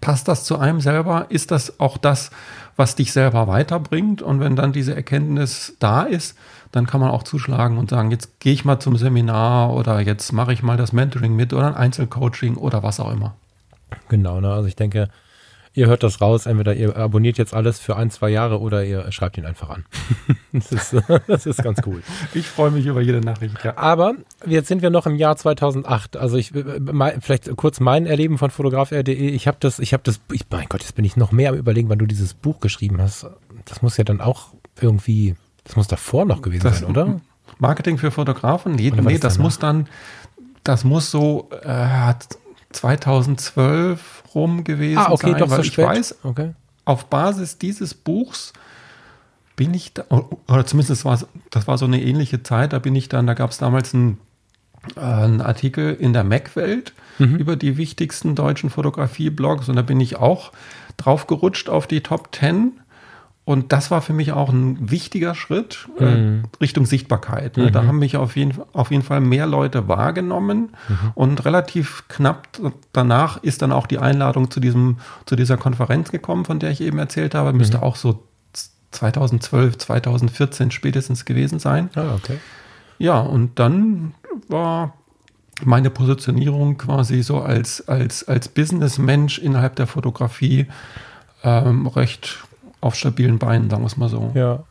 Passt 0.00 0.28
das 0.28 0.44
zu 0.44 0.58
einem 0.58 0.80
selber? 0.80 1.26
Ist 1.28 1.50
das 1.50 1.78
auch 1.78 1.96
das, 1.96 2.30
was 2.76 2.96
dich 2.96 3.12
selber 3.12 3.46
weiterbringt? 3.46 4.20
Und 4.20 4.40
wenn 4.40 4.56
dann 4.56 4.72
diese 4.72 4.94
Erkenntnis 4.94 5.76
da 5.78 6.02
ist, 6.02 6.36
dann 6.72 6.86
kann 6.86 7.00
man 7.00 7.10
auch 7.10 7.22
zuschlagen 7.22 7.78
und 7.78 7.90
sagen, 7.90 8.10
jetzt 8.10 8.40
gehe 8.40 8.52
ich 8.52 8.64
mal 8.64 8.80
zum 8.80 8.96
Seminar 8.96 9.72
oder 9.72 10.00
jetzt 10.00 10.32
mache 10.32 10.52
ich 10.52 10.62
mal 10.62 10.76
das 10.76 10.92
Mentoring 10.92 11.36
mit 11.36 11.52
oder 11.52 11.68
ein 11.68 11.74
Einzelcoaching 11.74 12.56
oder 12.56 12.82
was 12.82 13.00
auch 13.00 13.12
immer. 13.12 13.36
Genau, 14.08 14.40
ne? 14.40 14.52
also 14.52 14.66
ich 14.66 14.76
denke, 14.76 15.08
ihr 15.76 15.86
hört 15.86 16.02
das 16.02 16.20
raus, 16.20 16.46
entweder 16.46 16.74
ihr 16.74 16.96
abonniert 16.96 17.38
jetzt 17.38 17.54
alles 17.54 17.78
für 17.78 17.96
ein, 17.96 18.10
zwei 18.10 18.30
Jahre 18.30 18.60
oder 18.60 18.84
ihr 18.84 19.12
schreibt 19.12 19.38
ihn 19.38 19.44
einfach 19.44 19.70
an. 19.70 19.84
das, 20.52 20.72
ist, 20.72 20.96
das 21.26 21.46
ist 21.46 21.62
ganz 21.62 21.80
cool. 21.86 22.02
Ich 22.34 22.48
freue 22.48 22.70
mich 22.70 22.86
über 22.86 23.00
jede 23.00 23.20
Nachricht, 23.20 23.62
ja. 23.62 23.76
Aber 23.76 24.14
jetzt 24.46 24.68
sind 24.68 24.82
wir 24.82 24.90
noch 24.90 25.06
im 25.06 25.16
Jahr 25.16 25.36
2008. 25.36 26.16
Also 26.16 26.36
ich, 26.38 26.52
vielleicht 27.20 27.54
kurz 27.56 27.78
mein 27.78 28.06
Erleben 28.06 28.38
von 28.38 28.50
fotograf.de. 28.50 29.12
Ich 29.12 29.46
habe 29.46 29.58
das, 29.60 29.78
ich 29.78 29.92
habe 29.92 30.02
das, 30.02 30.20
ich, 30.32 30.46
mein 30.50 30.66
Gott, 30.68 30.80
jetzt 30.80 30.94
bin 30.94 31.04
ich 31.04 31.16
noch 31.16 31.30
mehr 31.30 31.50
am 31.50 31.56
überlegen, 31.56 31.88
wann 31.90 31.98
du 31.98 32.06
dieses 32.06 32.34
Buch 32.34 32.60
geschrieben 32.60 33.00
hast. 33.00 33.26
Das 33.66 33.82
muss 33.82 33.98
ja 33.98 34.04
dann 34.04 34.20
auch 34.20 34.54
irgendwie, 34.80 35.36
das 35.64 35.76
muss 35.76 35.86
davor 35.86 36.24
noch 36.24 36.40
gewesen 36.40 36.64
das 36.64 36.80
sein, 36.80 36.88
oder? 36.88 37.20
Marketing 37.58 37.98
für 37.98 38.10
Fotografen? 38.10 38.74
Nee, 38.74 38.90
nee 38.90 39.18
das 39.18 39.38
muss 39.38 39.58
dann 39.58 39.88
das 40.66 40.84
muss 40.84 41.10
so 41.10 41.48
äh, 41.62 42.14
2012 42.76 44.24
rum 44.34 44.64
gewesen 44.64 44.98
ah, 44.98 45.10
okay, 45.12 45.30
sein, 45.32 45.38
doch 45.40 45.50
weil 45.50 45.56
so 45.58 45.62
ich 45.62 45.72
spät. 45.72 45.86
weiß, 45.86 46.16
Okay. 46.24 46.52
auf 46.84 47.06
Basis 47.06 47.58
dieses 47.58 47.94
Buchs 47.94 48.52
bin 49.56 49.72
ich 49.74 49.94
da, 49.94 50.04
oder 50.48 50.66
zumindest 50.66 51.04
war 51.04 51.18
das 51.50 51.66
war 51.66 51.78
so 51.78 51.86
eine 51.86 52.02
ähnliche 52.02 52.42
Zeit, 52.42 52.72
da 52.72 52.78
bin 52.78 52.94
ich 52.94 53.08
dann, 53.08 53.26
da 53.26 53.34
gab 53.34 53.50
es 53.50 53.58
damals 53.58 53.94
einen, 53.94 54.18
äh, 54.96 55.00
einen 55.00 55.40
Artikel 55.40 55.94
in 55.94 56.12
der 56.12 56.24
Mac-Welt 56.24 56.92
Mhm. 57.18 57.36
über 57.36 57.56
die 57.56 57.78
wichtigsten 57.78 58.34
deutschen 58.34 58.68
Fotografie-Blogs 58.68 59.70
und 59.70 59.76
da 59.76 59.80
bin 59.82 59.98
ich 60.00 60.16
auch 60.16 60.52
drauf 60.98 61.26
gerutscht 61.26 61.70
auf 61.70 61.86
die 61.86 62.02
Top 62.02 62.28
10 62.34 62.72
und 63.46 63.72
das 63.72 63.90
war 63.90 64.02
für 64.02 64.12
mich 64.12 64.32
auch 64.32 64.50
ein 64.50 64.90
wichtiger 64.90 65.34
Schritt 65.34 65.88
äh, 65.98 66.04
Mhm. 66.16 66.42
Richtung 66.60 66.84
Sichtbarkeit. 66.84 67.56
Ne? 67.56 67.70
Da 67.70 67.84
haben 67.86 67.98
mich 68.00 68.16
auf 68.18 68.36
jeden, 68.36 68.52
auf 68.74 68.90
jeden 68.90 69.02
Fall 69.04 69.22
mehr 69.22 69.46
Leute 69.46 69.88
wahrgenommen 69.88 70.70
Mhm. 70.88 70.96
und 71.14 71.44
relativ 71.46 72.04
knapp 72.08 72.48
danach 72.92 73.42
ist 73.42 73.62
dann 73.62 73.72
auch 73.72 73.86
die 73.86 73.98
Einladung 73.98 74.50
zu, 74.50 74.60
diesem, 74.60 74.98
zu 75.24 75.36
dieser 75.36 75.56
Konferenz 75.56 76.10
gekommen, 76.10 76.44
von 76.44 76.58
der 76.58 76.70
ich 76.70 76.80
eben 76.82 76.98
erzählt 76.98 77.34
habe. 77.34 77.52
Mhm. 77.52 77.58
Müsste 77.58 77.82
auch 77.82 77.96
so 77.96 78.22
2012, 78.90 79.78
2014 79.78 80.70
spätestens 80.70 81.24
gewesen 81.24 81.58
sein. 81.58 81.90
Ah, 81.94 82.14
okay. 82.14 82.38
Ja, 82.98 83.20
und 83.20 83.58
dann 83.58 84.14
war 84.48 84.94
meine 85.64 85.90
Positionierung 85.90 86.78
quasi 86.78 87.22
so 87.22 87.40
als, 87.40 87.86
als, 87.88 88.26
als 88.28 88.48
Businessmensch 88.48 89.38
innerhalb 89.38 89.76
der 89.76 89.86
Fotografie 89.86 90.66
ähm, 91.44 91.86
recht 91.86 92.38
auf 92.80 92.94
stabilen 92.94 93.38
Beinen, 93.38 93.70
sagen 93.70 93.82
wir 93.82 93.86
es 93.86 93.96
mal 93.96 94.08
so. 94.08 94.30
Ja. 94.34 94.64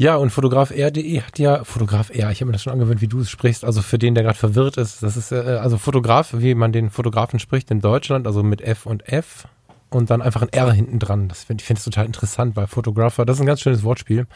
Ja, 0.00 0.14
und 0.14 0.30
Fotograf 0.30 0.70
R.de 0.70 1.22
hat 1.22 1.40
ja, 1.40 1.64
Fotograf 1.64 2.10
R, 2.10 2.30
ich 2.30 2.40
habe 2.40 2.46
mir 2.46 2.52
das 2.52 2.62
schon 2.62 2.72
angewöhnt, 2.72 3.00
wie 3.00 3.08
du 3.08 3.18
es 3.20 3.30
sprichst, 3.30 3.64
also 3.64 3.82
für 3.82 3.98
den, 3.98 4.14
der 4.14 4.22
gerade 4.22 4.38
verwirrt 4.38 4.76
ist, 4.76 5.02
das 5.02 5.16
ist 5.16 5.32
äh, 5.32 5.58
also 5.60 5.76
Fotograf, 5.76 6.34
wie 6.34 6.54
man 6.54 6.70
den 6.70 6.90
Fotografen 6.90 7.40
spricht 7.40 7.68
in 7.72 7.80
Deutschland, 7.80 8.28
also 8.28 8.44
mit 8.44 8.60
F 8.60 8.86
und 8.86 9.08
F 9.08 9.48
und 9.90 10.10
dann 10.10 10.22
einfach 10.22 10.42
ein 10.42 10.52
R 10.52 10.70
hinten 10.72 11.00
dran. 11.00 11.28
Das 11.28 11.44
find, 11.44 11.60
ich 11.60 11.66
finde 11.66 11.78
es 11.78 11.84
total 11.84 12.06
interessant, 12.06 12.54
weil 12.54 12.68
Fotografer, 12.68 13.24
das 13.24 13.38
ist 13.38 13.40
ein 13.40 13.46
ganz 13.46 13.60
schönes 13.60 13.82
Wortspiel. 13.82 14.26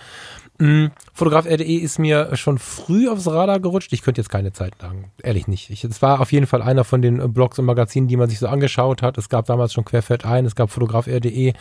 Mm, 0.59 0.87
Fotograf 1.13 1.47
R.de 1.47 1.77
ist 1.77 1.99
mir 1.99 2.37
schon 2.37 2.59
früh 2.59 3.09
aufs 3.09 3.27
Radar 3.27 3.59
gerutscht. 3.59 3.93
Ich 3.93 4.03
könnte 4.03 4.21
jetzt 4.21 4.29
keine 4.29 4.53
Zeit 4.53 4.75
sagen, 4.81 5.11
ehrlich 5.23 5.49
nicht. 5.49 5.71
Ich, 5.71 5.83
es 5.85 6.03
war 6.03 6.21
auf 6.21 6.31
jeden 6.33 6.47
Fall 6.47 6.63
einer 6.63 6.85
von 6.85 7.03
den 7.03 7.21
äh, 7.21 7.29
Blogs 7.29 7.59
und 7.59 7.65
Magazinen, 7.65 8.09
die 8.09 8.17
man 8.17 8.29
sich 8.29 8.39
so 8.39 8.49
angeschaut 8.49 9.03
hat. 9.03 9.19
Es 9.19 9.29
gab 9.29 9.47
damals 9.47 9.73
schon 9.73 9.85
Querfeld 9.85 10.25
ein, 10.25 10.45
es 10.45 10.55
gab 10.55 10.71
Fotograf 10.71 11.07
R.de, 11.07 11.55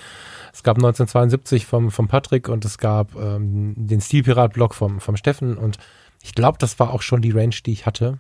es 0.54 0.64
gab 0.64 0.78
1972 0.78 1.66
vom, 1.66 1.90
vom 1.90 2.08
Patrick 2.08 2.50
und 2.50 2.66
es 2.66 2.78
gab 2.78 3.16
ähm, 3.16 3.74
den 3.78 4.02
Stilpirat-Blog 4.02 4.76
vom, 4.76 5.00
vom 5.00 5.16
Steffen 5.16 5.58
und 5.58 5.78
ich 6.24 6.36
glaube, 6.36 6.58
das 6.60 6.80
war 6.80 6.94
auch 6.94 7.02
schon 7.02 7.22
die 7.22 7.32
Range, 7.32 7.56
die 7.66 7.72
ich 7.72 7.86
hatte. 7.86 8.20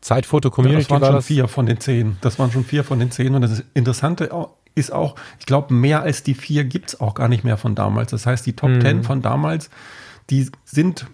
Zeitfoto 0.00 0.50
Ja, 0.62 0.72
das 0.72 0.90
waren 0.90 1.00
war 1.00 1.08
schon 1.08 1.16
das. 1.16 1.26
vier 1.26 1.48
von 1.48 1.64
den 1.66 1.80
zehn. 1.80 2.18
Das 2.20 2.38
waren 2.38 2.52
schon 2.52 2.64
vier 2.64 2.84
von 2.84 2.98
den 2.98 3.10
zehn. 3.10 3.34
Und 3.34 3.40
das 3.40 3.64
Interessante 3.72 4.30
ist 4.74 4.92
auch, 4.92 5.14
ich 5.38 5.46
glaube, 5.46 5.72
mehr 5.72 6.02
als 6.02 6.22
die 6.22 6.34
vier 6.34 6.64
gibt 6.64 6.90
es 6.90 7.00
auch 7.00 7.14
gar 7.14 7.28
nicht 7.28 7.44
mehr 7.44 7.56
von 7.56 7.74
damals. 7.74 8.10
Das 8.10 8.26
heißt, 8.26 8.44
die 8.46 8.54
Top 8.54 8.70
Mhm. 8.70 8.80
Ten 8.80 9.02
von 9.04 9.22
damals, 9.22 9.70
die 10.30 10.50
sind, 10.64 11.06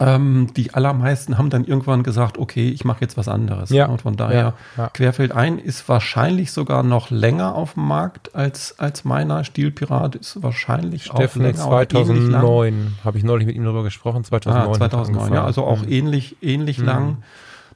ähm, 0.00 0.48
die 0.56 0.72
allermeisten 0.74 1.38
haben 1.38 1.50
dann 1.50 1.64
irgendwann 1.64 2.02
gesagt, 2.02 2.38
okay, 2.38 2.70
ich 2.70 2.84
mache 2.84 3.02
jetzt 3.02 3.16
was 3.16 3.28
anderes. 3.28 3.70
Ja. 3.70 3.86
Und 3.86 4.02
von 4.02 4.16
daher, 4.16 4.54
Ja, 4.76 4.84
ja. 4.84 4.88
Querfeld 4.88 5.32
ein 5.32 5.58
ist 5.58 5.88
wahrscheinlich 5.88 6.50
sogar 6.50 6.82
noch 6.82 7.10
länger 7.10 7.54
auf 7.54 7.74
dem 7.74 7.86
Markt 7.86 8.34
als, 8.34 8.78
als 8.80 9.04
meiner. 9.04 9.44
Stilpirat 9.44 10.14
ist 10.16 10.42
wahrscheinlich 10.42 11.10
auch 11.10 11.16
Steffen 11.16 11.42
länger. 11.42 11.58
ähnlich 11.58 11.92
lang. 11.92 12.40
2009, 12.40 12.94
habe 13.04 13.18
ich 13.18 13.24
neulich 13.24 13.46
mit 13.46 13.54
ihm 13.54 13.64
darüber 13.64 13.82
gesprochen, 13.84 14.24
2009. 14.24 14.70
Ah, 14.70 14.74
2009, 14.78 15.34
ja, 15.34 15.44
also 15.44 15.64
auch 15.64 15.82
Mhm. 15.82 15.92
ähnlich, 15.92 16.36
ähnlich 16.42 16.78
lang. 16.78 17.18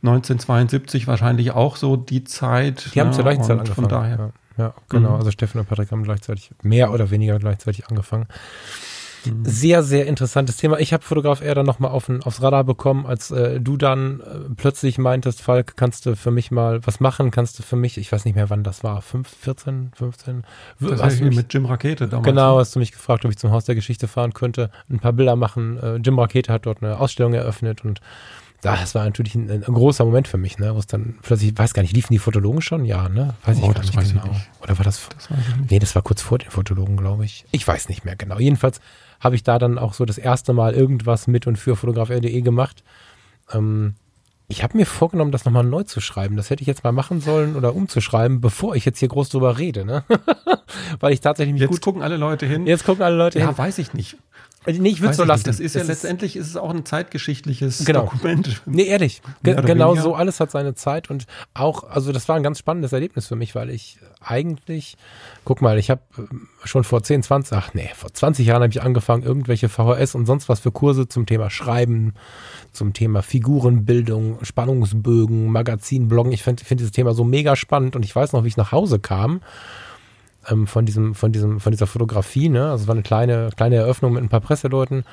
1972 0.03 1.07
wahrscheinlich 1.07 1.53
auch 1.53 1.77
so 1.77 1.97
die 1.97 2.25
Zeit. 2.25 2.95
Die 2.95 3.01
haben 3.01 3.09
ne, 3.09 3.15
zur 3.15 3.25
gleichen 3.25 3.43
Zeit 3.43 3.59
angefangen. 3.59 3.75
Von 3.75 3.89
daher. 3.89 4.17
Ja, 4.19 4.31
ja 4.57 4.75
genau. 4.89 5.11
Mhm. 5.11 5.17
Also 5.17 5.31
Steffen 5.31 5.61
und 5.61 5.69
Patrick 5.69 5.91
haben 5.91 6.03
gleichzeitig, 6.03 6.51
mehr 6.63 6.93
oder 6.93 7.11
weniger 7.11 7.39
gleichzeitig 7.39 7.89
angefangen. 7.89 8.27
Mhm. 9.27 9.45
Sehr, 9.45 9.83
sehr 9.83 10.07
interessantes 10.07 10.57
Thema. 10.57 10.79
Ich 10.79 10.93
habe 10.93 11.03
Fotograf 11.03 11.43
eher 11.43 11.55
dann 11.55 11.67
nochmal 11.67 11.91
auf, 11.91 12.09
aufs 12.25 12.43
Radar 12.43 12.65
bekommen, 12.65 13.07
als 13.07 13.31
äh, 13.31 13.61
du 13.61 13.77
dann 13.77 14.21
äh, 14.21 14.25
plötzlich 14.57 14.99
meintest, 14.99 15.43
Falk, 15.43 15.77
kannst 15.77 16.07
du 16.07 16.17
für 16.17 16.31
mich 16.31 16.51
mal 16.51 16.87
was 16.87 17.01
machen? 17.01 17.31
Kannst 17.31 17.59
du 17.59 17.63
für 17.63 17.77
mich, 17.77 17.99
ich 17.99 18.11
weiß 18.11 18.25
nicht 18.25 18.35
mehr, 18.35 18.51
wann 18.51 18.63
das 18.63 18.85
war, 18.85 19.03
5, 19.03 19.29
14, 19.29 19.91
15? 19.95 20.45
Das 20.81 21.03
Hast 21.03 21.21
du 21.21 21.25
mich, 21.25 21.37
mit 21.37 21.53
Jim 21.53 21.67
Rakete 21.67 22.09
damals. 22.09 22.27
genau, 22.27 22.59
hast 22.59 22.75
du 22.75 22.79
mich 22.79 22.93
gefragt, 22.93 23.25
ob 23.25 23.31
ich 23.31 23.39
zum 23.39 23.51
Haus 23.51 23.65
der 23.65 23.75
Geschichte 23.75 24.09
fahren 24.09 24.33
könnte, 24.33 24.71
ein 24.91 25.01
paar 25.01 25.13
Bilder 25.13 25.37
machen. 25.37 25.79
Äh, 25.79 25.97
Jim 25.97 26.19
Rakete 26.19 26.53
hat 26.53 26.67
dort 26.67 26.83
eine 26.83 26.99
Ausstellung 26.99 27.35
eröffnet 27.35 27.85
und 27.85 28.01
das 28.75 28.95
war 28.95 29.05
natürlich 29.05 29.35
ein, 29.35 29.51
ein 29.51 29.63
großer 29.63 30.05
Moment 30.05 30.27
für 30.27 30.39
mich, 30.39 30.59
ne, 30.59 30.75
wo 30.75 30.79
es 30.79 30.87
dann 30.87 31.17
plötzlich, 31.23 31.53
ich 31.53 31.59
weiß 31.59 31.75
gar 31.75 31.83
nicht, 31.83 31.95
liefen 31.95 32.13
die 32.13 32.19
Fotologen 32.19 32.63
schon? 32.63 32.85
Ja, 32.87 33.09
ne? 33.09 33.35
Weiß 33.45 33.59
ich 33.59 33.63
Oh, 33.63 33.67
gar 33.69 33.75
das 33.75 33.95
nicht 33.95 34.03
ich 34.03 34.13
genau. 34.15 34.27
nicht. 34.27 34.51
Oder 34.63 34.79
war 34.79 34.85
das, 34.85 35.09
Das 35.15 35.31
weiß 35.31 35.39
ich 35.49 35.57
nicht. 35.57 35.71
Nee, 35.71 35.79
das 35.79 35.95
war 35.95 36.03
kurz 36.03 36.23
vor 36.23 36.39
den 36.39 36.51
Fotologen, 36.51 36.97
glaube 36.97 37.25
ich. 37.25 37.45
Ich 37.53 37.69
weiß 37.69 37.89
nicht 37.91 38.05
mehr 38.05 38.17
genau. 38.17 38.39
Jedenfalls 38.39 38.81
habe 39.21 39.35
ich 39.37 39.43
da 39.45 39.59
dann 39.59 39.79
auch 39.79 39.93
so 39.95 40.05
das 40.05 40.19
erste 40.19 40.53
Mal 40.53 40.75
irgendwas 40.75 41.27
mit 41.27 41.47
und 41.47 41.57
für 41.57 41.77
Fotograf.de 41.77 42.41
gemacht. 42.41 42.83
Ähm, 43.53 43.95
ich 44.49 44.63
habe 44.63 44.77
mir 44.77 44.87
vorgenommen, 44.87 45.33
das 45.33 45.45
nochmal 45.45 45.65
neu 45.65 45.83
zu 45.83 46.01
schreiben. 46.01 46.37
Das 46.37 46.51
hätte 46.51 46.63
ich 46.63 46.69
jetzt 46.69 46.85
mal 46.85 46.93
machen 46.93 47.21
sollen 47.21 47.57
oder 47.57 47.75
umzuschreiben, 47.75 48.41
bevor 48.41 48.77
ich 48.77 48.85
jetzt 48.85 48.99
hier 49.01 49.09
groß 49.09 49.29
drüber 49.29 49.59
rede, 49.59 49.85
ne? 49.85 50.05
Weil 51.01 51.13
ich 51.13 51.21
tatsächlich 51.21 51.53
mich 51.55 51.63
Jetzt 51.63 51.71
gut. 51.71 51.81
gucken 51.83 52.03
alle 52.03 52.17
Leute 52.17 52.47
hin. 52.47 52.67
Jetzt 52.67 52.85
gucken 52.85 53.03
alle 53.03 53.17
Leute 53.17 53.39
ja, 53.41 53.47
hin. 53.49 53.59
weiß 53.59 53.79
ich 53.79 53.93
nicht. 53.93 54.17
Nee, 54.67 54.89
ich 54.89 55.01
würde 55.01 55.15
so 55.15 55.25
lassen. 55.25 55.45
Das 55.45 55.61
ist 55.61 55.75
ja 55.75 55.83
letztendlich 55.83 56.37
ist 56.37 56.49
es 56.49 56.57
auch 56.57 56.71
ein 56.71 56.85
zeitgeschichtliches 56.85 57.85
Genau. 57.85 58.03
Dokument. 58.03 58.63
Nee, 58.67 58.85
ehrlich. 58.85 59.23
Ge 59.43 59.55
genau 59.63 59.91
weniger. 59.91 60.03
so, 60.03 60.15
alles 60.15 60.41
hat 60.41 60.51
seine 60.51 60.75
Zeit 60.75 61.09
und 61.11 61.27
auch, 61.55 61.85
also 61.85 62.13
das 62.13 62.29
war 62.29 62.37
ein 62.37 62.43
ganz 62.43 62.59
spannendes 62.59 62.93
Erlebnis 62.93 63.27
für 63.29 63.37
mich, 63.37 63.55
weil 63.55 63.71
ich 63.71 63.99
eigentlich, 64.21 64.97
guck 65.45 65.63
mal, 65.63 65.79
ich 65.79 65.91
habe 65.91 66.01
schon 66.65 66.85
vor 66.85 67.03
10, 67.03 67.23
20, 67.23 67.57
ach 67.57 67.75
nee, 67.75 67.91
vor 67.95 68.13
20 68.13 68.47
Jahren 68.47 68.63
habe 68.63 68.71
ich 68.73 68.83
angefangen, 68.83 69.23
irgendwelche 69.23 69.69
VHS 69.69 70.15
und 70.15 70.27
sonst 70.27 70.49
was 70.49 70.61
für 70.61 70.73
Kurse 70.73 71.09
zum 71.09 71.27
Thema 71.27 71.49
Schreiben, 71.51 72.15
zum 72.73 72.93
Thema 72.93 73.23
Figurenbildung, 73.23 74.39
Spannungsbögen, 74.43 75.47
Magazin, 75.47 76.09
Bloggen. 76.09 76.33
Ich 76.33 76.43
finde 76.43 76.65
find 76.65 76.81
dieses 76.81 76.93
Thema 76.93 77.15
so 77.15 77.25
mega 77.25 77.57
spannend 77.57 77.97
und 77.97 78.05
ich 78.05 78.15
weiß 78.15 78.33
noch, 78.33 78.45
wie 78.45 78.49
ich 78.49 78.57
nach 78.57 78.73
Hause 78.73 78.99
kam 78.99 79.41
ähm, 80.49 80.67
von 80.67 80.87
diesem, 80.87 81.15
von 81.15 81.33
diesem, 81.33 81.61
von 81.61 81.73
dieser 81.73 81.87
Fotografie, 81.87 82.49
ne? 82.49 82.71
Also 82.71 82.83
es 82.83 82.89
war 82.89 82.95
eine 82.95 83.03
kleine, 83.03 83.51
kleine 83.57 83.77
Eröffnung 83.77 84.13
mit 84.13 84.23
ein 84.23 84.29
paar 84.29 84.41
Presseleuten. 84.41 85.05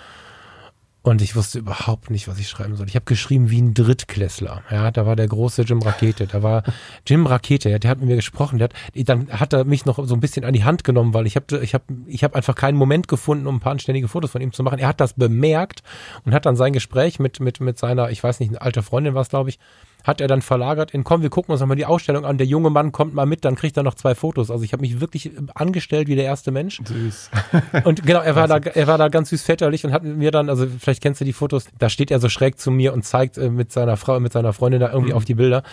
Und 1.05 1.21
ich 1.21 1.35
wusste 1.35 1.59
überhaupt 1.59 2.09
nicht, 2.11 2.29
was 2.29 2.39
ich 2.39 2.47
schreiben 2.47 2.77
soll. 2.77 2.87
Ich 2.87 2.95
habe 2.95 3.03
geschrieben 3.03 3.49
wie 3.49 3.61
ein 3.61 3.73
Drittklässler. 3.73 4.63
Ja, 4.71 4.89
da 4.89 5.05
war 5.05 5.17
der 5.17 5.27
große 5.27 5.63
Jim 5.63 5.81
Rakete. 5.81 6.27
Da 6.27 6.43
war 6.43 6.63
Jim 7.05 7.25
Rakete, 7.25 7.69
ja, 7.69 7.77
der 7.77 7.91
hat 7.91 7.99
mit 7.99 8.07
mir 8.07 8.15
gesprochen. 8.15 8.57
Der 8.57 8.69
hat, 8.69 8.73
dann 8.95 9.27
hat 9.29 9.51
er 9.51 9.65
mich 9.65 9.85
noch 9.85 9.99
so 10.07 10.13
ein 10.13 10.21
bisschen 10.21 10.45
an 10.45 10.53
die 10.53 10.63
Hand 10.63 10.85
genommen, 10.85 11.13
weil 11.13 11.27
ich 11.27 11.35
habe 11.35 11.59
ich 11.59 11.73
hab, 11.73 11.83
ich 12.07 12.23
hab 12.23 12.37
einfach 12.37 12.55
keinen 12.55 12.77
Moment 12.77 13.09
gefunden, 13.09 13.47
um 13.47 13.57
ein 13.57 13.59
paar 13.59 13.73
anständige 13.73 14.07
Fotos 14.07 14.31
von 14.31 14.41
ihm 14.41 14.53
zu 14.53 14.63
machen. 14.63 14.79
Er 14.79 14.87
hat 14.87 15.01
das 15.01 15.11
bemerkt 15.11 15.83
und 16.23 16.33
hat 16.33 16.45
dann 16.45 16.55
sein 16.55 16.71
Gespräch 16.71 17.19
mit, 17.19 17.41
mit, 17.41 17.59
mit 17.59 17.77
seiner, 17.77 18.09
ich 18.09 18.23
weiß 18.23 18.39
nicht, 18.39 18.51
eine 18.51 18.61
alte 18.61 18.81
Freundin 18.81 19.13
war 19.13 19.23
es, 19.23 19.29
glaube 19.29 19.49
ich, 19.49 19.59
hat 20.03 20.19
er 20.19 20.27
dann 20.27 20.41
verlagert 20.41 20.91
in, 20.91 21.03
komm, 21.03 21.21
wir 21.21 21.29
gucken 21.29 21.51
uns 21.51 21.61
nochmal 21.61 21.77
die 21.77 21.85
Ausstellung 21.85 22.25
an. 22.25 22.37
Der 22.37 22.45
junge 22.45 22.69
Mann 22.69 22.91
kommt 22.91 23.13
mal 23.13 23.25
mit, 23.25 23.45
dann 23.45 23.55
kriegt 23.55 23.77
er 23.77 23.83
noch 23.83 23.95
zwei 23.95 24.15
Fotos. 24.15 24.51
Also 24.51 24.63
ich 24.63 24.73
habe 24.73 24.81
mich 24.81 24.99
wirklich 24.99 25.31
angestellt 25.55 26.07
wie 26.07 26.15
der 26.15 26.25
erste 26.25 26.51
Mensch. 26.51 26.81
Süß. 26.83 27.31
Und 27.85 28.05
genau, 28.05 28.19
er 28.19 28.35
war 28.35 28.47
da, 28.47 28.57
er 28.57 28.87
war 28.87 28.97
da 28.97 29.07
ganz 29.07 29.29
süß 29.29 29.43
väterlich 29.43 29.85
und 29.85 29.93
hat 29.93 30.03
mir 30.03 30.31
dann, 30.31 30.49
also 30.49 30.67
vielleicht 30.79 31.01
kennst 31.01 31.21
du 31.21 31.25
die 31.25 31.33
Fotos, 31.33 31.67
da 31.79 31.89
steht 31.89 32.11
er 32.11 32.19
so 32.19 32.29
schräg 32.29 32.59
zu 32.59 32.69
mir 32.69 32.93
und 32.93 33.03
zeigt 33.03 33.37
äh, 33.37 33.49
mit 33.49 33.71
seiner 33.71 33.97
Frau, 33.97 34.19
mit 34.19 34.33
seiner 34.33 34.53
Freundin 34.53 34.81
da 34.81 34.91
irgendwie 34.91 35.13
auf 35.13 35.25
die 35.25 35.35
Bilder. 35.35 35.63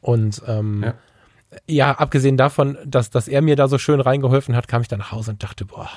Und 0.00 0.42
ähm, 0.46 0.82
Ja. 0.84 0.94
ja. 1.66 1.92
abgesehen 1.92 2.36
davon, 2.36 2.76
dass, 2.84 3.10
dass 3.10 3.26
er 3.26 3.42
mir 3.42 3.56
da 3.56 3.68
so 3.68 3.78
schön 3.78 4.00
reingeholfen 4.00 4.54
hat, 4.54 4.68
kam 4.68 4.82
ich 4.82 4.88
dann 4.88 4.98
nach 4.98 5.12
Hause 5.12 5.32
und 5.32 5.42
dachte, 5.42 5.64
boah, 5.64 5.88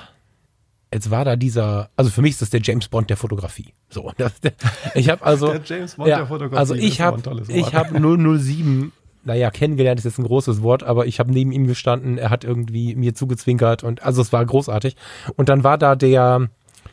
jetzt 0.92 1.10
war 1.10 1.24
da 1.24 1.36
dieser, 1.36 1.90
also 1.96 2.10
für 2.10 2.22
mich 2.22 2.32
ist 2.32 2.42
das 2.42 2.50
der 2.50 2.60
James 2.62 2.88
Bond 2.88 3.10
der 3.10 3.16
Fotografie. 3.16 3.72
So, 3.88 4.12
das, 4.18 4.40
der, 4.40 4.52
ich 4.94 5.08
habe 5.08 5.24
also, 5.24 5.48
Der 5.48 5.62
James 5.64 5.94
Bond 5.94 6.08
ja, 6.08 6.18
der 6.18 6.26
Fotografie, 6.26 6.58
also 6.58 6.74
ich 6.74 7.00
habe, 7.00 7.22
ich 7.48 7.74
habe 7.74 7.98
007 7.98 8.92
naja, 9.24 9.50
kennengelernt 9.50 10.00
ist 10.00 10.04
jetzt 10.04 10.18
ein 10.18 10.24
großes 10.24 10.62
Wort, 10.62 10.82
aber 10.82 11.06
ich 11.06 11.20
habe 11.20 11.30
neben 11.30 11.52
ihm 11.52 11.66
gestanden, 11.66 12.18
er 12.18 12.30
hat 12.30 12.42
irgendwie 12.42 12.96
mir 12.96 13.14
zugezwinkert 13.14 13.84
und 13.84 14.02
also 14.02 14.20
es 14.20 14.32
war 14.32 14.44
großartig. 14.44 14.96
Und 15.36 15.48
dann 15.48 15.62
war 15.62 15.78
da 15.78 15.94
der, 15.94 16.48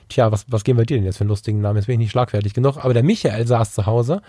tja, 0.09 0.31
was, 0.31 0.45
was 0.47 0.63
geben 0.63 0.77
wir 0.77 0.85
dir 0.85 0.97
denn 0.97 1.05
jetzt 1.05 1.17
für 1.17 1.21
einen 1.21 1.29
lustigen 1.29 1.59
Namen? 1.61 1.77
Jetzt 1.77 1.87
bin 1.87 1.93
ich 1.93 1.99
nicht 1.99 2.11
schlagfertig 2.11 2.53
genug, 2.53 2.77
aber 2.77 2.93
der 2.93 3.01
Michael 3.01 3.47
saß 3.47 3.73
zu 3.73 3.87
Hause 3.87 4.21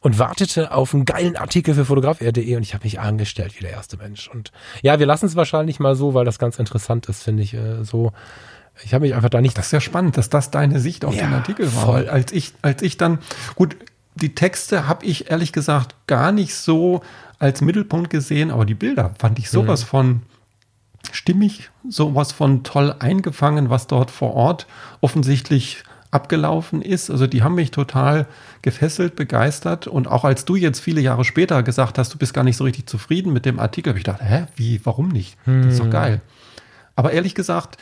und 0.00 0.20
wartete 0.20 0.72
auf 0.72 0.94
einen 0.94 1.04
geilen 1.04 1.36
Artikel 1.36 1.74
für 1.74 1.84
fotograf.de 1.84 2.56
und 2.56 2.62
ich 2.62 2.74
habe 2.74 2.84
mich 2.84 3.00
angestellt 3.00 3.56
wie 3.56 3.62
der 3.62 3.72
erste 3.72 3.96
Mensch. 3.96 4.28
Und 4.28 4.52
ja, 4.82 5.00
wir 5.00 5.06
lassen 5.06 5.26
es 5.26 5.34
wahrscheinlich 5.34 5.80
mal 5.80 5.96
so, 5.96 6.14
weil 6.14 6.24
das 6.24 6.38
ganz 6.38 6.58
interessant 6.58 7.08
ist, 7.08 7.24
finde 7.24 7.42
ich, 7.42 7.54
äh, 7.54 7.82
so. 7.84 8.12
Ich 8.82 8.94
habe 8.94 9.02
mich 9.02 9.14
einfach 9.14 9.28
da 9.28 9.40
nicht 9.40 9.58
Das 9.58 9.66
ist 9.66 9.72
ja 9.72 9.80
spannend, 9.80 10.16
dass 10.16 10.30
das 10.30 10.50
deine 10.50 10.80
Sicht 10.80 11.04
auf 11.04 11.14
Ja, 11.14 11.26
den 11.26 11.34
Artikel 11.34 11.74
war. 11.74 11.84
voll. 11.84 12.08
Als 12.08 12.32
ich, 12.32 12.54
als 12.62 12.82
ich 12.82 12.96
dann, 12.96 13.18
gut, 13.54 13.76
die 14.14 14.34
Texte 14.34 14.88
habe 14.88 15.04
ich 15.04 15.30
ehrlich 15.30 15.52
gesagt 15.52 15.94
gar 16.06 16.32
nicht 16.32 16.54
so 16.54 17.02
als 17.38 17.60
Mittelpunkt 17.60 18.10
gesehen, 18.10 18.50
aber 18.50 18.64
die 18.64 18.74
Bilder 18.74 19.14
fand 19.18 19.38
ich 19.38 19.50
sowas 19.50 19.82
von 19.82 20.22
stimmig, 21.12 21.70
sowas 21.88 22.32
von 22.32 22.62
toll 22.62 22.94
eingefangen, 22.98 23.70
was 23.70 23.86
dort 23.86 24.10
vor 24.10 24.34
Ort 24.34 24.66
offensichtlich 25.00 25.82
abgelaufen 26.10 26.82
ist. 26.82 27.10
Also 27.10 27.26
die 27.26 27.42
haben 27.42 27.54
mich 27.54 27.70
total 27.70 28.26
gefesselt, 28.62 29.16
begeistert. 29.16 29.86
Und 29.86 30.08
auch 30.08 30.24
als 30.24 30.44
du 30.44 30.56
jetzt 30.56 30.80
viele 30.80 31.00
Jahre 31.00 31.24
später 31.24 31.62
gesagt 31.62 31.98
hast, 31.98 32.12
du 32.12 32.18
bist 32.18 32.34
gar 32.34 32.44
nicht 32.44 32.56
so 32.56 32.64
richtig 32.64 32.86
zufrieden 32.86 33.32
mit 33.32 33.46
dem 33.46 33.58
Artikel, 33.60 33.90
habe 33.90 33.98
ich 33.98 34.04
gedacht, 34.04 34.20
hä, 34.22 34.46
wie, 34.56 34.80
warum 34.84 35.08
nicht? 35.08 35.36
Das 35.46 35.66
ist 35.66 35.78
doch 35.78 35.84
hm. 35.84 35.92
geil. 35.92 36.20
Aber 36.96 37.12
ehrlich 37.12 37.34
gesagt, 37.34 37.78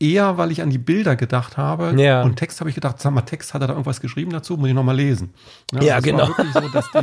eher, 0.00 0.38
weil 0.38 0.50
ich 0.50 0.62
an 0.62 0.70
die 0.70 0.78
Bilder 0.78 1.14
gedacht 1.14 1.56
habe. 1.56 1.94
Ja. 2.00 2.22
Und 2.22 2.36
Text 2.36 2.60
habe 2.60 2.70
ich 2.70 2.74
gedacht, 2.74 3.00
sag 3.00 3.12
mal, 3.12 3.22
Text, 3.22 3.54
hat 3.54 3.60
er 3.60 3.68
da 3.68 3.74
irgendwas 3.74 4.00
geschrieben 4.00 4.32
dazu? 4.32 4.56
Muss 4.56 4.68
ich 4.68 4.74
nochmal 4.74 4.96
lesen. 4.96 5.32
Ja, 5.72 5.82
ja 5.82 6.00
genau. 6.00 6.26
So, 6.26 7.00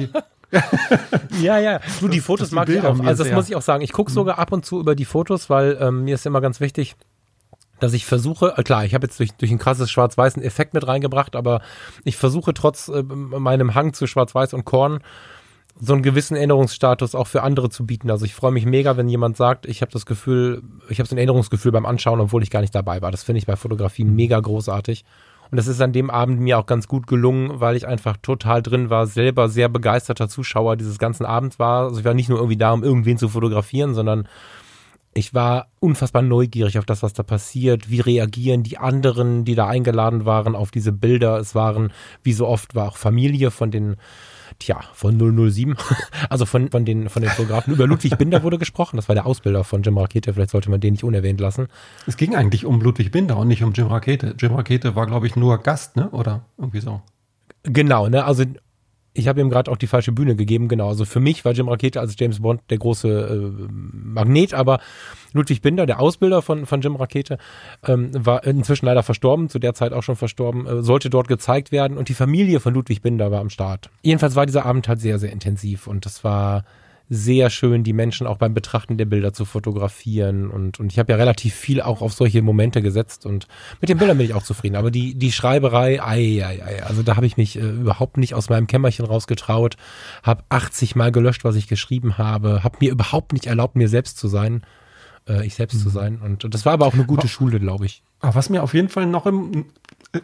ja, 1.41 1.59
ja. 1.59 1.79
Du, 1.99 2.07
die 2.07 2.19
Fotos 2.19 2.51
mag 2.51 2.67
ich 2.69 2.81
auch. 2.81 2.99
Also 2.99 3.23
das 3.23 3.33
muss 3.33 3.47
ich 3.47 3.55
auch 3.55 3.61
sagen. 3.61 3.83
Ich 3.83 3.93
gucke 3.93 4.11
sogar 4.11 4.39
ab 4.39 4.51
und 4.51 4.65
zu 4.65 4.79
über 4.79 4.95
die 4.95 5.05
Fotos, 5.05 5.49
weil 5.49 5.77
ähm, 5.79 6.03
mir 6.03 6.15
ist 6.15 6.25
immer 6.25 6.41
ganz 6.41 6.59
wichtig, 6.59 6.95
dass 7.79 7.93
ich 7.93 8.05
versuche, 8.05 8.55
äh, 8.57 8.63
klar, 8.63 8.83
ich 8.85 8.93
habe 8.93 9.05
jetzt 9.05 9.19
durch, 9.19 9.33
durch 9.33 9.51
ein 9.51 9.59
krasses 9.59 9.91
schwarz-weißen 9.91 10.41
Effekt 10.41 10.73
mit 10.73 10.87
reingebracht, 10.87 11.35
aber 11.35 11.61
ich 12.03 12.17
versuche 12.17 12.53
trotz 12.53 12.87
äh, 12.87 13.03
meinem 13.03 13.75
Hang 13.75 13.93
zu 13.93 14.07
schwarz-weiß 14.07 14.53
und 14.53 14.65
Korn 14.65 14.99
so 15.79 15.93
einen 15.93 16.01
gewissen 16.01 16.35
Erinnerungsstatus 16.35 17.15
auch 17.15 17.27
für 17.27 17.43
andere 17.43 17.69
zu 17.69 17.85
bieten. 17.85 18.09
Also 18.09 18.25
ich 18.25 18.33
freue 18.33 18.51
mich 18.51 18.65
mega, 18.65 18.97
wenn 18.97 19.09
jemand 19.09 19.37
sagt, 19.37 19.65
ich 19.65 19.81
habe 19.81 19.91
das 19.91 20.05
Gefühl, 20.05 20.63
ich 20.89 20.99
habe 20.99 21.07
so 21.07 21.15
ein 21.15 21.19
Erinnerungsgefühl 21.19 21.71
beim 21.71 21.85
Anschauen, 21.85 22.19
obwohl 22.19 22.43
ich 22.43 22.49
gar 22.49 22.61
nicht 22.61 22.73
dabei 22.73 23.01
war. 23.01 23.11
Das 23.11 23.23
finde 23.23 23.39
ich 23.39 23.45
bei 23.45 23.55
Fotografie 23.55 24.03
mega 24.03 24.39
großartig. 24.39 25.05
Und 25.49 25.55
das 25.55 25.67
ist 25.67 25.81
an 25.81 25.93
dem 25.93 26.09
Abend 26.09 26.41
mir 26.41 26.59
auch 26.59 26.65
ganz 26.65 26.87
gut 26.87 27.07
gelungen, 27.07 27.61
weil 27.61 27.75
ich 27.75 27.87
einfach 27.87 28.17
total 28.21 28.61
drin 28.61 28.89
war, 28.89 29.07
selber 29.07 29.47
sehr 29.47 29.69
begeisterter 29.69 30.27
Zuschauer 30.27 30.75
dieses 30.75 30.99
ganzen 30.99 31.25
Abends 31.25 31.57
war. 31.57 31.85
Also 31.85 31.99
ich 31.99 32.05
war 32.05 32.13
nicht 32.13 32.29
nur 32.29 32.39
irgendwie 32.39 32.57
da, 32.57 32.73
um 32.73 32.83
irgendwen 32.83 33.17
zu 33.17 33.29
fotografieren, 33.29 33.93
sondern 33.93 34.27
ich 35.13 35.33
war 35.33 35.67
unfassbar 35.79 36.21
neugierig 36.21 36.77
auf 36.77 36.85
das, 36.85 37.01
was 37.01 37.13
da 37.13 37.23
passiert. 37.23 37.89
Wie 37.89 38.01
reagieren 38.01 38.63
die 38.63 38.77
anderen, 38.77 39.45
die 39.45 39.55
da 39.55 39.67
eingeladen 39.67 40.25
waren, 40.25 40.55
auf 40.55 40.69
diese 40.69 40.91
Bilder? 40.91 41.39
Es 41.39 41.55
waren, 41.55 41.91
wie 42.23 42.33
so 42.33 42.45
oft, 42.47 42.75
war 42.75 42.89
auch 42.89 42.97
Familie 42.97 43.49
von 43.49 43.71
den, 43.71 43.95
tja, 44.59 44.81
von 44.93 45.17
007, 45.17 45.75
also 46.29 46.45
von, 46.45 46.69
von, 46.69 46.85
den, 46.85 47.09
von 47.09 47.21
den 47.21 47.31
Fotografen. 47.31 47.73
Über 47.73 47.87
Ludwig 47.87 48.17
Binder 48.17 48.43
wurde 48.43 48.57
gesprochen. 48.57 48.95
Das 48.95 49.07
war 49.07 49.15
der 49.15 49.25
Ausbilder 49.25 49.63
von 49.63 49.83
Jim 49.83 49.97
Rakete. 49.97 50.33
Vielleicht 50.33 50.51
sollte 50.51 50.69
man 50.69 50.79
den 50.79 50.93
nicht 50.93 51.03
unerwähnt 51.03 51.39
lassen. 51.39 51.67
Es 52.05 52.17
ging 52.17 52.35
eigentlich 52.35 52.65
um 52.65 52.81
Ludwig 52.81 53.11
Binder 53.11 53.37
und 53.37 53.47
nicht 53.47 53.63
um 53.63 53.73
Jim 53.73 53.87
Rakete. 53.87 54.35
Jim 54.37 54.53
Rakete 54.53 54.95
war, 54.95 55.05
glaube 55.05 55.27
ich, 55.27 55.35
nur 55.35 55.57
Gast, 55.59 55.95
ne? 55.95 56.09
Oder 56.11 56.45
irgendwie 56.57 56.79
so. 56.79 57.01
Genau, 57.63 58.07
ne? 58.07 58.23
Also 58.23 58.43
ich 59.17 59.27
habe 59.27 59.41
ihm 59.41 59.49
gerade 59.49 59.71
auch 59.71 59.77
die 59.77 59.87
falsche 59.87 60.11
Bühne 60.11 60.35
gegeben, 60.35 60.67
genau. 60.67 60.89
Also 60.89 61.03
für 61.03 61.19
mich 61.19 61.43
war 61.43 61.53
Jim 61.53 61.67
Rakete 61.67 61.99
als 61.99 62.15
James 62.17 62.39
Bond 62.41 62.61
der 62.69 62.77
große 62.77 63.07
äh, 63.09 63.67
Magnet, 63.71 64.53
aber 64.53 64.79
Ludwig 65.33 65.61
Binder, 65.61 65.85
der 65.85 65.99
Ausbilder 65.99 66.41
von, 66.41 66.65
von 66.65 66.81
Jim 66.81 66.95
Rakete, 66.95 67.37
ähm, 67.85 68.11
war 68.13 68.43
inzwischen 68.43 68.85
leider 68.85 69.03
verstorben, 69.03 69.49
zu 69.49 69.59
der 69.59 69.73
Zeit 69.73 69.91
auch 69.91 70.03
schon 70.03 70.15
verstorben, 70.15 70.67
äh, 70.67 70.83
sollte 70.83 71.09
dort 71.09 71.27
gezeigt 71.27 71.71
werden 71.71 71.97
und 71.97 72.09
die 72.09 72.13
Familie 72.13 72.59
von 72.59 72.73
Ludwig 72.73 73.01
Binder 73.01 73.31
war 73.31 73.39
am 73.39 73.49
Start. 73.49 73.89
Jedenfalls 74.03 74.35
war 74.35 74.45
dieser 74.45 74.65
Abend 74.65 74.87
halt 74.87 75.01
sehr, 75.01 75.17
sehr 75.17 75.31
intensiv 75.31 75.87
und 75.87 76.05
das 76.05 76.23
war 76.23 76.63
sehr 77.09 77.49
schön, 77.49 77.83
die 77.83 77.93
Menschen 77.93 78.27
auch 78.27 78.37
beim 78.37 78.53
Betrachten 78.53 78.97
der 78.97 79.05
Bilder 79.05 79.33
zu 79.33 79.45
fotografieren. 79.45 80.49
Und, 80.49 80.79
und 80.79 80.91
ich 80.91 80.99
habe 80.99 81.11
ja 81.11 81.17
relativ 81.17 81.55
viel 81.55 81.81
auch 81.81 82.01
auf 82.01 82.13
solche 82.13 82.41
Momente 82.41 82.81
gesetzt 82.81 83.25
und 83.25 83.47
mit 83.79 83.89
den 83.89 83.97
Bildern 83.97 84.17
bin 84.17 84.25
ich 84.25 84.33
auch 84.33 84.43
zufrieden. 84.43 84.75
Aber 84.75 84.91
die, 84.91 85.15
die 85.15 85.31
Schreiberei, 85.31 86.01
ei, 86.01 86.43
ei, 86.45 86.63
ei, 86.63 86.83
also 86.83 87.03
da 87.03 87.15
habe 87.15 87.25
ich 87.25 87.37
mich 87.37 87.57
äh, 87.57 87.61
überhaupt 87.61 88.17
nicht 88.17 88.33
aus 88.33 88.49
meinem 88.49 88.67
Kämmerchen 88.67 89.05
rausgetraut, 89.05 89.77
habe 90.23 90.43
80 90.49 90.95
Mal 90.95 91.11
gelöscht, 91.11 91.43
was 91.45 91.55
ich 91.55 91.67
geschrieben 91.67 92.17
habe, 92.17 92.63
habe 92.63 92.77
mir 92.81 92.91
überhaupt 92.91 93.31
nicht 93.33 93.45
erlaubt, 93.45 93.75
mir 93.75 93.87
selbst 93.87 94.17
zu 94.17 94.27
sein. 94.27 94.63
Äh, 95.27 95.45
ich 95.45 95.55
selbst 95.55 95.75
mhm. 95.75 95.79
zu 95.79 95.89
sein. 95.89 96.19
Und 96.21 96.53
das 96.53 96.65
war 96.65 96.73
aber 96.73 96.87
auch 96.87 96.93
eine 96.93 97.05
gute 97.05 97.21
aber, 97.21 97.29
Schule, 97.29 97.59
glaube 97.59 97.85
ich. 97.85 98.03
Aber 98.19 98.35
was 98.35 98.49
mir 98.49 98.63
auf 98.63 98.73
jeden 98.73 98.89
Fall 98.89 99.05
noch 99.05 99.25
im, 99.25 99.65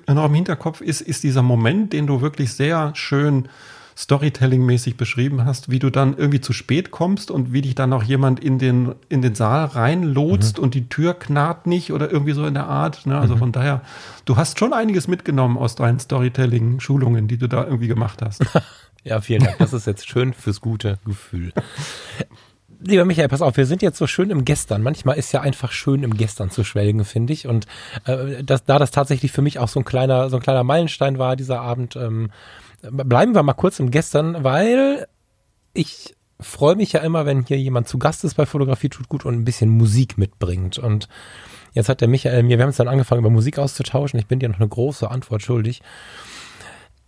noch 0.07 0.25
im 0.25 0.34
Hinterkopf 0.34 0.81
ist, 0.81 1.01
ist 1.01 1.23
dieser 1.23 1.43
Moment, 1.43 1.93
den 1.93 2.07
du 2.07 2.21
wirklich 2.21 2.53
sehr 2.53 2.91
schön 2.95 3.47
Storytelling-mäßig 3.98 4.98
beschrieben 4.98 5.46
hast, 5.46 5.70
wie 5.70 5.80
du 5.80 5.89
dann 5.89 6.18
irgendwie 6.18 6.41
zu 6.41 6.54
spät 6.54 6.91
kommst 6.91 7.32
und 7.32 7.54
wie 7.54 7.62
dich 7.62 7.76
dann 7.76 7.89
noch 7.89 8.04
jemand 8.04 8.39
in 8.39 8.60
den, 8.60 8.96
in 9.10 9.22
den 9.22 9.36
Saal 9.36 9.66
reinlotst 9.66 10.58
mhm. 10.58 10.64
und 10.64 10.74
die 10.74 10.89
Tür 10.89 11.14
knarrt 11.14 11.68
nicht 11.68 11.91
oder 11.91 12.12
irgendwie 12.12 12.34
so 12.34 12.46
in 12.46 12.54
der 12.54 12.68
Art. 12.68 13.06
Ne? 13.06 13.18
Also 13.18 13.36
mhm. 13.36 13.39
von 13.39 13.52
daher, 13.52 13.82
du 14.26 14.38
hast 14.38 14.60
schon 14.60 14.74
einiges 14.74 15.08
mitgenommen 15.08 15.58
aus 15.58 15.76
deinen 15.76 16.00
Storytelling-Schulungen, 16.00 17.28
die 17.28 17.38
du 17.38 17.48
da 17.48 17.64
irgendwie 17.64 17.88
gemacht 17.88 18.22
hast. 18.22 18.44
ja, 19.04 19.22
vielen 19.22 19.44
Dank. 19.44 19.58
Das 19.60 19.74
ist 19.74 19.88
jetzt 19.88 20.08
schön 20.08 20.34
fürs 20.34 20.62
gute 20.62 21.00
Gefühl. 21.06 21.54
Lieber 22.86 23.06
Michael, 23.06 23.30
pass 23.30 23.41
auf, 23.41 23.56
wir 23.56 23.66
sind 23.66 23.82
jetzt 23.82 23.98
so 23.98 24.08
schön 24.08 24.30
im 24.30 24.44
Gestern. 24.44 24.82
Manchmal 24.82 25.18
ist 25.18 25.32
ja 25.32 25.39
einfach 25.39 25.72
schön 25.72 26.04
im 26.04 26.18
Gestern 26.18 26.52
zu 26.52 26.66
schwelgen, 26.66 27.06
finde 27.06 27.32
ich. 27.32 27.48
Und 27.48 27.66
äh, 28.06 28.44
das, 28.44 28.66
da 28.66 28.78
das 28.78 28.91
tatsächlich 28.91 29.32
für 29.32 29.41
mich 29.41 29.58
auch 29.60 29.70
so 29.70 29.80
ein 29.80 29.86
kleiner, 29.86 30.30
so 30.30 30.36
ein 30.36 30.41
kleiner 30.41 30.66
Meilenstein 30.66 31.18
war, 31.18 31.38
dieser 31.38 31.62
Abend, 31.62 31.96
ähm, 31.96 32.30
bleiben 32.91 33.36
wir 33.36 33.43
mal 33.43 33.53
kurz 33.53 33.79
im 33.79 33.91
Gestern, 33.91 34.43
weil 34.43 35.07
ich 35.73 36.15
freue 36.39 36.75
mich 36.75 36.93
ja 36.93 37.01
immer, 37.01 37.25
wenn 37.25 37.45
hier 37.45 37.57
jemand 37.57 37.88
zu 37.88 37.97
Gast 37.97 38.23
ist 38.23 38.36
bei 38.36 38.45
Fotografie 38.45 38.89
tut 38.89 39.09
gut 39.09 39.25
und 39.25 39.34
ein 39.34 39.45
bisschen 39.45 39.69
Musik 39.69 40.17
mitbringt. 40.17 40.77
Und 40.77 41.07
jetzt 41.73 41.89
hat 41.89 42.01
der 42.01 42.07
Michael 42.07 42.43
mir, 42.43 42.57
wir 42.57 42.63
haben 42.63 42.69
uns 42.69 42.77
dann 42.77 42.88
angefangen, 42.88 43.19
über 43.19 43.29
Musik 43.29 43.57
auszutauschen. 43.59 44.19
Ich 44.19 44.27
bin 44.27 44.39
dir 44.39 44.49
noch 44.49 44.59
eine 44.59 44.67
große 44.67 45.09
Antwort 45.09 45.41
schuldig. 45.41 45.81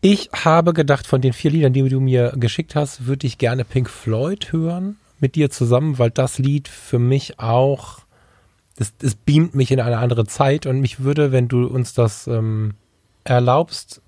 Ich 0.02 0.30
habe 0.34 0.74
gedacht, 0.74 1.08
von 1.08 1.22
den 1.22 1.34
vier 1.34 1.52
Liedern, 1.52 1.74
die 1.74 1.88
du 1.90 2.00
mir 2.00 2.34
geschickt 2.36 2.76
hast, 2.76 3.08
würde 3.08 3.28
ich 3.28 3.38
gerne 3.38 3.66
Pink 3.66 3.90
Floyd 3.90 4.52
hören 4.52 4.98
mit 5.20 5.36
dir 5.36 5.50
zusammen, 5.50 5.98
weil 5.98 6.12
das 6.12 6.38
Lied 6.38 6.68
für 6.68 7.00
mich 7.00 7.40
auch, 7.40 8.00
das, 8.78 8.96
das 8.98 9.16
beamt 9.16 9.56
mich 9.56 9.72
in 9.72 9.80
eine 9.80 9.98
andere 9.98 10.26
Zeit 10.26 10.66
und 10.66 10.80
mich 10.80 11.00
würde, 11.00 11.32
wenn 11.32 11.48
du 11.48 11.66
uns 11.66 11.94
das 11.94 12.28
ähm, 12.28 12.76
erlaubst, 13.24 14.02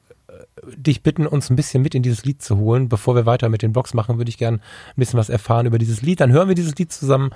dich 0.75 1.03
bitten, 1.03 1.27
uns 1.27 1.49
ein 1.49 1.55
bisschen 1.55 1.81
mit 1.81 1.95
in 1.95 2.03
dieses 2.03 2.25
Lied 2.25 2.41
zu 2.41 2.57
holen. 2.57 2.89
Bevor 2.89 3.15
wir 3.15 3.25
weiter 3.25 3.49
mit 3.49 3.61
den 3.61 3.73
Blogs 3.73 3.93
machen, 3.93 4.17
würde 4.17 4.29
ich 4.29 4.37
gerne 4.37 4.57
ein 4.57 4.95
bisschen 4.95 5.19
was 5.19 5.29
erfahren 5.29 5.65
über 5.65 5.77
dieses 5.77 6.01
Lied. 6.01 6.19
Dann 6.19 6.31
hören 6.31 6.47
wir 6.47 6.55
dieses 6.55 6.75
Lied 6.75 6.91
zusammen 6.91 7.31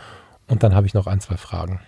und 0.47 0.64
dann 0.64 0.76
habe 0.76 0.88
ich 0.88 0.93
noch 0.93 1.08
ein, 1.08 1.20
zwei 1.20 1.38
Fragen. 1.38 1.80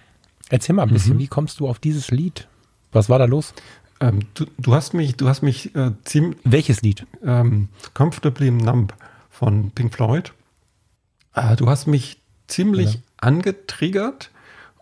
Erzähl 0.50 0.76
mal 0.76 0.84
ein 0.84 0.90
bisschen, 0.90 1.16
mhm. 1.16 1.20
wie 1.20 1.28
kommst 1.28 1.60
du 1.60 1.68
auf 1.68 1.80
dieses 1.80 2.12
Lied? 2.12 2.48
Was 2.92 3.10
war 3.10 3.20
da 3.20 3.26
los? 3.26 3.54
Ähm, 4.00 4.20
du, 4.34 4.46
du, 4.58 4.74
hast 4.74 4.94
mich, 4.94 5.16
du 5.16 5.28
hast 5.28 5.42
mich 5.42 5.76
äh, 5.76 5.92
ziemlich. 6.04 6.40
Welches 6.44 6.82
Lied? 6.82 7.06
Ähm, 7.26 7.70
Comfortably 7.94 8.52
Numb 8.52 8.94
von 9.30 9.72
Pink 9.72 9.94
Floyd. 9.94 10.34
Äh, 11.34 11.56
du 11.56 11.70
hast 11.70 11.88
mich 11.88 12.22
ziemlich 12.48 12.96
ja. 12.96 13.00
angetriggert 13.18 14.30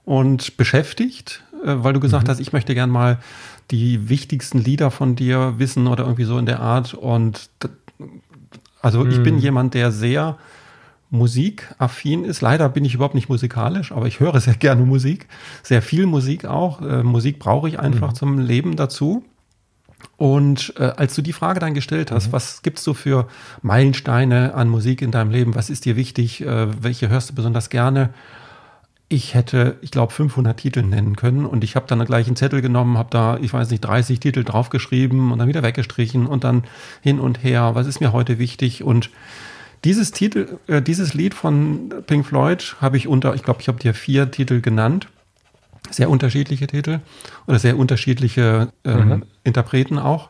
und 0.04 0.58
beschäftigt, 0.58 1.44
weil 1.64 1.93
du 1.93 1.99
gesagt 1.99 2.28
mhm. 2.28 2.32
hast, 2.32 2.39
ich 2.39 2.53
möchte 2.53 2.74
gern 2.74 2.89
mal 2.89 3.20
die 3.72 4.09
wichtigsten 4.09 4.59
Lieder 4.59 4.91
von 4.91 5.16
dir 5.16 5.55
wissen 5.57 5.88
oder 5.88 6.03
irgendwie 6.03 6.26
so 6.26 6.38
in 6.38 6.45
der 6.45 6.59
Art. 6.59 6.93
Und 6.93 7.49
also 8.82 9.05
ich 9.05 9.22
bin 9.22 9.36
hm. 9.36 9.41
jemand, 9.41 9.74
der 9.74 9.91
sehr 9.91 10.38
musikaffin 11.12 12.24
ist. 12.24 12.41
Leider 12.41 12.70
bin 12.70 12.86
ich 12.86 12.95
überhaupt 12.95 13.16
nicht 13.16 13.30
musikalisch, 13.30 13.91
aber 13.91 14.07
ich 14.07 14.20
höre 14.20 14.39
sehr 14.39 14.55
gerne 14.55 14.84
Musik. 14.84 15.28
Sehr 15.62 15.82
viel 15.82 16.05
Musik 16.05 16.45
auch. 16.45 16.82
Äh, 16.82 17.03
Musik 17.03 17.38
brauche 17.38 17.68
ich 17.68 17.80
einfach 17.80 18.12
mhm. 18.12 18.16
zum 18.16 18.39
Leben 18.39 18.76
dazu. 18.76 19.24
Und 20.18 20.74
äh, 20.78 20.84
als 20.84 21.14
du 21.14 21.22
die 21.22 21.34
Frage 21.34 21.59
dann 21.59 21.74
gestellt 21.74 22.12
hast, 22.12 22.28
mhm. 22.28 22.32
was 22.32 22.62
gibt's 22.62 22.84
so 22.84 22.93
für 22.93 23.28
Meilensteine 23.62 24.55
an 24.55 24.70
Musik 24.70 25.01
in 25.01 25.12
deinem 25.12 25.32
Leben? 25.32 25.53
Was 25.53 25.70
ist 25.70 25.86
dir 25.86 25.95
wichtig? 25.95 26.41
Äh, 26.41 26.82
welche 26.82 27.09
hörst 27.09 27.30
du 27.30 27.36
besonders 27.36 27.70
gerne? 27.70 28.12
Ich 29.12 29.34
hätte, 29.34 29.78
ich 29.82 29.91
glaube, 29.91 30.14
500 30.14 30.57
Titel 30.57 30.84
nennen 30.84 31.18
können 31.18 31.45
und 31.45 31.66
ich 31.66 31.76
habe 31.76 31.86
dann 31.86 32.03
gleich 32.05 32.28
einen 32.28 32.38
Zettel 32.38 32.62
genommen, 32.62 32.97
habe 32.97 33.09
da, 33.12 33.38
ich 33.41 33.51
weiß 33.51 33.70
nicht, 33.70 33.82
30 33.82 34.22
Titel 34.22 34.45
draufgeschrieben 34.45 35.32
und 35.32 35.39
dann 35.39 35.49
wieder 35.49 35.64
weggestrichen 35.64 36.26
und 36.26 36.45
dann 36.45 36.64
hin 37.01 37.20
und 37.20 37.43
her, 37.43 37.72
was 37.74 37.88
ist 37.88 37.99
mir 37.99 38.14
heute 38.14 38.39
wichtig 38.39 38.84
und 38.84 39.09
dieses 39.84 40.12
Titel, 40.12 40.59
äh, 40.68 40.82
dieses 40.82 41.14
Lied 41.14 41.34
von 41.34 41.93
Pink 42.07 42.26
Floyd 42.26 42.78
habe 42.80 42.95
ich 42.95 43.07
unter, 43.07 43.36
ich 43.36 43.43
glaube, 43.43 43.62
ich 43.62 43.68
habe 43.68 43.80
dir 43.80 43.93
vier 43.93 44.32
Titel 44.32 44.62
genannt, 44.62 45.07
sehr 45.89 46.09
unterschiedliche 46.09 46.68
Titel 46.68 46.99
oder 47.47 47.59
sehr 47.59 47.78
unterschiedliche 47.78 48.72
ähm, 48.86 49.07
mhm. 49.07 49.26
Interpreten 49.43 49.99
auch. 49.99 50.30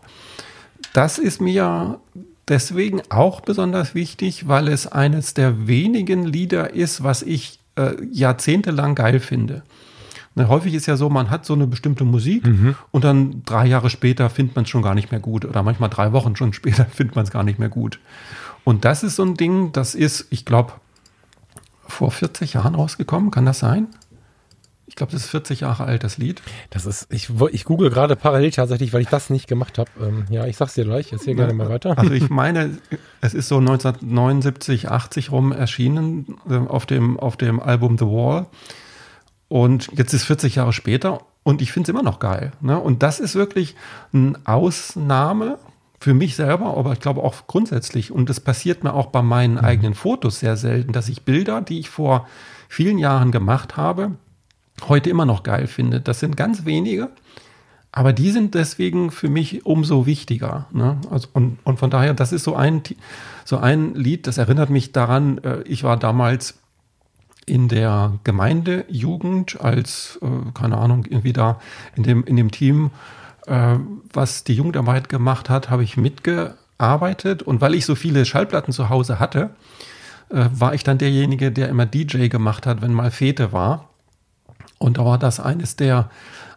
Das 0.94 1.20
ist 1.20 1.40
mir 1.40 2.00
deswegen 2.48 3.02
auch 3.10 3.42
besonders 3.42 3.94
wichtig, 3.94 4.48
weil 4.48 4.70
es 4.70 4.88
eines 4.88 5.36
der 5.36 5.68
wenigen 5.68 6.26
Lieder 6.26 6.74
ist, 6.74 7.04
was 7.04 7.22
ich 7.22 7.61
äh, 7.76 7.96
jahrzehntelang 8.12 8.96
geil 8.96 9.20
finde. 9.20 9.64
Ne, 10.34 10.48
häufig 10.48 10.74
ist 10.74 10.86
ja 10.86 10.96
so, 10.96 11.10
man 11.10 11.30
hat 11.30 11.46
so 11.46 11.54
eine 11.54 11.68
bestimmte 11.68 12.06
Musik 12.06 12.48
mhm. 12.48 12.76
und 12.92 13.04
dann 13.04 13.44
drei 13.44 13.66
Jahre 13.66 13.90
später 13.90 14.30
findet 14.30 14.56
man 14.56 14.64
es 14.64 14.70
schon 14.70 14.82
gar 14.82 14.96
nicht 14.96 15.12
mehr 15.12 15.20
gut 15.20 15.44
oder 15.44 15.62
manchmal 15.62 15.90
drei 15.90 16.14
Wochen 16.14 16.36
schon 16.36 16.54
später 16.54 16.86
findet 16.86 17.16
man 17.16 17.26
es 17.26 17.32
gar 17.32 17.44
nicht 17.44 17.60
mehr 17.60 17.70
gut. 17.70 18.00
Und 18.64 18.86
das 18.86 19.04
ist 19.04 19.16
so 19.16 19.24
ein 19.24 19.36
Ding, 19.36 19.72
das 19.74 19.96
ist, 19.96 20.28
ich 20.30 20.46
glaube, 20.46 20.74
vor 21.88 22.12
40 22.12 22.54
Jahren 22.54 22.76
rausgekommen, 22.76 23.32
kann 23.32 23.46
das 23.46 23.60
sein? 23.60 23.88
Ich 24.92 24.96
glaube, 24.98 25.14
das 25.14 25.24
ist 25.24 25.30
40 25.30 25.62
Jahre 25.62 25.86
alt, 25.86 26.04
das 26.04 26.18
Lied. 26.18 26.42
Das 26.70 26.86
ist, 26.86 27.08
ich, 27.10 27.32
ich 27.54 27.64
google 27.64 27.90
gerade 27.90 28.18
parallel 28.18 28.52
tatsächlich, 28.52 28.92
weil 28.92 29.00
ich 29.00 29.08
das 29.08 29.30
nicht 29.30 29.48
gemacht 29.48 29.78
habe. 29.78 29.90
Ähm, 30.02 30.26
ja, 30.30 30.46
ich 30.48 30.58
sag's 30.58 30.74
dir 30.74 30.84
gleich, 30.84 31.14
erzähl 31.14 31.34
gerne 31.34 31.54
mal 31.54 31.70
weiter. 31.70 31.98
Also 31.98 32.12
ich 32.12 32.30
meine, 32.30 32.78
es 33.22 33.34
ist 33.34 33.48
so 33.48 33.60
1979, 33.60 34.90
80 34.90 35.32
rum 35.32 35.54
erschienen 35.54 36.36
äh, 36.50 36.58
auf, 36.58 36.86
dem, 36.86 37.18
auf 37.18 37.38
dem 37.38 37.62
Album 37.62 37.98
The 37.98 38.06
Wall. 38.06 38.48
Und 39.48 39.88
jetzt 39.94 40.12
ist 40.12 40.26
40 40.26 40.56
Jahre 40.56 40.74
später 40.74 41.22
und 41.44 41.62
ich 41.62 41.72
finde 41.72 41.90
es 41.90 41.90
immer 41.90 42.04
noch 42.04 42.20
geil. 42.20 42.52
Ne? 42.60 42.78
Und 42.78 43.02
das 43.02 43.22
ist 43.22 43.36
wirklich 43.36 43.78
eine 44.12 44.34
Ausnahme 44.44 45.58
für 46.02 46.14
mich 46.14 46.36
selber, 46.36 46.76
aber 46.76 46.92
ich 46.92 47.00
glaube 47.00 47.24
auch 47.24 47.48
grundsätzlich. 47.48 48.12
Und 48.12 48.30
das 48.30 48.42
passiert 48.42 48.84
mir 48.84 48.94
auch 48.94 49.06
bei 49.06 49.22
meinen 49.22 49.54
mhm. 49.54 49.60
eigenen 49.60 49.94
Fotos 49.94 50.42
sehr 50.42 50.58
selten, 50.58 50.92
dass 50.92 51.08
ich 51.08 51.24
Bilder, 51.24 51.62
die 51.62 51.80
ich 51.80 51.90
vor 51.90 52.28
vielen 52.68 52.98
Jahren 52.98 53.32
gemacht 53.32 53.78
habe, 53.78 54.12
heute 54.88 55.10
immer 55.10 55.26
noch 55.26 55.44
geil 55.44 55.68
finde. 55.68 56.02
Das 56.02 56.20
sind 56.20 56.38
ganz 56.38 56.66
wenige, 56.66 57.10
aber 57.92 58.14
die 58.14 58.32
sind 58.32 58.56
deswegen 58.56 59.12
für 59.12 59.30
mich 59.30 59.66
umso 59.66 60.06
wichtiger. 60.06 60.68
Ne? 60.72 60.98
Also, 61.10 61.28
und, 61.34 61.58
und 61.64 61.80
von 61.80 61.90
daher, 61.90 62.14
das 62.14 62.32
ist 62.32 62.44
so 62.44 62.56
ein, 62.56 62.82
so 63.44 63.58
ein 63.58 63.96
Lied, 63.96 64.28
das 64.28 64.38
erinnert 64.38 64.70
mich 64.70 64.92
daran, 64.92 65.40
äh, 65.40 65.62
ich 65.64 65.84
war 65.84 65.98
damals 65.98 66.60
in 67.46 67.68
der 67.68 68.14
Gemeindejugend 68.24 69.60
als, 69.60 70.20
äh, 70.22 70.52
keine 70.54 70.78
Ahnung, 70.78 71.06
irgendwie 71.10 71.34
da 71.34 71.60
in 71.96 72.04
dem, 72.04 72.24
in 72.24 72.38
dem 72.38 72.52
Team, 72.52 72.92
äh, 73.48 73.76
was 74.14 74.44
die 74.44 74.54
Jugendarbeit 74.54 75.10
gemacht 75.10 75.50
hat, 75.50 75.70
habe 75.70 75.84
ich 75.84 75.98
mitgearbeitet. 75.98 77.44
Und 77.44 77.60
weil 77.60 77.76
ich 77.76 77.86
so 77.86 77.96
viele 77.96 78.26
Schallplatten 78.26 78.74
zu 78.74 78.90
Hause 78.90 79.20
hatte, 79.20 79.50
äh, 80.30 80.46
war 80.54 80.74
ich 80.74 80.84
dann 80.84 80.98
derjenige, 80.98 81.52
der 81.52 81.68
immer 81.68 81.86
DJ 81.86 82.28
gemacht 82.28 82.66
hat, 82.66 82.82
wenn 82.82 82.94
mal 82.94 83.12
Fete 83.12 83.52
war. 83.52 83.90
Und 84.82 84.98
da 84.98 85.06
war 85.06 85.18
das 85.18 85.40
eines 85.40 85.76
der, 85.76 86.10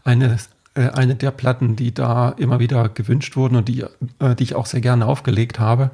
eines, 0.05 0.49
äh, 0.75 0.89
eine 0.89 1.15
der 1.15 1.31
Platten, 1.31 1.77
die 1.77 1.93
da 1.93 2.31
immer 2.31 2.59
wieder 2.59 2.89
gewünscht 2.89 3.37
wurden 3.37 3.57
und 3.57 3.69
die, 3.69 3.85
äh, 4.19 4.35
die 4.39 4.45
ich 4.45 4.55
auch 4.55 4.67
sehr 4.67 4.81
gerne 4.81 5.07
aufgelegt 5.07 5.59
habe. 5.59 5.91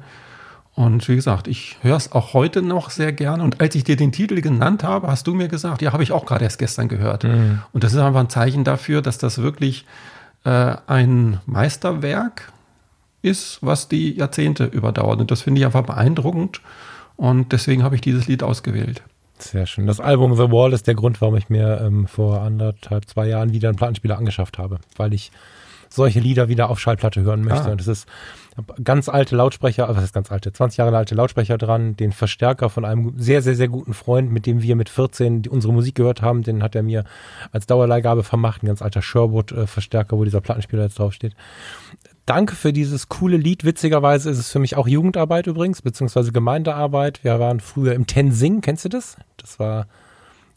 Und 0.73 1.07
wie 1.09 1.15
gesagt, 1.15 1.47
ich 1.47 1.77
höre 1.81 1.97
es 1.97 2.13
auch 2.13 2.33
heute 2.33 2.61
noch 2.61 2.89
sehr 2.89 3.11
gerne. 3.11 3.43
Und 3.43 3.59
als 3.59 3.75
ich 3.75 3.83
dir 3.83 3.97
den 3.97 4.13
Titel 4.13 4.39
genannt 4.39 4.83
habe, 4.83 5.07
hast 5.07 5.27
du 5.27 5.33
mir 5.33 5.49
gesagt, 5.49 5.81
ja, 5.81 5.91
habe 5.91 6.03
ich 6.03 6.13
auch 6.13 6.25
gerade 6.25 6.45
erst 6.45 6.59
gestern 6.59 6.87
gehört. 6.87 7.25
Mhm. 7.25 7.61
Und 7.73 7.83
das 7.83 7.91
ist 7.91 7.99
einfach 7.99 8.21
ein 8.21 8.29
Zeichen 8.29 8.63
dafür, 8.63 9.01
dass 9.01 9.17
das 9.17 9.39
wirklich 9.39 9.85
äh, 10.45 10.75
ein 10.87 11.39
Meisterwerk 11.45 12.51
ist, 13.21 13.59
was 13.61 13.89
die 13.89 14.15
Jahrzehnte 14.15 14.65
überdauert. 14.65 15.19
Und 15.19 15.29
das 15.29 15.41
finde 15.41 15.59
ich 15.59 15.65
einfach 15.65 15.83
beeindruckend. 15.83 16.61
Und 17.17 17.51
deswegen 17.51 17.83
habe 17.83 17.95
ich 17.95 18.01
dieses 18.01 18.27
Lied 18.27 18.41
ausgewählt. 18.41 19.03
Sehr 19.41 19.65
schön. 19.65 19.87
Das 19.87 19.99
Album 19.99 20.35
The 20.35 20.51
Wall 20.51 20.73
ist 20.73 20.87
der 20.87 20.95
Grund, 20.95 21.19
warum 21.21 21.35
ich 21.35 21.49
mir 21.49 21.81
ähm, 21.81 22.07
vor 22.07 22.41
anderthalb, 22.41 23.07
zwei 23.07 23.27
Jahren 23.27 23.53
wieder 23.53 23.69
einen 23.69 23.77
Plattenspieler 23.77 24.17
angeschafft 24.17 24.57
habe, 24.57 24.79
weil 24.97 25.13
ich 25.13 25.31
solche 25.89 26.19
Lieder 26.19 26.47
wieder 26.47 26.69
auf 26.69 26.79
Schallplatte 26.79 27.21
hören 27.21 27.43
möchte. 27.43 27.65
Ah. 27.65 27.71
Und 27.71 27.81
es 27.81 27.87
ist 27.87 28.07
ganz 28.83 29.09
alte 29.09 29.35
Lautsprecher, 29.35 29.87
was 29.89 30.03
ist 30.03 30.13
ganz 30.13 30.31
alte, 30.31 30.51
20 30.51 30.77
Jahre 30.77 30.95
alte 30.95 31.15
Lautsprecher 31.15 31.57
dran, 31.57 31.95
den 31.95 32.11
Verstärker 32.11 32.69
von 32.69 32.85
einem 32.85 33.13
sehr, 33.17 33.41
sehr, 33.41 33.55
sehr 33.55 33.67
guten 33.67 33.93
Freund, 33.93 34.31
mit 34.31 34.45
dem 34.45 34.61
wir 34.61 34.75
mit 34.75 34.89
14 34.89 35.47
unsere 35.49 35.73
Musik 35.73 35.95
gehört 35.95 36.21
haben, 36.21 36.43
den 36.43 36.63
hat 36.63 36.75
er 36.75 36.83
mir 36.83 37.03
als 37.51 37.65
Dauerleihgabe 37.65 38.23
vermacht, 38.23 38.63
ein 38.63 38.67
ganz 38.67 38.81
alter 38.81 39.01
Sherwood-Verstärker, 39.01 40.17
wo 40.17 40.23
dieser 40.23 40.41
Plattenspieler 40.41 40.83
jetzt 40.83 40.99
draufsteht. 40.99 41.35
Danke 42.31 42.55
für 42.55 42.71
dieses 42.71 43.09
coole 43.09 43.35
Lied. 43.35 43.65
Witzigerweise 43.65 44.29
ist 44.29 44.37
es 44.37 44.49
für 44.49 44.59
mich 44.59 44.77
auch 44.77 44.87
Jugendarbeit 44.87 45.47
übrigens, 45.47 45.81
beziehungsweise 45.81 46.31
Gemeindearbeit. 46.31 47.25
Wir 47.25 47.41
waren 47.41 47.59
früher 47.59 47.91
im 47.91 48.07
Tensing, 48.07 48.61
kennst 48.61 48.85
du 48.85 48.89
das? 48.89 49.17
Das 49.35 49.59
war 49.59 49.85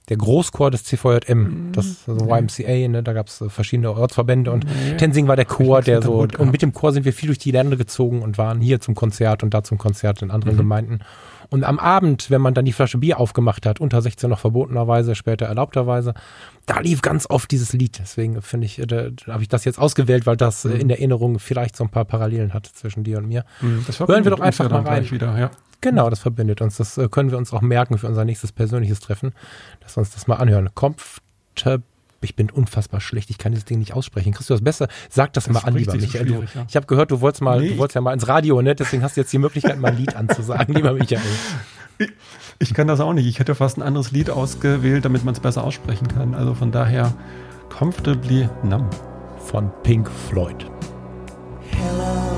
der 0.08 0.16
Großchor 0.18 0.70
des 0.70 0.84
CVJM, 0.84 1.38
mhm. 1.38 1.72
das 1.72 2.06
also 2.06 2.26
YMCA, 2.26 2.88
ne, 2.88 3.02
da 3.02 3.12
gab 3.12 3.28
es 3.28 3.42
verschiedene 3.48 3.92
Ortsverbände 3.92 4.50
und 4.50 4.64
nee. 4.64 4.96
Tensing 4.96 5.28
war 5.28 5.36
der 5.36 5.46
Chor, 5.46 5.80
der 5.80 6.02
so, 6.02 6.26
und 6.38 6.52
mit 6.52 6.60
dem 6.60 6.72
Chor 6.72 6.92
sind 6.92 7.04
wir 7.04 7.12
viel 7.12 7.28
durch 7.28 7.38
die 7.38 7.50
Länder 7.50 7.76
gezogen 7.76 8.20
und 8.22 8.36
waren 8.36 8.60
hier 8.60 8.80
zum 8.80 8.94
Konzert 8.94 9.42
und 9.42 9.54
da 9.54 9.64
zum 9.64 9.78
Konzert 9.78 10.20
in 10.22 10.30
anderen 10.30 10.54
mhm. 10.54 10.58
Gemeinden. 10.58 10.98
Und 11.50 11.64
am 11.64 11.78
Abend, 11.78 12.30
wenn 12.30 12.40
man 12.40 12.54
dann 12.54 12.64
die 12.64 12.72
Flasche 12.72 12.98
Bier 12.98 13.20
aufgemacht 13.20 13.66
hat, 13.66 13.80
unter 13.80 14.02
16 14.02 14.28
noch 14.28 14.38
verbotenerweise, 14.38 15.14
später 15.14 15.46
erlaubterweise, 15.46 16.14
da 16.66 16.80
lief 16.80 17.02
ganz 17.02 17.28
oft 17.28 17.50
dieses 17.50 17.72
Lied. 17.72 17.98
Deswegen 17.98 18.40
finde 18.42 18.66
ich, 18.66 18.82
da, 18.86 19.10
da 19.10 19.34
habe 19.34 19.42
ich 19.42 19.48
das 19.48 19.64
jetzt 19.64 19.78
ausgewählt, 19.78 20.26
weil 20.26 20.36
das 20.36 20.64
äh, 20.64 20.68
mhm. 20.68 20.80
in 20.80 20.88
der 20.88 20.98
Erinnerung 20.98 21.38
vielleicht 21.38 21.76
so 21.76 21.84
ein 21.84 21.90
paar 21.90 22.04
Parallelen 22.04 22.54
hat 22.54 22.66
zwischen 22.66 23.04
dir 23.04 23.18
und 23.18 23.28
mir. 23.28 23.44
Mhm. 23.60 23.84
Hören 24.06 24.24
wir 24.24 24.30
doch 24.30 24.40
einfach 24.40 24.70
mal 24.70 24.82
rein. 24.82 25.10
Wieder, 25.10 25.38
ja. 25.38 25.50
Genau, 25.84 26.08
das 26.08 26.20
verbindet 26.20 26.62
uns. 26.62 26.78
Das 26.78 26.96
äh, 26.96 27.08
können 27.08 27.30
wir 27.30 27.36
uns 27.36 27.52
auch 27.52 27.60
merken 27.60 27.98
für 27.98 28.06
unser 28.06 28.24
nächstes 28.24 28.52
persönliches 28.52 29.00
Treffen, 29.00 29.32
dass 29.80 29.96
wir 29.96 30.00
uns 30.00 30.10
das 30.10 30.26
mal 30.26 30.36
anhören. 30.36 30.70
Comfortable 30.74 31.82
ich 32.22 32.36
bin 32.36 32.48
unfassbar 32.50 33.02
schlecht, 33.02 33.28
ich 33.28 33.36
kann 33.36 33.52
dieses 33.52 33.66
Ding 33.66 33.80
nicht 33.80 33.92
aussprechen. 33.92 34.32
Kriegst 34.32 34.48
du 34.48 34.54
das 34.54 34.64
besser? 34.64 34.88
Sag 35.10 35.34
das, 35.34 35.44
das 35.44 35.52
mal 35.52 35.60
an, 35.60 35.74
lieber 35.74 35.94
Michael. 35.94 36.24
Du, 36.24 36.42
ja. 36.54 36.64
Ich 36.66 36.74
habe 36.74 36.86
gehört, 36.86 37.10
du 37.10 37.20
wolltest 37.20 37.42
mal, 37.42 37.60
nee. 37.60 37.68
du 37.68 37.76
wolltest 37.76 37.96
ja 37.96 38.00
mal 38.00 38.14
ins 38.14 38.26
Radio, 38.26 38.62
ne? 38.62 38.74
Deswegen 38.74 39.02
hast 39.02 39.18
du 39.18 39.20
jetzt 39.20 39.30
die 39.30 39.36
Möglichkeit, 39.36 39.78
mal 39.78 39.88
ein 39.88 39.98
Lied 39.98 40.16
anzusagen, 40.16 40.74
lieber 40.74 40.94
Michael. 40.94 41.20
Ich, 41.98 42.12
ich 42.60 42.72
kann 42.72 42.86
das 42.86 43.00
auch 43.00 43.12
nicht. 43.12 43.26
Ich 43.26 43.40
hätte 43.40 43.54
fast 43.54 43.76
ein 43.76 43.82
anderes 43.82 44.10
Lied 44.10 44.30
ausgewählt, 44.30 45.04
damit 45.04 45.22
man 45.22 45.34
es 45.34 45.40
besser 45.40 45.64
aussprechen 45.64 46.08
kann. 46.08 46.34
Also 46.34 46.54
von 46.54 46.72
daher 46.72 47.12
Comfortably 47.68 48.48
Numb. 48.62 48.90
Von 49.38 49.70
Pink 49.82 50.10
Floyd. 50.10 50.64
Hello. 51.72 52.33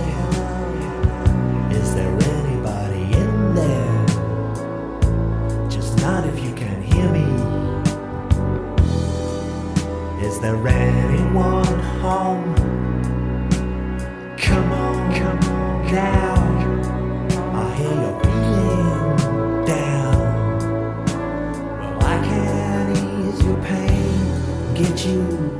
There 10.46 10.68
anyone 10.68 11.80
home? 12.00 12.54
Come 14.38 14.72
on, 14.72 15.14
come 15.14 15.38
on 15.50 15.92
now. 15.92 16.34
I 17.52 17.74
hear 17.74 17.94
you're 18.02 18.20
feeling 18.22 19.64
down. 19.64 20.20
Well, 21.80 21.98
I 22.00 22.16
can 22.24 22.90
ease 22.92 23.42
your 23.44 23.58
pain, 23.64 24.74
get 24.74 25.04
you 25.04 25.55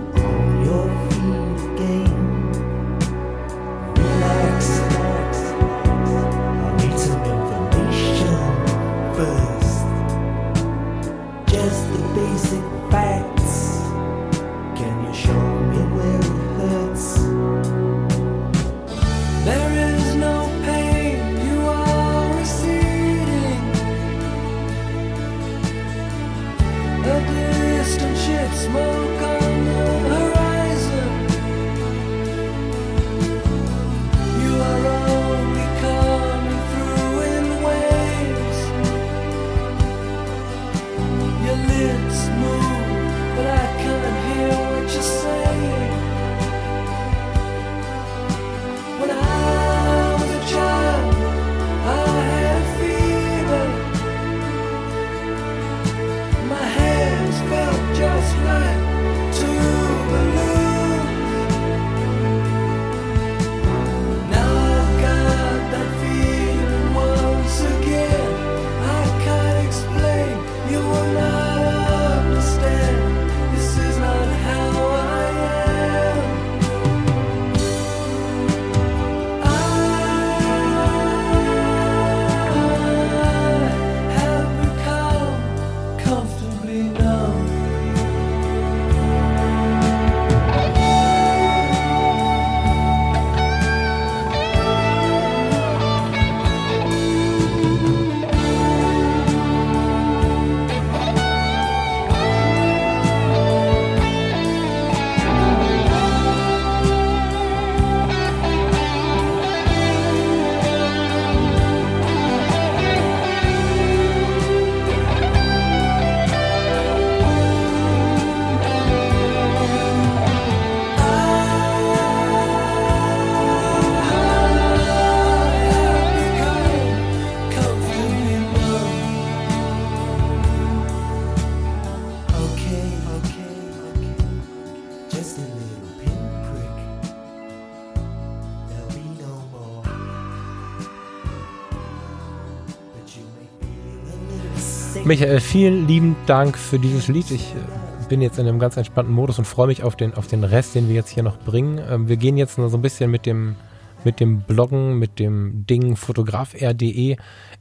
Michael, 145.07 145.39
vielen 145.39 145.87
lieben 145.87 146.17
Dank 146.27 146.59
für 146.59 146.81
dieses 146.81 147.07
Lied. 147.07 147.31
Ich 147.31 147.55
äh, 147.55 148.09
bin 148.09 148.21
jetzt 148.21 148.41
in 148.41 148.49
einem 148.49 148.59
ganz 148.59 148.77
entspannten 148.77 149.15
Modus 149.15 149.39
und 149.39 149.45
freue 149.45 149.69
mich 149.69 149.85
auf 149.85 149.95
den, 149.95 150.15
auf 150.15 150.27
den 150.27 150.43
Rest, 150.43 150.75
den 150.75 150.89
wir 150.89 150.97
jetzt 150.97 151.11
hier 151.11 151.23
noch 151.23 151.39
bringen. 151.39 151.81
Ähm, 151.89 152.09
wir 152.09 152.17
gehen 152.17 152.37
jetzt 152.37 152.59
noch 152.59 152.69
so 152.71 152.77
ein 152.77 152.83
bisschen 152.83 153.09
mit 153.09 153.25
dem, 153.25 153.55
mit 154.03 154.19
dem 154.19 154.41
Bloggen, 154.41 154.99
mit 154.99 155.21
dem 155.21 155.65
Ding 155.65 155.95
fotografr.de 155.95 157.17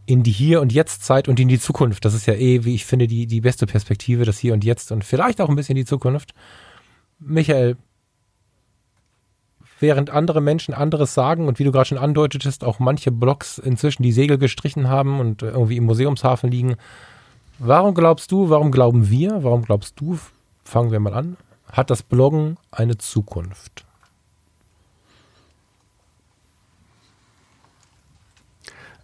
in 0.08 0.24
die 0.24 0.32
Hier- 0.32 0.60
und 0.60 0.74
Jetzt-Zeit 0.74 1.28
und 1.28 1.40
in 1.40 1.48
die 1.48 1.60
Zukunft. 1.60 2.04
Das 2.04 2.16
ist 2.16 2.26
ja 2.26 2.34
eh, 2.34 2.66
wie 2.66 2.74
ich 2.74 2.84
finde, 2.84 3.06
die, 3.06 3.28
die 3.28 3.42
beste 3.42 3.68
Perspektive, 3.68 4.26
das 4.26 4.40
Hier 4.40 4.54
und 4.54 4.64
Jetzt 4.64 4.92
und 4.92 5.04
vielleicht 5.04 5.40
auch 5.40 5.50
ein 5.50 5.56
bisschen 5.56 5.76
die 5.76 5.86
Zukunft. 5.86 6.34
Michael, 7.20 7.78
während 9.80 10.10
andere 10.10 10.42
Menschen 10.42 10.74
anderes 10.74 11.14
sagen 11.14 11.48
und 11.48 11.60
wie 11.60 11.64
du 11.64 11.72
gerade 11.72 11.86
schon 11.86 12.00
andeutetest, 12.00 12.64
auch 12.64 12.80
manche 12.80 13.12
Blogs 13.12 13.60
inzwischen 13.60 14.02
die 14.02 14.14
Segel 14.14 14.40
gestrichen 14.40 14.90
haben 14.90 15.20
und 15.20 15.44
irgendwie 15.44 15.78
im 15.78 15.84
Museumshafen 15.84 16.50
liegen. 16.50 16.78
Warum 17.60 17.94
glaubst 17.94 18.32
du, 18.32 18.50
warum 18.50 18.72
glauben 18.72 19.10
wir, 19.10 19.44
warum 19.44 19.64
glaubst 19.64 20.00
du, 20.00 20.20
fangen 20.64 20.92
wir 20.92 21.00
mal 21.00 21.14
an, 21.14 21.38
hat 21.72 21.90
das 21.90 22.04
Bloggen 22.04 22.58
eine 22.72 22.98
Zukunft? 22.98 23.86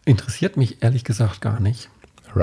Interessiert 0.03 0.57
mich 0.57 0.83
ehrlich 0.83 1.03
gesagt 1.03 1.41
gar 1.41 1.59
nicht. 1.59 1.89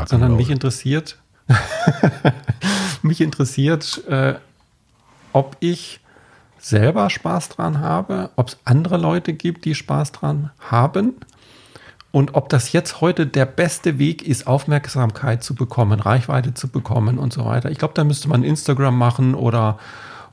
Sondern 0.06 0.36
mich 0.36 0.50
interessiert, 0.50 1.18
mich 3.02 3.20
interessiert, 3.20 4.06
äh, 4.06 4.34
ob 5.32 5.56
ich 5.60 6.00
selber 6.58 7.10
Spaß 7.10 7.50
dran 7.50 7.80
habe, 7.80 8.30
ob 8.36 8.48
es 8.48 8.58
andere 8.64 8.96
Leute 8.96 9.32
gibt, 9.32 9.64
die 9.64 9.74
Spaß 9.74 10.12
dran 10.12 10.50
haben 10.58 11.16
und 12.10 12.34
ob 12.34 12.48
das 12.48 12.72
jetzt 12.72 13.00
heute 13.00 13.26
der 13.26 13.44
beste 13.44 13.98
Weg 13.98 14.22
ist, 14.22 14.46
Aufmerksamkeit 14.46 15.44
zu 15.44 15.54
bekommen, 15.54 16.00
Reichweite 16.00 16.54
zu 16.54 16.68
bekommen 16.68 17.18
und 17.18 17.32
so 17.32 17.44
weiter. 17.44 17.70
Ich 17.70 17.78
glaube, 17.78 17.94
da 17.94 18.04
müsste 18.04 18.28
man 18.28 18.42
Instagram 18.42 18.96
machen 18.96 19.34
oder, 19.34 19.78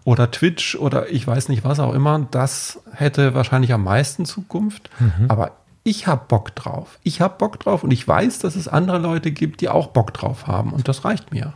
oder 0.05 0.31
Twitch 0.31 0.75
oder 0.75 1.11
ich 1.11 1.27
weiß 1.27 1.49
nicht 1.49 1.65
was 1.65 1.79
auch 1.79 1.93
immer. 1.93 2.27
Das 2.31 2.79
hätte 2.93 3.33
wahrscheinlich 3.33 3.73
am 3.73 3.83
meisten 3.83 4.25
Zukunft. 4.25 4.89
Mhm. 4.99 5.25
Aber 5.27 5.51
ich 5.83 6.07
habe 6.07 6.23
Bock 6.27 6.55
drauf. 6.55 6.97
Ich 7.03 7.19
habe 7.19 7.35
Bock 7.37 7.59
drauf 7.59 7.83
und 7.83 7.91
ich 7.91 8.07
weiß, 8.07 8.39
dass 8.39 8.55
es 8.55 8.69
andere 8.69 8.97
Leute 8.97 9.31
gibt, 9.31 9.59
die 9.59 9.67
auch 9.67 9.87
Bock 9.87 10.13
drauf 10.13 10.47
haben. 10.47 10.71
Und 10.71 10.87
das 10.87 11.03
reicht 11.03 11.33
mir. 11.33 11.53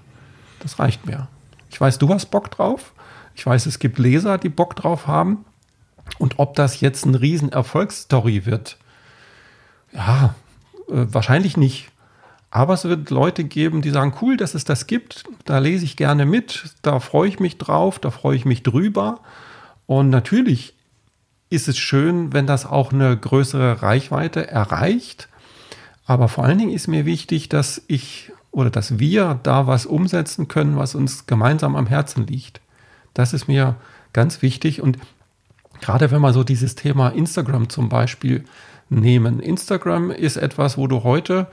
Das 0.59 0.79
reicht 0.79 1.05
mir. 1.05 1.29
Ich 1.69 1.79
weiß, 1.79 1.97
du 1.97 2.09
hast 2.09 2.25
Bock 2.25 2.51
drauf. 2.51 2.93
Ich 3.35 3.45
weiß, 3.45 3.65
es 3.67 3.79
gibt 3.79 3.97
Leser, 3.97 4.37
die 4.37 4.49
Bock 4.49 4.75
drauf 4.75 5.07
haben. 5.07 5.45
Und 6.17 6.39
ob 6.39 6.55
das 6.55 6.81
jetzt 6.81 7.07
eine 7.07 7.21
riesen 7.21 7.53
Erfolgsstory 7.53 8.45
wird, 8.45 8.77
ja, 9.93 10.35
äh, 10.87 11.05
wahrscheinlich 11.09 11.57
nicht. 11.57 11.91
Aber 12.51 12.73
es 12.73 12.83
wird 12.83 13.09
Leute 13.09 13.43
geben, 13.43 13.81
die 13.81 13.91
sagen, 13.91 14.15
cool, 14.21 14.35
dass 14.35 14.55
es 14.55 14.65
das 14.65 14.87
gibt. 14.87 15.23
Da 15.45 15.59
lese 15.59 15.85
ich 15.85 15.97
gerne 15.97 16.25
mit. 16.25 16.73
Da 16.81 16.99
freue 16.99 17.29
ich 17.29 17.39
mich 17.39 17.57
drauf. 17.57 17.99
Da 17.99 18.09
freue 18.09 18.35
ich 18.35 18.45
mich 18.45 18.63
drüber. 18.63 19.19
Und 19.85 20.09
natürlich 20.09 20.73
ist 21.49 21.67
es 21.67 21.77
schön, 21.77 22.33
wenn 22.33 22.47
das 22.47 22.65
auch 22.65 22.91
eine 22.91 23.15
größere 23.15 23.81
Reichweite 23.81 24.47
erreicht. 24.47 25.29
Aber 26.05 26.27
vor 26.27 26.43
allen 26.43 26.57
Dingen 26.57 26.73
ist 26.73 26.87
mir 26.87 27.05
wichtig, 27.05 27.49
dass 27.49 27.83
ich 27.87 28.31
oder 28.51 28.71
dass 28.71 28.97
wir 28.97 29.39
da 29.43 29.67
was 29.67 29.85
umsetzen 29.85 30.47
können, 30.47 30.75
was 30.75 30.95
uns 30.95 31.27
gemeinsam 31.27 31.75
am 31.75 31.85
Herzen 31.85 32.25
liegt. 32.25 32.61
Das 33.13 33.33
ist 33.33 33.47
mir 33.47 33.75
ganz 34.11 34.41
wichtig. 34.41 34.81
Und 34.81 34.97
gerade 35.81 36.09
wenn 36.09 36.21
wir 36.21 36.33
so 36.33 36.43
dieses 36.43 36.73
Thema 36.73 37.09
Instagram 37.09 37.69
zum 37.69 37.89
Beispiel 37.89 38.43
nehmen. 38.89 39.39
Instagram 39.39 40.11
ist 40.11 40.37
etwas, 40.37 40.77
wo 40.77 40.87
du 40.87 41.03
heute 41.03 41.47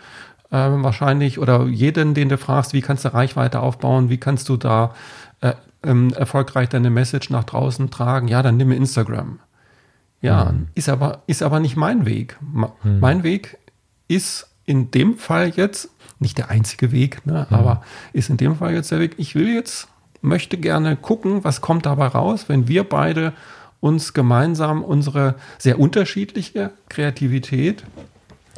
äh, 0.51 0.57
wahrscheinlich 0.57 1.39
oder 1.39 1.67
jeden, 1.67 2.15
den 2.15 2.29
du 2.29 2.39
fragst, 2.39 2.73
wie 2.73 2.81
kannst 2.81 3.05
du 3.05 3.13
Reichweite 3.13 3.61
aufbauen, 3.61 4.09
wie 4.11 4.19
kannst 4.19 4.49
du 4.49 4.57
da 4.57 4.95
äh, 5.41 5.53
ähm, 5.83 6.13
erfolgreich 6.15 6.69
deine 6.69 6.91
Message 6.91 7.31
nach 7.31 7.45
draußen 7.45 7.91
tragen, 7.91 8.29
ja, 8.29 8.43
dann 8.43 8.57
nimm 8.57 8.73
Instagram. 8.73 9.41
Ja, 10.21 10.47
mhm. 10.47 10.69
ist, 10.75 10.89
aber, 10.89 11.23
ist 11.27 11.43
aber 11.43 11.61
nicht 11.61 11.77
mein 11.77 12.07
Weg. 12.07 12.37
Ma 12.41 12.73
mhm. 12.83 13.01
Mein 13.01 13.23
Weg 13.23 13.59
ist 14.09 14.51
in 14.65 14.91
dem 14.91 15.17
Fall 15.19 15.51
jetzt, 15.51 15.91
nicht 16.19 16.39
der 16.39 16.51
einzige 16.51 16.91
Weg, 16.91 17.25
ne, 17.27 17.47
mhm. 17.49 17.57
aber 17.57 17.83
ist 18.13 18.31
in 18.31 18.37
dem 18.37 18.57
Fall 18.57 18.75
jetzt 18.75 18.91
der 18.91 19.01
Weg, 19.01 19.15
ich 19.19 19.35
will 19.35 19.49
jetzt 19.49 19.89
möchte 20.23 20.57
gerne 20.57 20.97
gucken, 20.97 21.45
was 21.45 21.61
kommt 21.61 21.87
dabei 21.87 22.09
raus, 22.09 22.49
wenn 22.49 22.67
wir 22.69 22.85
beide 22.85 23.33
uns 23.87 24.13
gemeinsam 24.15 24.83
unsere 24.83 25.37
sehr 25.59 25.79
unterschiedliche 25.79 26.73
Kreativität 26.89 27.85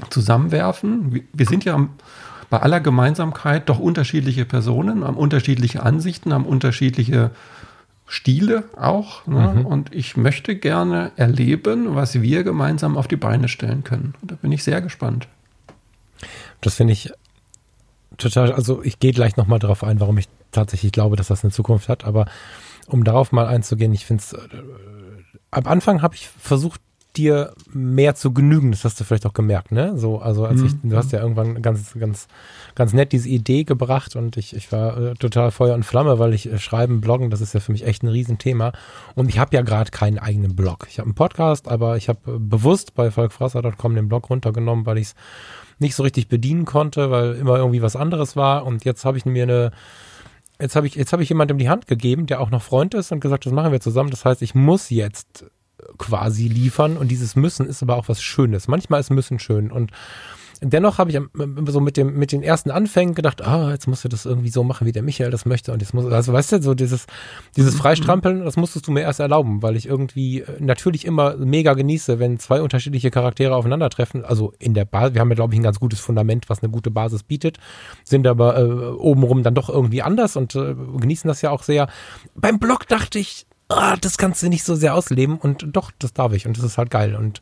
zusammenwerfen. 0.08 1.26
Wir 1.34 1.46
sind 1.46 1.64
ja 1.64 1.88
bei 2.48 2.60
aller 2.60 2.80
Gemeinsamkeit 2.80 3.68
doch 3.68 3.78
unterschiedliche 3.78 4.46
Personen, 4.46 5.04
haben 5.04 5.18
unterschiedliche 5.18 5.82
Ansichten, 5.82 6.32
haben 6.32 6.46
unterschiedliche 6.46 7.30
Stile 8.06 8.64
auch. 8.74 9.26
Ne? 9.26 9.56
Mhm. 9.56 9.66
Und 9.66 9.94
ich 9.94 10.16
möchte 10.16 10.56
gerne 10.56 11.12
erleben, 11.16 11.94
was 11.94 12.22
wir 12.22 12.42
gemeinsam 12.42 12.96
auf 12.96 13.06
die 13.06 13.16
Beine 13.16 13.48
stellen 13.48 13.84
können. 13.84 14.14
Und 14.22 14.30
da 14.30 14.36
bin 14.36 14.50
ich 14.50 14.64
sehr 14.64 14.80
gespannt. 14.80 15.28
Das 16.62 16.76
finde 16.76 16.94
ich 16.94 17.12
total, 18.16 18.52
also 18.52 18.82
ich 18.82 18.98
gehe 18.98 19.12
gleich 19.12 19.36
nochmal 19.36 19.58
darauf 19.58 19.84
ein, 19.84 20.00
warum 20.00 20.16
ich 20.16 20.28
tatsächlich 20.52 20.92
glaube, 20.92 21.16
dass 21.16 21.28
das 21.28 21.44
eine 21.44 21.52
Zukunft 21.52 21.90
hat. 21.90 22.06
Aber 22.06 22.24
um 22.88 23.04
darauf 23.04 23.32
mal 23.32 23.46
einzugehen, 23.46 23.92
ich 23.92 24.06
finde 24.06 24.22
es, 24.22 24.32
äh, 24.32 24.38
am 25.50 25.66
Anfang 25.66 26.02
habe 26.02 26.14
ich 26.14 26.28
versucht, 26.28 26.80
dir 27.18 27.52
mehr 27.72 28.14
zu 28.14 28.32
genügen. 28.32 28.70
Das 28.70 28.84
hast 28.84 29.00
du 29.00 29.04
vielleicht 29.04 29.26
auch 29.26 29.32
gemerkt, 29.32 29.72
ne? 29.72 29.98
So, 29.98 30.18
also 30.18 30.44
als 30.44 30.60
mhm. 30.60 30.66
ich, 30.66 30.72
du 30.84 30.96
hast 30.96 31.12
ja 31.12 31.20
irgendwann 31.20 31.60
ganz, 31.62 31.94
ganz, 31.98 32.28
ganz 32.74 32.92
nett 32.92 33.12
diese 33.12 33.28
Idee 33.28 33.64
gebracht 33.64 34.14
und 34.14 34.36
ich, 34.36 34.54
ich 34.54 34.70
war 34.70 34.96
äh, 34.96 35.14
total 35.14 35.50
Feuer 35.50 35.74
und 35.74 35.82
Flamme, 35.82 36.18
weil 36.18 36.32
ich 36.32 36.50
äh, 36.50 36.58
schreiben, 36.58 37.00
bloggen, 37.00 37.30
das 37.30 37.40
ist 37.40 37.54
ja 37.54 37.60
für 37.60 37.72
mich 37.72 37.84
echt 37.84 38.02
ein 38.02 38.08
Riesenthema. 38.08 38.72
Und 39.14 39.28
ich 39.28 39.38
habe 39.38 39.54
ja 39.56 39.62
gerade 39.62 39.90
keinen 39.90 40.18
eigenen 40.18 40.54
Blog. 40.54 40.86
Ich 40.88 40.98
habe 40.98 41.06
einen 41.06 41.14
Podcast, 41.14 41.66
aber 41.66 41.96
ich 41.96 42.08
habe 42.08 42.20
äh, 42.30 42.38
bewusst 42.38 42.94
bei 42.94 43.10
volkfrasser.com 43.10 43.94
den 43.94 44.08
Blog 44.08 44.30
runtergenommen, 44.30 44.86
weil 44.86 44.98
ich 44.98 45.08
es 45.08 45.14
nicht 45.80 45.94
so 45.94 46.02
richtig 46.02 46.28
bedienen 46.28 46.64
konnte, 46.64 47.10
weil 47.10 47.34
immer 47.34 47.56
irgendwie 47.56 47.82
was 47.82 47.96
anderes 47.96 48.36
war. 48.36 48.64
Und 48.64 48.84
jetzt 48.84 49.04
habe 49.04 49.18
ich 49.18 49.26
mir 49.26 49.42
eine 49.42 49.72
jetzt 50.60 50.76
habe 50.76 50.86
ich, 50.86 50.94
jetzt 50.94 51.12
habe 51.12 51.22
ich 51.22 51.28
jemandem 51.28 51.58
die 51.58 51.68
Hand 51.68 51.86
gegeben, 51.86 52.26
der 52.26 52.40
auch 52.40 52.50
noch 52.50 52.62
Freund 52.62 52.94
ist 52.94 53.12
und 53.12 53.20
gesagt, 53.20 53.46
das 53.46 53.52
machen 53.52 53.72
wir 53.72 53.80
zusammen. 53.80 54.10
Das 54.10 54.24
heißt, 54.24 54.42
ich 54.42 54.54
muss 54.54 54.90
jetzt 54.90 55.46
quasi 55.96 56.48
liefern 56.48 56.96
und 56.96 57.08
dieses 57.08 57.36
Müssen 57.36 57.66
ist 57.66 57.82
aber 57.82 57.96
auch 57.96 58.08
was 58.08 58.22
Schönes. 58.22 58.68
Manchmal 58.68 59.00
ist 59.00 59.10
Müssen 59.10 59.38
schön 59.38 59.70
und 59.70 59.92
dennoch 60.60 60.98
habe 60.98 61.10
ich 61.10 61.20
so 61.68 61.80
mit 61.80 61.96
dem 61.96 62.18
mit 62.18 62.32
den 62.32 62.42
ersten 62.42 62.70
Anfängen 62.70 63.14
gedacht, 63.14 63.44
ah, 63.46 63.70
jetzt 63.70 63.86
musst 63.86 64.04
du 64.04 64.08
das 64.08 64.26
irgendwie 64.26 64.50
so 64.50 64.64
machen, 64.64 64.86
wie 64.86 64.92
der 64.92 65.02
Michael 65.02 65.30
das 65.30 65.46
möchte 65.46 65.72
und 65.72 65.80
jetzt 65.80 65.94
muss 65.94 66.10
also 66.10 66.32
weißt 66.32 66.52
du, 66.52 66.62
so 66.62 66.74
dieses 66.74 67.06
dieses 67.56 67.74
mhm. 67.74 67.78
Freistrampeln, 67.78 68.44
das 68.44 68.56
musstest 68.56 68.86
du 68.86 68.92
mir 68.92 69.02
erst 69.02 69.20
erlauben, 69.20 69.62
weil 69.62 69.76
ich 69.76 69.86
irgendwie 69.86 70.40
äh, 70.40 70.60
natürlich 70.60 71.04
immer 71.04 71.36
mega 71.36 71.74
genieße, 71.74 72.18
wenn 72.18 72.38
zwei 72.38 72.60
unterschiedliche 72.62 73.10
Charaktere 73.10 73.54
aufeinandertreffen, 73.54 74.24
also 74.24 74.52
in 74.58 74.74
der 74.74 74.84
Basis, 74.84 75.14
wir 75.14 75.20
haben 75.20 75.30
ja 75.30 75.36
glaube 75.36 75.54
ich 75.54 75.60
ein 75.60 75.64
ganz 75.64 75.80
gutes 75.80 76.00
Fundament, 76.00 76.48
was 76.48 76.62
eine 76.62 76.70
gute 76.70 76.90
Basis 76.90 77.22
bietet, 77.22 77.58
sind 78.04 78.26
aber 78.26 78.58
äh, 78.58 78.62
obenrum 78.62 79.42
dann 79.42 79.54
doch 79.54 79.68
irgendwie 79.68 80.02
anders 80.02 80.36
und 80.36 80.54
äh, 80.54 80.74
genießen 80.98 81.28
das 81.28 81.42
ja 81.42 81.50
auch 81.50 81.62
sehr. 81.62 81.88
Beim 82.34 82.58
Blog 82.58 82.86
dachte 82.88 83.18
ich, 83.18 83.46
ah, 83.68 83.96
das 83.96 84.18
kannst 84.18 84.42
du 84.42 84.48
nicht 84.48 84.64
so 84.64 84.74
sehr 84.74 84.94
ausleben 84.94 85.38
und 85.38 85.66
doch, 85.72 85.90
das 85.98 86.12
darf 86.12 86.32
ich 86.32 86.46
und 86.46 86.56
das 86.56 86.64
ist 86.64 86.78
halt 86.78 86.90
geil 86.90 87.14
und 87.14 87.40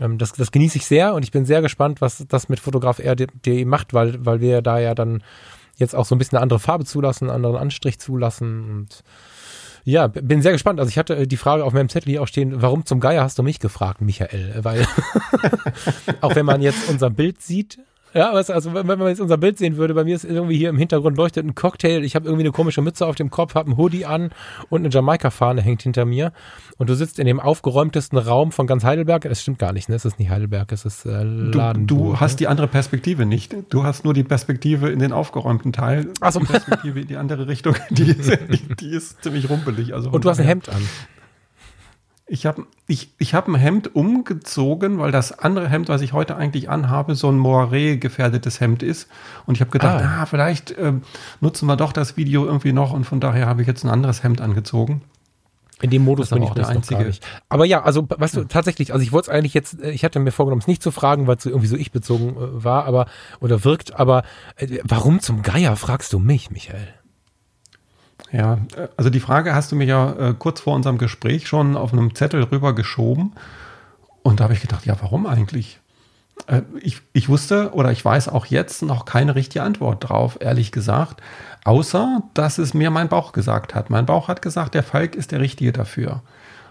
ähm, 0.00 0.18
das, 0.18 0.32
das 0.32 0.50
genieße 0.50 0.78
ich 0.78 0.86
sehr 0.86 1.14
und 1.14 1.22
ich 1.22 1.30
bin 1.30 1.44
sehr 1.44 1.62
gespannt, 1.62 2.00
was 2.00 2.24
das 2.28 2.48
mit 2.48 2.60
Fotograf 2.60 2.98
R.de 2.98 3.64
macht, 3.64 3.94
weil, 3.94 4.24
weil 4.24 4.40
wir 4.40 4.62
da 4.62 4.78
ja 4.78 4.94
dann 4.94 5.22
jetzt 5.76 5.94
auch 5.94 6.04
so 6.04 6.14
ein 6.14 6.18
bisschen 6.18 6.36
eine 6.36 6.42
andere 6.42 6.58
Farbe 6.58 6.84
zulassen, 6.84 7.24
einen 7.24 7.36
anderen 7.36 7.56
Anstrich 7.56 7.98
zulassen 7.98 8.70
und 8.70 9.02
ja, 9.84 10.06
bin 10.06 10.42
sehr 10.42 10.52
gespannt. 10.52 10.78
Also 10.78 10.90
ich 10.90 10.98
hatte 10.98 11.16
äh, 11.16 11.26
die 11.26 11.36
Frage 11.36 11.64
auf 11.64 11.72
meinem 11.72 11.88
Zettel 11.88 12.10
hier 12.10 12.22
auch 12.22 12.28
stehen, 12.28 12.62
warum 12.62 12.86
zum 12.86 13.00
Geier 13.00 13.24
hast 13.24 13.38
du 13.38 13.42
mich 13.42 13.58
gefragt, 13.58 14.00
Michael? 14.00 14.60
Weil 14.62 14.86
auch 16.20 16.36
wenn 16.36 16.46
man 16.46 16.62
jetzt 16.62 16.88
unser 16.88 17.10
Bild 17.10 17.42
sieht, 17.42 17.78
ja, 18.14 18.30
also 18.30 18.74
wenn 18.74 18.86
man 18.86 19.08
jetzt 19.08 19.20
unser 19.20 19.36
Bild 19.36 19.58
sehen 19.58 19.76
würde, 19.76 19.94
bei 19.94 20.04
mir 20.04 20.14
ist 20.14 20.24
irgendwie 20.24 20.56
hier 20.56 20.68
im 20.68 20.78
Hintergrund 20.78 21.16
leuchtet 21.16 21.46
ein 21.46 21.54
Cocktail, 21.54 22.04
ich 22.04 22.14
habe 22.14 22.26
irgendwie 22.26 22.44
eine 22.44 22.52
komische 22.52 22.82
Mütze 22.82 23.06
auf 23.06 23.14
dem 23.14 23.30
Kopf, 23.30 23.54
habe 23.54 23.68
einen 23.68 23.76
Hoodie 23.78 24.04
an 24.04 24.30
und 24.68 24.80
eine 24.80 24.90
Jamaika-Fahne 24.90 25.62
hängt 25.62 25.82
hinter 25.82 26.04
mir 26.04 26.32
und 26.78 26.90
du 26.90 26.94
sitzt 26.94 27.18
in 27.18 27.26
dem 27.26 27.40
aufgeräumtesten 27.40 28.18
Raum 28.18 28.52
von 28.52 28.66
ganz 28.66 28.84
Heidelberg. 28.84 29.22
Das 29.22 29.40
stimmt 29.40 29.58
gar 29.58 29.72
nicht, 29.72 29.88
ne? 29.88 29.94
Es 29.94 30.04
ist 30.04 30.18
nicht 30.18 30.30
Heidelberg, 30.30 30.72
es 30.72 30.84
ist 30.84 31.06
äh, 31.06 31.22
Laden. 31.22 31.86
Du, 31.86 31.96
du 31.96 32.20
hast 32.20 32.32
ne? 32.32 32.38
die 32.38 32.46
andere 32.48 32.68
Perspektive 32.68 33.26
nicht. 33.26 33.54
Du 33.70 33.84
hast 33.84 34.04
nur 34.04 34.14
die 34.14 34.24
Perspektive 34.24 34.90
in 34.90 34.98
den 34.98 35.12
aufgeräumten 35.12 35.72
Teil. 35.72 36.08
Also 36.20 36.40
die 36.40 36.46
Perspektive 36.46 37.00
in 37.00 37.06
die 37.06 37.16
andere 37.16 37.48
Richtung, 37.48 37.76
die 37.90 38.10
ist, 38.10 38.30
die, 38.48 38.74
die 38.76 38.90
ist 38.90 39.22
ziemlich 39.22 39.48
rumpelig. 39.48 39.94
Also 39.94 40.10
und 40.10 40.24
du 40.24 40.30
hast 40.30 40.40
ein 40.40 40.46
Hemd 40.46 40.68
an. 40.68 40.82
Ich 42.32 42.46
habe 42.46 42.64
ich, 42.86 43.10
ich 43.18 43.34
hab 43.34 43.46
ein 43.46 43.56
Hemd 43.56 43.94
umgezogen, 43.94 44.98
weil 44.98 45.12
das 45.12 45.38
andere 45.38 45.68
Hemd, 45.68 45.90
was 45.90 46.00
ich 46.00 46.14
heute 46.14 46.34
eigentlich 46.34 46.70
anhabe, 46.70 47.14
so 47.14 47.28
ein 47.28 47.38
Moiré-gefährdetes 47.38 48.58
Hemd 48.58 48.82
ist. 48.82 49.06
Und 49.44 49.56
ich 49.56 49.60
habe 49.60 49.70
gedacht, 49.70 50.02
ah. 50.02 50.22
ah 50.22 50.24
vielleicht 50.26 50.70
äh, 50.70 50.94
nutzen 51.42 51.66
wir 51.66 51.76
doch 51.76 51.92
das 51.92 52.16
Video 52.16 52.46
irgendwie 52.46 52.72
noch 52.72 52.94
und 52.94 53.04
von 53.04 53.20
daher 53.20 53.48
habe 53.48 53.60
ich 53.60 53.68
jetzt 53.68 53.84
ein 53.84 53.90
anderes 53.90 54.22
Hemd 54.22 54.40
angezogen. 54.40 55.02
In 55.82 55.90
dem 55.90 56.04
Modus 56.04 56.30
bin 56.30 56.42
ich 56.42 56.48
auch 56.48 56.54
der 56.54 56.68
einzige. 56.68 57.04
Nicht. 57.04 57.22
Aber 57.50 57.66
ja, 57.66 57.82
also 57.82 58.08
weißt 58.08 58.36
du, 58.36 58.44
tatsächlich, 58.44 58.94
also 58.94 59.02
ich 59.02 59.12
wollte 59.12 59.30
es 59.30 59.36
eigentlich 59.36 59.52
jetzt, 59.52 59.82
äh, 59.82 59.90
ich 59.90 60.02
hatte 60.02 60.18
mir 60.18 60.32
vorgenommen, 60.32 60.62
es 60.62 60.66
nicht 60.66 60.82
zu 60.82 60.90
fragen, 60.90 61.26
weil 61.26 61.36
es 61.36 61.44
irgendwie 61.44 61.66
so 61.66 61.76
ich 61.76 61.92
bezogen 61.92 62.30
äh, 62.30 62.64
war, 62.64 62.86
aber 62.86 63.08
oder 63.40 63.62
wirkt, 63.62 64.00
aber 64.00 64.22
äh, 64.56 64.78
warum 64.84 65.20
zum 65.20 65.42
Geier 65.42 65.76
fragst 65.76 66.14
du 66.14 66.18
mich, 66.18 66.50
Michael? 66.50 66.88
Ja, 68.32 68.58
also 68.96 69.10
die 69.10 69.20
Frage 69.20 69.54
hast 69.54 69.70
du 69.72 69.76
mir 69.76 69.84
ja 69.84 70.12
äh, 70.12 70.34
kurz 70.38 70.60
vor 70.60 70.74
unserem 70.74 70.96
Gespräch 70.96 71.46
schon 71.46 71.76
auf 71.76 71.92
einem 71.92 72.14
Zettel 72.14 72.42
rübergeschoben. 72.42 73.32
Und 74.22 74.40
da 74.40 74.44
habe 74.44 74.54
ich 74.54 74.62
gedacht, 74.62 74.86
ja, 74.86 74.96
warum 75.00 75.26
eigentlich? 75.26 75.80
Äh, 76.46 76.62
ich, 76.80 77.02
ich 77.12 77.28
wusste 77.28 77.72
oder 77.74 77.92
ich 77.92 78.02
weiß 78.02 78.28
auch 78.28 78.46
jetzt 78.46 78.82
noch 78.82 79.04
keine 79.04 79.34
richtige 79.34 79.62
Antwort 79.62 80.08
drauf, 80.08 80.38
ehrlich 80.40 80.72
gesagt. 80.72 81.20
Außer, 81.64 82.22
dass 82.32 82.56
es 82.56 82.72
mir 82.72 82.90
mein 82.90 83.08
Bauch 83.08 83.32
gesagt 83.32 83.74
hat. 83.74 83.90
Mein 83.90 84.06
Bauch 84.06 84.28
hat 84.28 84.40
gesagt, 84.40 84.74
der 84.74 84.82
Falk 84.82 85.14
ist 85.14 85.30
der 85.30 85.40
Richtige 85.40 85.72
dafür. 85.72 86.22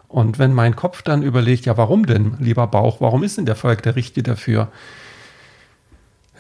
Und 0.08 0.40
wenn 0.40 0.54
mein 0.54 0.76
Kopf 0.76 1.04
dann 1.04 1.22
überlegt, 1.22 1.66
ja, 1.66 1.78
warum 1.78 2.06
denn, 2.08 2.36
lieber 2.40 2.68
Bauch, 2.68 3.00
warum 3.00 3.24
ist 3.24 3.38
denn 3.38 3.46
der 3.46 3.56
Falk 3.56 3.84
der 3.84 3.96
Richtige 3.96 4.24
dafür? 4.24 4.70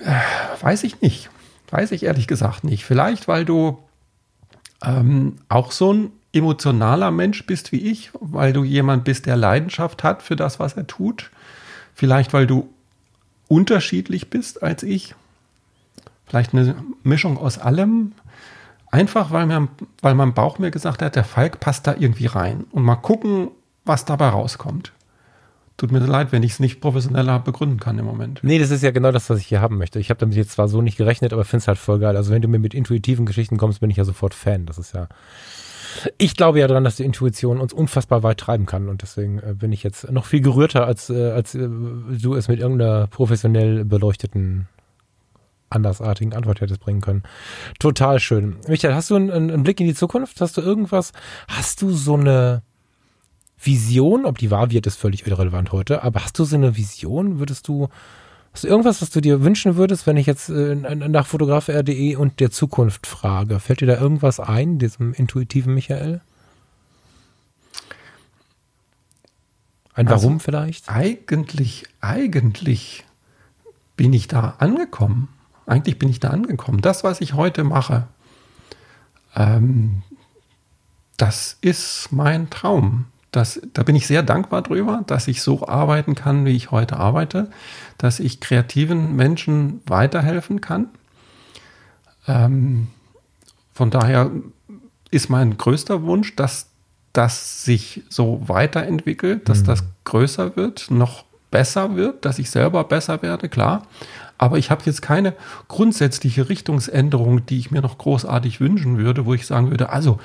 Äh, 0.04 0.64
weiß 0.64 0.84
ich 0.84 1.00
nicht. 1.02 1.30
Weiß 1.70 1.92
ich 1.92 2.04
ehrlich 2.04 2.28
gesagt 2.28 2.64
nicht. 2.64 2.84
Vielleicht, 2.84 3.28
weil 3.30 3.46
du 3.46 3.78
ähm, 4.84 5.38
auch 5.50 5.72
so 5.72 5.94
ein 5.94 6.12
emotionaler 6.34 7.12
Mensch 7.12 7.46
bist 7.46 7.72
wie 7.72 7.92
ich, 7.92 8.12
weil 8.20 8.54
du 8.54 8.64
jemand 8.64 9.04
bist, 9.04 9.26
der 9.26 9.36
Leidenschaft 9.36 10.04
hat 10.04 10.22
für 10.24 10.36
das, 10.36 10.60
was 10.60 10.74
er 10.74 10.88
tut. 10.88 11.30
Vielleicht, 11.94 12.34
weil 12.34 12.48
du 12.48 12.70
unterschiedlich 13.48 14.30
bist 14.30 14.64
als 14.64 14.84
ich. 14.84 15.14
Vielleicht 16.26 16.54
eine 16.54 16.76
Mischung 17.04 17.38
aus 17.38 17.58
allem. 17.58 18.14
Einfach, 18.90 19.32
weil, 19.32 19.46
mir, 19.46 19.68
weil 20.02 20.16
mein 20.16 20.34
Bauch 20.34 20.58
mir 20.58 20.72
gesagt 20.72 21.02
hat, 21.02 21.16
der 21.16 21.26
Falk 21.26 21.60
passt 21.60 21.88
da 21.88 21.96
irgendwie 21.98 22.28
rein. 22.28 22.66
Und 22.72 22.84
mal 22.84 22.96
gucken, 22.96 23.50
was 23.84 24.06
dabei 24.06 24.30
rauskommt. 24.30 24.94
Tut 25.82 25.92
mir 25.92 25.98
leid, 25.98 26.32
wenn 26.32 26.44
ich 26.44 26.52
es 26.52 26.60
nicht 26.60 26.80
professioneller 26.80 27.40
begründen 27.40 27.80
kann 27.80 27.98
im 27.98 28.06
Moment. 28.06 28.42
Nee, 28.44 28.60
das 28.60 28.70
ist 28.70 28.84
ja 28.84 28.92
genau 28.92 29.12
das, 29.12 29.32
was 29.32 29.40
ich 29.40 29.48
hier 29.48 29.62
haben 29.62 29.80
möchte. 29.80 29.98
Ich 29.98 30.12
habe 30.12 30.20
damit 30.20 30.36
jetzt 30.36 30.52
zwar 30.52 30.68
so 30.68 30.80
nicht 30.84 30.96
gerechnet, 30.96 31.34
aber 31.34 31.44
finde 31.44 31.64
es 31.64 31.68
halt 31.68 31.80
voll 31.80 31.98
geil. 31.98 32.16
Also 32.16 32.32
wenn 32.32 32.44
du 32.44 32.48
mir 32.48 32.60
mit 32.60 32.76
intuitiven 32.76 33.26
Geschichten 33.26 33.58
kommst, 33.58 33.80
bin 33.80 33.90
ich 33.90 33.98
ja 33.98 34.04
sofort 34.04 34.36
Fan. 34.36 34.68
Das 34.68 34.78
ist 34.78 34.94
ja. 34.94 35.08
Ich 36.20 36.36
glaube 36.36 36.60
ja 36.60 36.68
daran, 36.68 36.84
dass 36.84 36.98
die 36.98 37.04
Intuition 37.04 37.60
uns 37.60 37.74
unfassbar 37.74 38.22
weit 38.22 38.38
treiben 38.38 38.68
kann 38.68 38.90
und 38.90 39.02
deswegen 39.02 39.40
äh, 39.40 39.56
bin 39.56 39.72
ich 39.72 39.82
jetzt 39.82 40.12
noch 40.12 40.26
viel 40.26 40.42
gerührter, 40.42 40.86
als, 40.86 41.10
äh, 41.10 41.32
als 41.32 41.56
äh, 41.56 41.68
du 41.68 42.36
es 42.36 42.48
mit 42.48 42.60
irgendeiner 42.60 43.08
professionell 43.08 43.84
beleuchteten 43.84 44.68
andersartigen 45.72 46.36
Antwort 46.36 46.62
hättest 46.62 46.82
bringen 46.82 47.02
können. 47.02 47.24
Total 47.80 48.20
schön. 48.20 48.58
Michael, 48.68 48.94
hast 48.94 49.10
du 49.10 49.16
einen, 49.16 49.32
einen 49.32 49.64
Blick 49.64 49.80
in 49.80 49.88
die 49.88 49.96
Zukunft? 49.96 50.42
Hast 50.42 50.58
du 50.58 50.62
irgendwas? 50.62 51.12
Hast 51.48 51.82
du 51.82 51.90
so 51.90 52.14
eine 52.14 52.62
Vision, 53.64 54.26
ob 54.26 54.38
die 54.38 54.50
wahr 54.50 54.72
wird, 54.72 54.88
ist 54.88 54.98
völlig 54.98 55.28
irrelevant 55.28 55.72
heute, 55.72 56.04
aber 56.04 56.24
hast 56.24 56.38
du 56.40 56.46
so 56.46 56.56
eine 56.56 56.76
Vision? 56.76 57.40
Würdest 57.40 57.68
du, 57.68 57.90
hast 58.54 58.64
du 58.64 58.68
irgendwas, 58.68 59.02
was 59.02 59.12
du 59.12 59.22
dir 59.22 59.44
wünschen 59.44 59.76
würdest, 59.76 60.08
wenn 60.08 60.18
ich 60.18 60.26
jetzt 60.26 60.50
äh, 60.50 60.76
nach 60.76 61.28
fotograf.de 61.28 62.16
und 62.16 62.40
der 62.40 62.50
Zukunft 62.50 63.06
frage? 63.06 63.60
Fällt 63.60 63.82
dir 63.82 63.88
da 63.88 64.00
irgendwas 64.00 64.40
ein, 64.40 64.80
diesem 64.80 65.14
intuitiven 65.14 65.76
Michael? 65.76 66.22
Ein 69.94 70.08
also 70.08 70.24
Warum 70.24 70.40
vielleicht? 70.40 70.90
Eigentlich, 70.90 71.86
eigentlich 72.00 73.06
bin 73.96 74.14
ich 74.14 74.28
da 74.28 74.56
angekommen. 74.58 75.28
Eigentlich 75.68 76.00
bin 76.00 76.10
ich 76.10 76.20
da 76.20 76.30
angekommen. 76.30 76.82
Das, 76.82 77.04
was 77.04 77.22
ich 77.22 77.36
heute 77.36 77.64
mache, 77.64 78.08
ähm, 79.36 80.02
das 81.18 81.58
ist 81.62 82.08
mein 82.12 82.50
Traum 82.50 83.06
das, 83.32 83.62
da 83.74 83.84
bin 83.84 83.96
ich 83.96 84.08
sehr 84.08 84.24
dankbar 84.24 84.62
drüber, 84.62 85.04
dass 85.08 85.28
ich 85.28 85.42
so 85.42 85.68
arbeiten 85.68 86.16
kann, 86.16 86.46
wie 86.46 86.56
ich 86.56 86.72
heute 86.72 86.98
arbeite, 86.98 87.50
dass 87.98 88.20
ich 88.20 88.42
kreativen 88.42 89.16
Menschen 89.16 89.82
weiterhelfen 89.86 90.60
kann. 90.60 90.90
Ähm, 92.28 92.88
von 93.74 93.90
daher 93.90 94.32
ist 95.12 95.30
mein 95.30 95.58
größter 95.58 96.04
Wunsch, 96.04 96.36
dass 96.36 96.68
das 97.14 97.64
sich 97.64 98.04
so 98.10 98.42
weiterentwickelt, 98.48 99.48
dass 99.48 99.62
mhm. 99.62 99.66
das 99.66 99.84
größer 100.04 100.56
wird, 100.56 100.92
noch 100.92 101.24
besser 101.52 101.96
wird, 101.96 102.26
dass 102.26 102.40
ich 102.40 102.50
selber 102.50 102.84
besser 102.86 103.22
werde, 103.22 103.50
klar. 103.50 103.84
Aber 104.38 104.58
ich 104.58 104.72
habe 104.72 104.82
jetzt 104.86 105.02
keine 105.02 105.36
grundsätzliche 105.68 106.50
Richtungsänderung, 106.50 107.46
die 107.46 107.60
ich 107.60 107.70
mir 107.70 107.82
noch 107.82 107.98
großartig 107.98 108.60
wünschen 108.60 108.98
würde, 108.98 109.26
wo 109.26 109.34
ich 109.34 109.46
sagen 109.46 109.70
würde, 109.70 109.90
also 109.90 110.20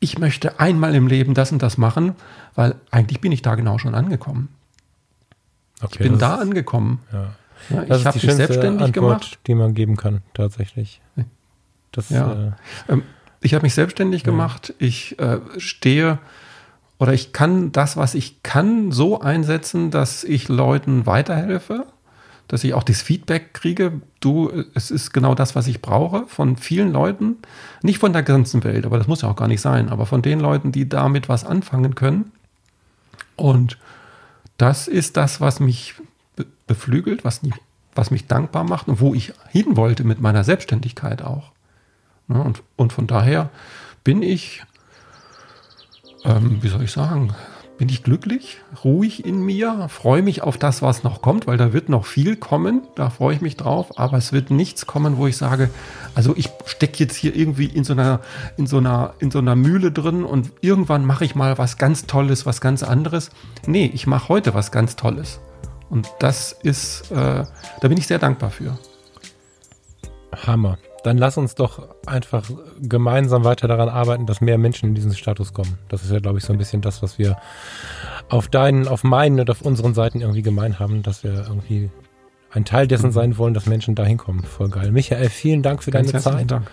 ich 0.00 0.18
möchte 0.18 0.58
einmal 0.58 0.94
im 0.94 1.06
Leben 1.06 1.34
das 1.34 1.52
und 1.52 1.62
das 1.62 1.78
machen, 1.78 2.14
weil 2.54 2.74
eigentlich 2.90 3.20
bin 3.20 3.32
ich 3.32 3.42
da 3.42 3.54
genau 3.54 3.78
schon 3.78 3.94
angekommen. 3.94 4.48
Okay, 5.82 5.92
ich 5.92 5.98
bin 5.98 6.18
da 6.18 6.36
angekommen. 6.36 7.00
Ja. 7.12 7.34
Ja, 7.68 7.84
das 7.84 8.00
ich 8.00 8.06
habe 8.06 8.18
mich 8.18 8.34
selbstständig 8.34 8.86
Antwort, 8.86 9.20
gemacht, 9.20 9.38
die 9.46 9.54
man 9.54 9.74
geben 9.74 9.96
kann, 9.96 10.22
tatsächlich. 10.32 11.02
Das, 11.92 12.08
ja. 12.08 12.54
Äh, 12.88 12.92
ähm, 12.92 13.02
ich 13.42 13.52
habe 13.54 13.62
mich 13.62 13.74
selbstständig 13.74 14.22
ja. 14.22 14.26
gemacht. 14.26 14.74
Ich 14.78 15.18
äh, 15.18 15.40
stehe 15.58 16.18
oder 16.98 17.12
ich 17.12 17.32
kann 17.32 17.72
das, 17.72 17.96
was 17.96 18.14
ich 18.14 18.42
kann, 18.42 18.92
so 18.92 19.20
einsetzen, 19.20 19.90
dass 19.90 20.24
ich 20.24 20.48
Leuten 20.48 21.06
weiterhelfe 21.06 21.86
dass 22.50 22.64
ich 22.64 22.74
auch 22.74 22.82
das 22.82 23.00
Feedback 23.00 23.54
kriege, 23.54 24.00
du, 24.18 24.64
es 24.74 24.90
ist 24.90 25.12
genau 25.12 25.36
das, 25.36 25.54
was 25.54 25.68
ich 25.68 25.80
brauche 25.80 26.26
von 26.26 26.56
vielen 26.56 26.90
Leuten, 26.90 27.36
nicht 27.80 28.00
von 28.00 28.12
der 28.12 28.24
ganzen 28.24 28.64
Welt, 28.64 28.84
aber 28.86 28.98
das 28.98 29.06
muss 29.06 29.22
ja 29.22 29.30
auch 29.30 29.36
gar 29.36 29.46
nicht 29.46 29.60
sein, 29.60 29.88
aber 29.88 30.04
von 30.04 30.20
den 30.20 30.40
Leuten, 30.40 30.72
die 30.72 30.88
damit 30.88 31.28
was 31.28 31.44
anfangen 31.44 31.94
können. 31.94 32.32
Und 33.36 33.78
das 34.58 34.88
ist 34.88 35.16
das, 35.16 35.40
was 35.40 35.60
mich 35.60 35.94
beflügelt, 36.66 37.24
was, 37.24 37.40
was 37.94 38.10
mich 38.10 38.26
dankbar 38.26 38.64
macht 38.64 38.88
und 38.88 38.98
wo 38.98 39.14
ich 39.14 39.32
hin 39.50 39.76
wollte 39.76 40.02
mit 40.02 40.20
meiner 40.20 40.42
Selbstständigkeit 40.42 41.22
auch. 41.22 41.52
Und, 42.26 42.64
und 42.74 42.92
von 42.92 43.06
daher 43.06 43.50
bin 44.02 44.22
ich, 44.22 44.64
ähm, 46.24 46.58
wie 46.62 46.68
soll 46.68 46.82
ich 46.82 46.90
sagen, 46.90 47.32
bin 47.80 47.88
ich 47.88 48.02
glücklich, 48.02 48.58
ruhig 48.84 49.24
in 49.24 49.40
mir, 49.40 49.88
freue 49.88 50.20
mich 50.20 50.42
auf 50.42 50.58
das, 50.58 50.82
was 50.82 51.02
noch 51.02 51.22
kommt, 51.22 51.46
weil 51.46 51.56
da 51.56 51.72
wird 51.72 51.88
noch 51.88 52.04
viel 52.04 52.36
kommen, 52.36 52.82
da 52.94 53.08
freue 53.08 53.34
ich 53.34 53.40
mich 53.40 53.56
drauf, 53.56 53.98
aber 53.98 54.18
es 54.18 54.34
wird 54.34 54.50
nichts 54.50 54.84
kommen, 54.84 55.16
wo 55.16 55.26
ich 55.26 55.38
sage, 55.38 55.70
also 56.14 56.36
ich 56.36 56.50
stecke 56.66 56.98
jetzt 56.98 57.16
hier 57.16 57.34
irgendwie 57.34 57.64
in 57.64 57.84
so 57.84 57.94
einer, 57.94 58.20
in 58.58 58.66
so 58.66 58.76
einer, 58.76 59.14
in 59.18 59.30
so 59.30 59.38
einer 59.38 59.56
Mühle 59.56 59.92
drin 59.92 60.24
und 60.24 60.52
irgendwann 60.60 61.06
mache 61.06 61.24
ich 61.24 61.34
mal 61.34 61.56
was 61.56 61.78
ganz 61.78 62.04
Tolles, 62.04 62.44
was 62.44 62.60
ganz 62.60 62.82
anderes. 62.82 63.30
Nee, 63.66 63.90
ich 63.94 64.06
mache 64.06 64.28
heute 64.28 64.52
was 64.52 64.72
ganz 64.72 64.96
Tolles. 64.96 65.40
Und 65.88 66.06
das 66.18 66.52
ist, 66.52 67.10
äh, 67.10 67.44
da 67.80 67.88
bin 67.88 67.96
ich 67.96 68.06
sehr 68.06 68.18
dankbar 68.18 68.50
für. 68.50 68.78
Hammer 70.46 70.76
dann 71.02 71.18
lass 71.18 71.36
uns 71.36 71.54
doch 71.54 71.88
einfach 72.06 72.44
gemeinsam 72.80 73.44
weiter 73.44 73.68
daran 73.68 73.88
arbeiten, 73.88 74.26
dass 74.26 74.40
mehr 74.40 74.58
Menschen 74.58 74.90
in 74.90 74.94
diesen 74.94 75.14
Status 75.14 75.52
kommen. 75.52 75.78
Das 75.88 76.02
ist 76.02 76.10
ja, 76.10 76.18
glaube 76.18 76.38
ich, 76.38 76.44
so 76.44 76.52
ein 76.52 76.58
bisschen 76.58 76.82
das, 76.82 77.02
was 77.02 77.18
wir 77.18 77.36
auf 78.28 78.48
deinen, 78.48 78.88
auf 78.88 79.04
meinen 79.04 79.40
und 79.40 79.50
auf 79.50 79.62
unseren 79.62 79.94
Seiten 79.94 80.20
irgendwie 80.20 80.42
gemein 80.42 80.78
haben, 80.78 81.02
dass 81.02 81.24
wir 81.24 81.32
irgendwie 81.32 81.90
ein 82.50 82.64
Teil 82.64 82.86
dessen 82.86 83.12
sein 83.12 83.38
wollen, 83.38 83.54
dass 83.54 83.66
Menschen 83.66 83.94
dahin 83.94 84.18
kommen. 84.18 84.42
Voll 84.42 84.68
geil. 84.68 84.90
Michael, 84.90 85.28
vielen 85.28 85.62
Dank 85.62 85.82
für 85.82 85.90
Ganz 85.90 86.10
deine 86.10 86.22
Zeit. 86.22 86.50
Dank. 86.50 86.70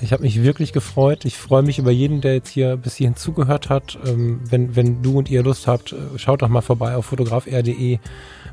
Ich 0.00 0.12
habe 0.12 0.22
mich 0.22 0.42
wirklich 0.42 0.72
gefreut. 0.72 1.24
Ich 1.24 1.36
freue 1.36 1.62
mich 1.62 1.78
über 1.78 1.90
jeden, 1.90 2.20
der 2.22 2.34
jetzt 2.34 2.48
hier 2.48 2.76
bis 2.76 2.96
hierhin 2.96 3.16
zugehört 3.16 3.68
hat. 3.68 3.98
Ähm, 4.06 4.40
wenn, 4.48 4.74
wenn 4.74 5.02
du 5.02 5.18
und 5.18 5.30
ihr 5.30 5.42
Lust 5.42 5.66
habt, 5.66 5.92
äh, 5.92 5.96
schaut 6.18 6.42
doch 6.42 6.48
mal 6.48 6.62
vorbei 6.62 6.96
auf 6.96 7.06
fotografr.de. 7.06 7.98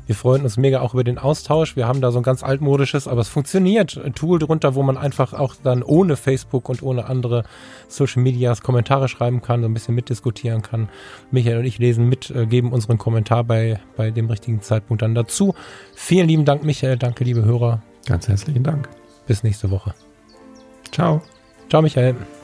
Wir 0.06 0.14
freuen 0.14 0.42
uns 0.42 0.56
mega 0.56 0.80
auch 0.80 0.92
über 0.92 1.04
den 1.04 1.18
Austausch. 1.18 1.76
Wir 1.76 1.86
haben 1.86 2.00
da 2.00 2.10
so 2.10 2.18
ein 2.18 2.24
ganz 2.24 2.42
altmodisches, 2.42 3.06
aber 3.06 3.20
es 3.20 3.28
funktioniert, 3.28 3.96
ein 3.96 4.14
Tool 4.14 4.38
drunter, 4.38 4.74
wo 4.74 4.82
man 4.82 4.98
einfach 4.98 5.32
auch 5.32 5.54
dann 5.62 5.82
ohne 5.82 6.16
Facebook 6.16 6.68
und 6.68 6.82
ohne 6.82 7.06
andere 7.06 7.44
Social 7.88 8.22
Medias 8.22 8.60
Kommentare 8.60 9.08
schreiben 9.08 9.40
kann, 9.40 9.62
so 9.62 9.68
ein 9.68 9.74
bisschen 9.74 9.94
mitdiskutieren 9.94 10.62
kann. 10.62 10.88
Michael 11.30 11.58
und 11.58 11.64
ich 11.64 11.78
lesen 11.78 12.08
mit, 12.08 12.30
äh, 12.30 12.46
geben 12.46 12.72
unseren 12.72 12.98
Kommentar 12.98 13.44
bei, 13.44 13.80
bei 13.96 14.10
dem 14.10 14.28
richtigen 14.28 14.62
Zeitpunkt 14.62 15.02
dann 15.02 15.14
dazu. 15.14 15.54
Vielen 15.94 16.28
lieben 16.28 16.44
Dank, 16.44 16.64
Michael. 16.64 16.96
Danke, 16.96 17.24
liebe 17.24 17.44
Hörer. 17.44 17.80
Ganz 18.06 18.28
herzlichen 18.28 18.64
Dank. 18.64 18.88
Bis 19.26 19.42
nächste 19.42 19.70
Woche. 19.70 19.94
Ciao. 20.90 21.22
Ciao, 21.68 21.82
Michael. 21.82 22.39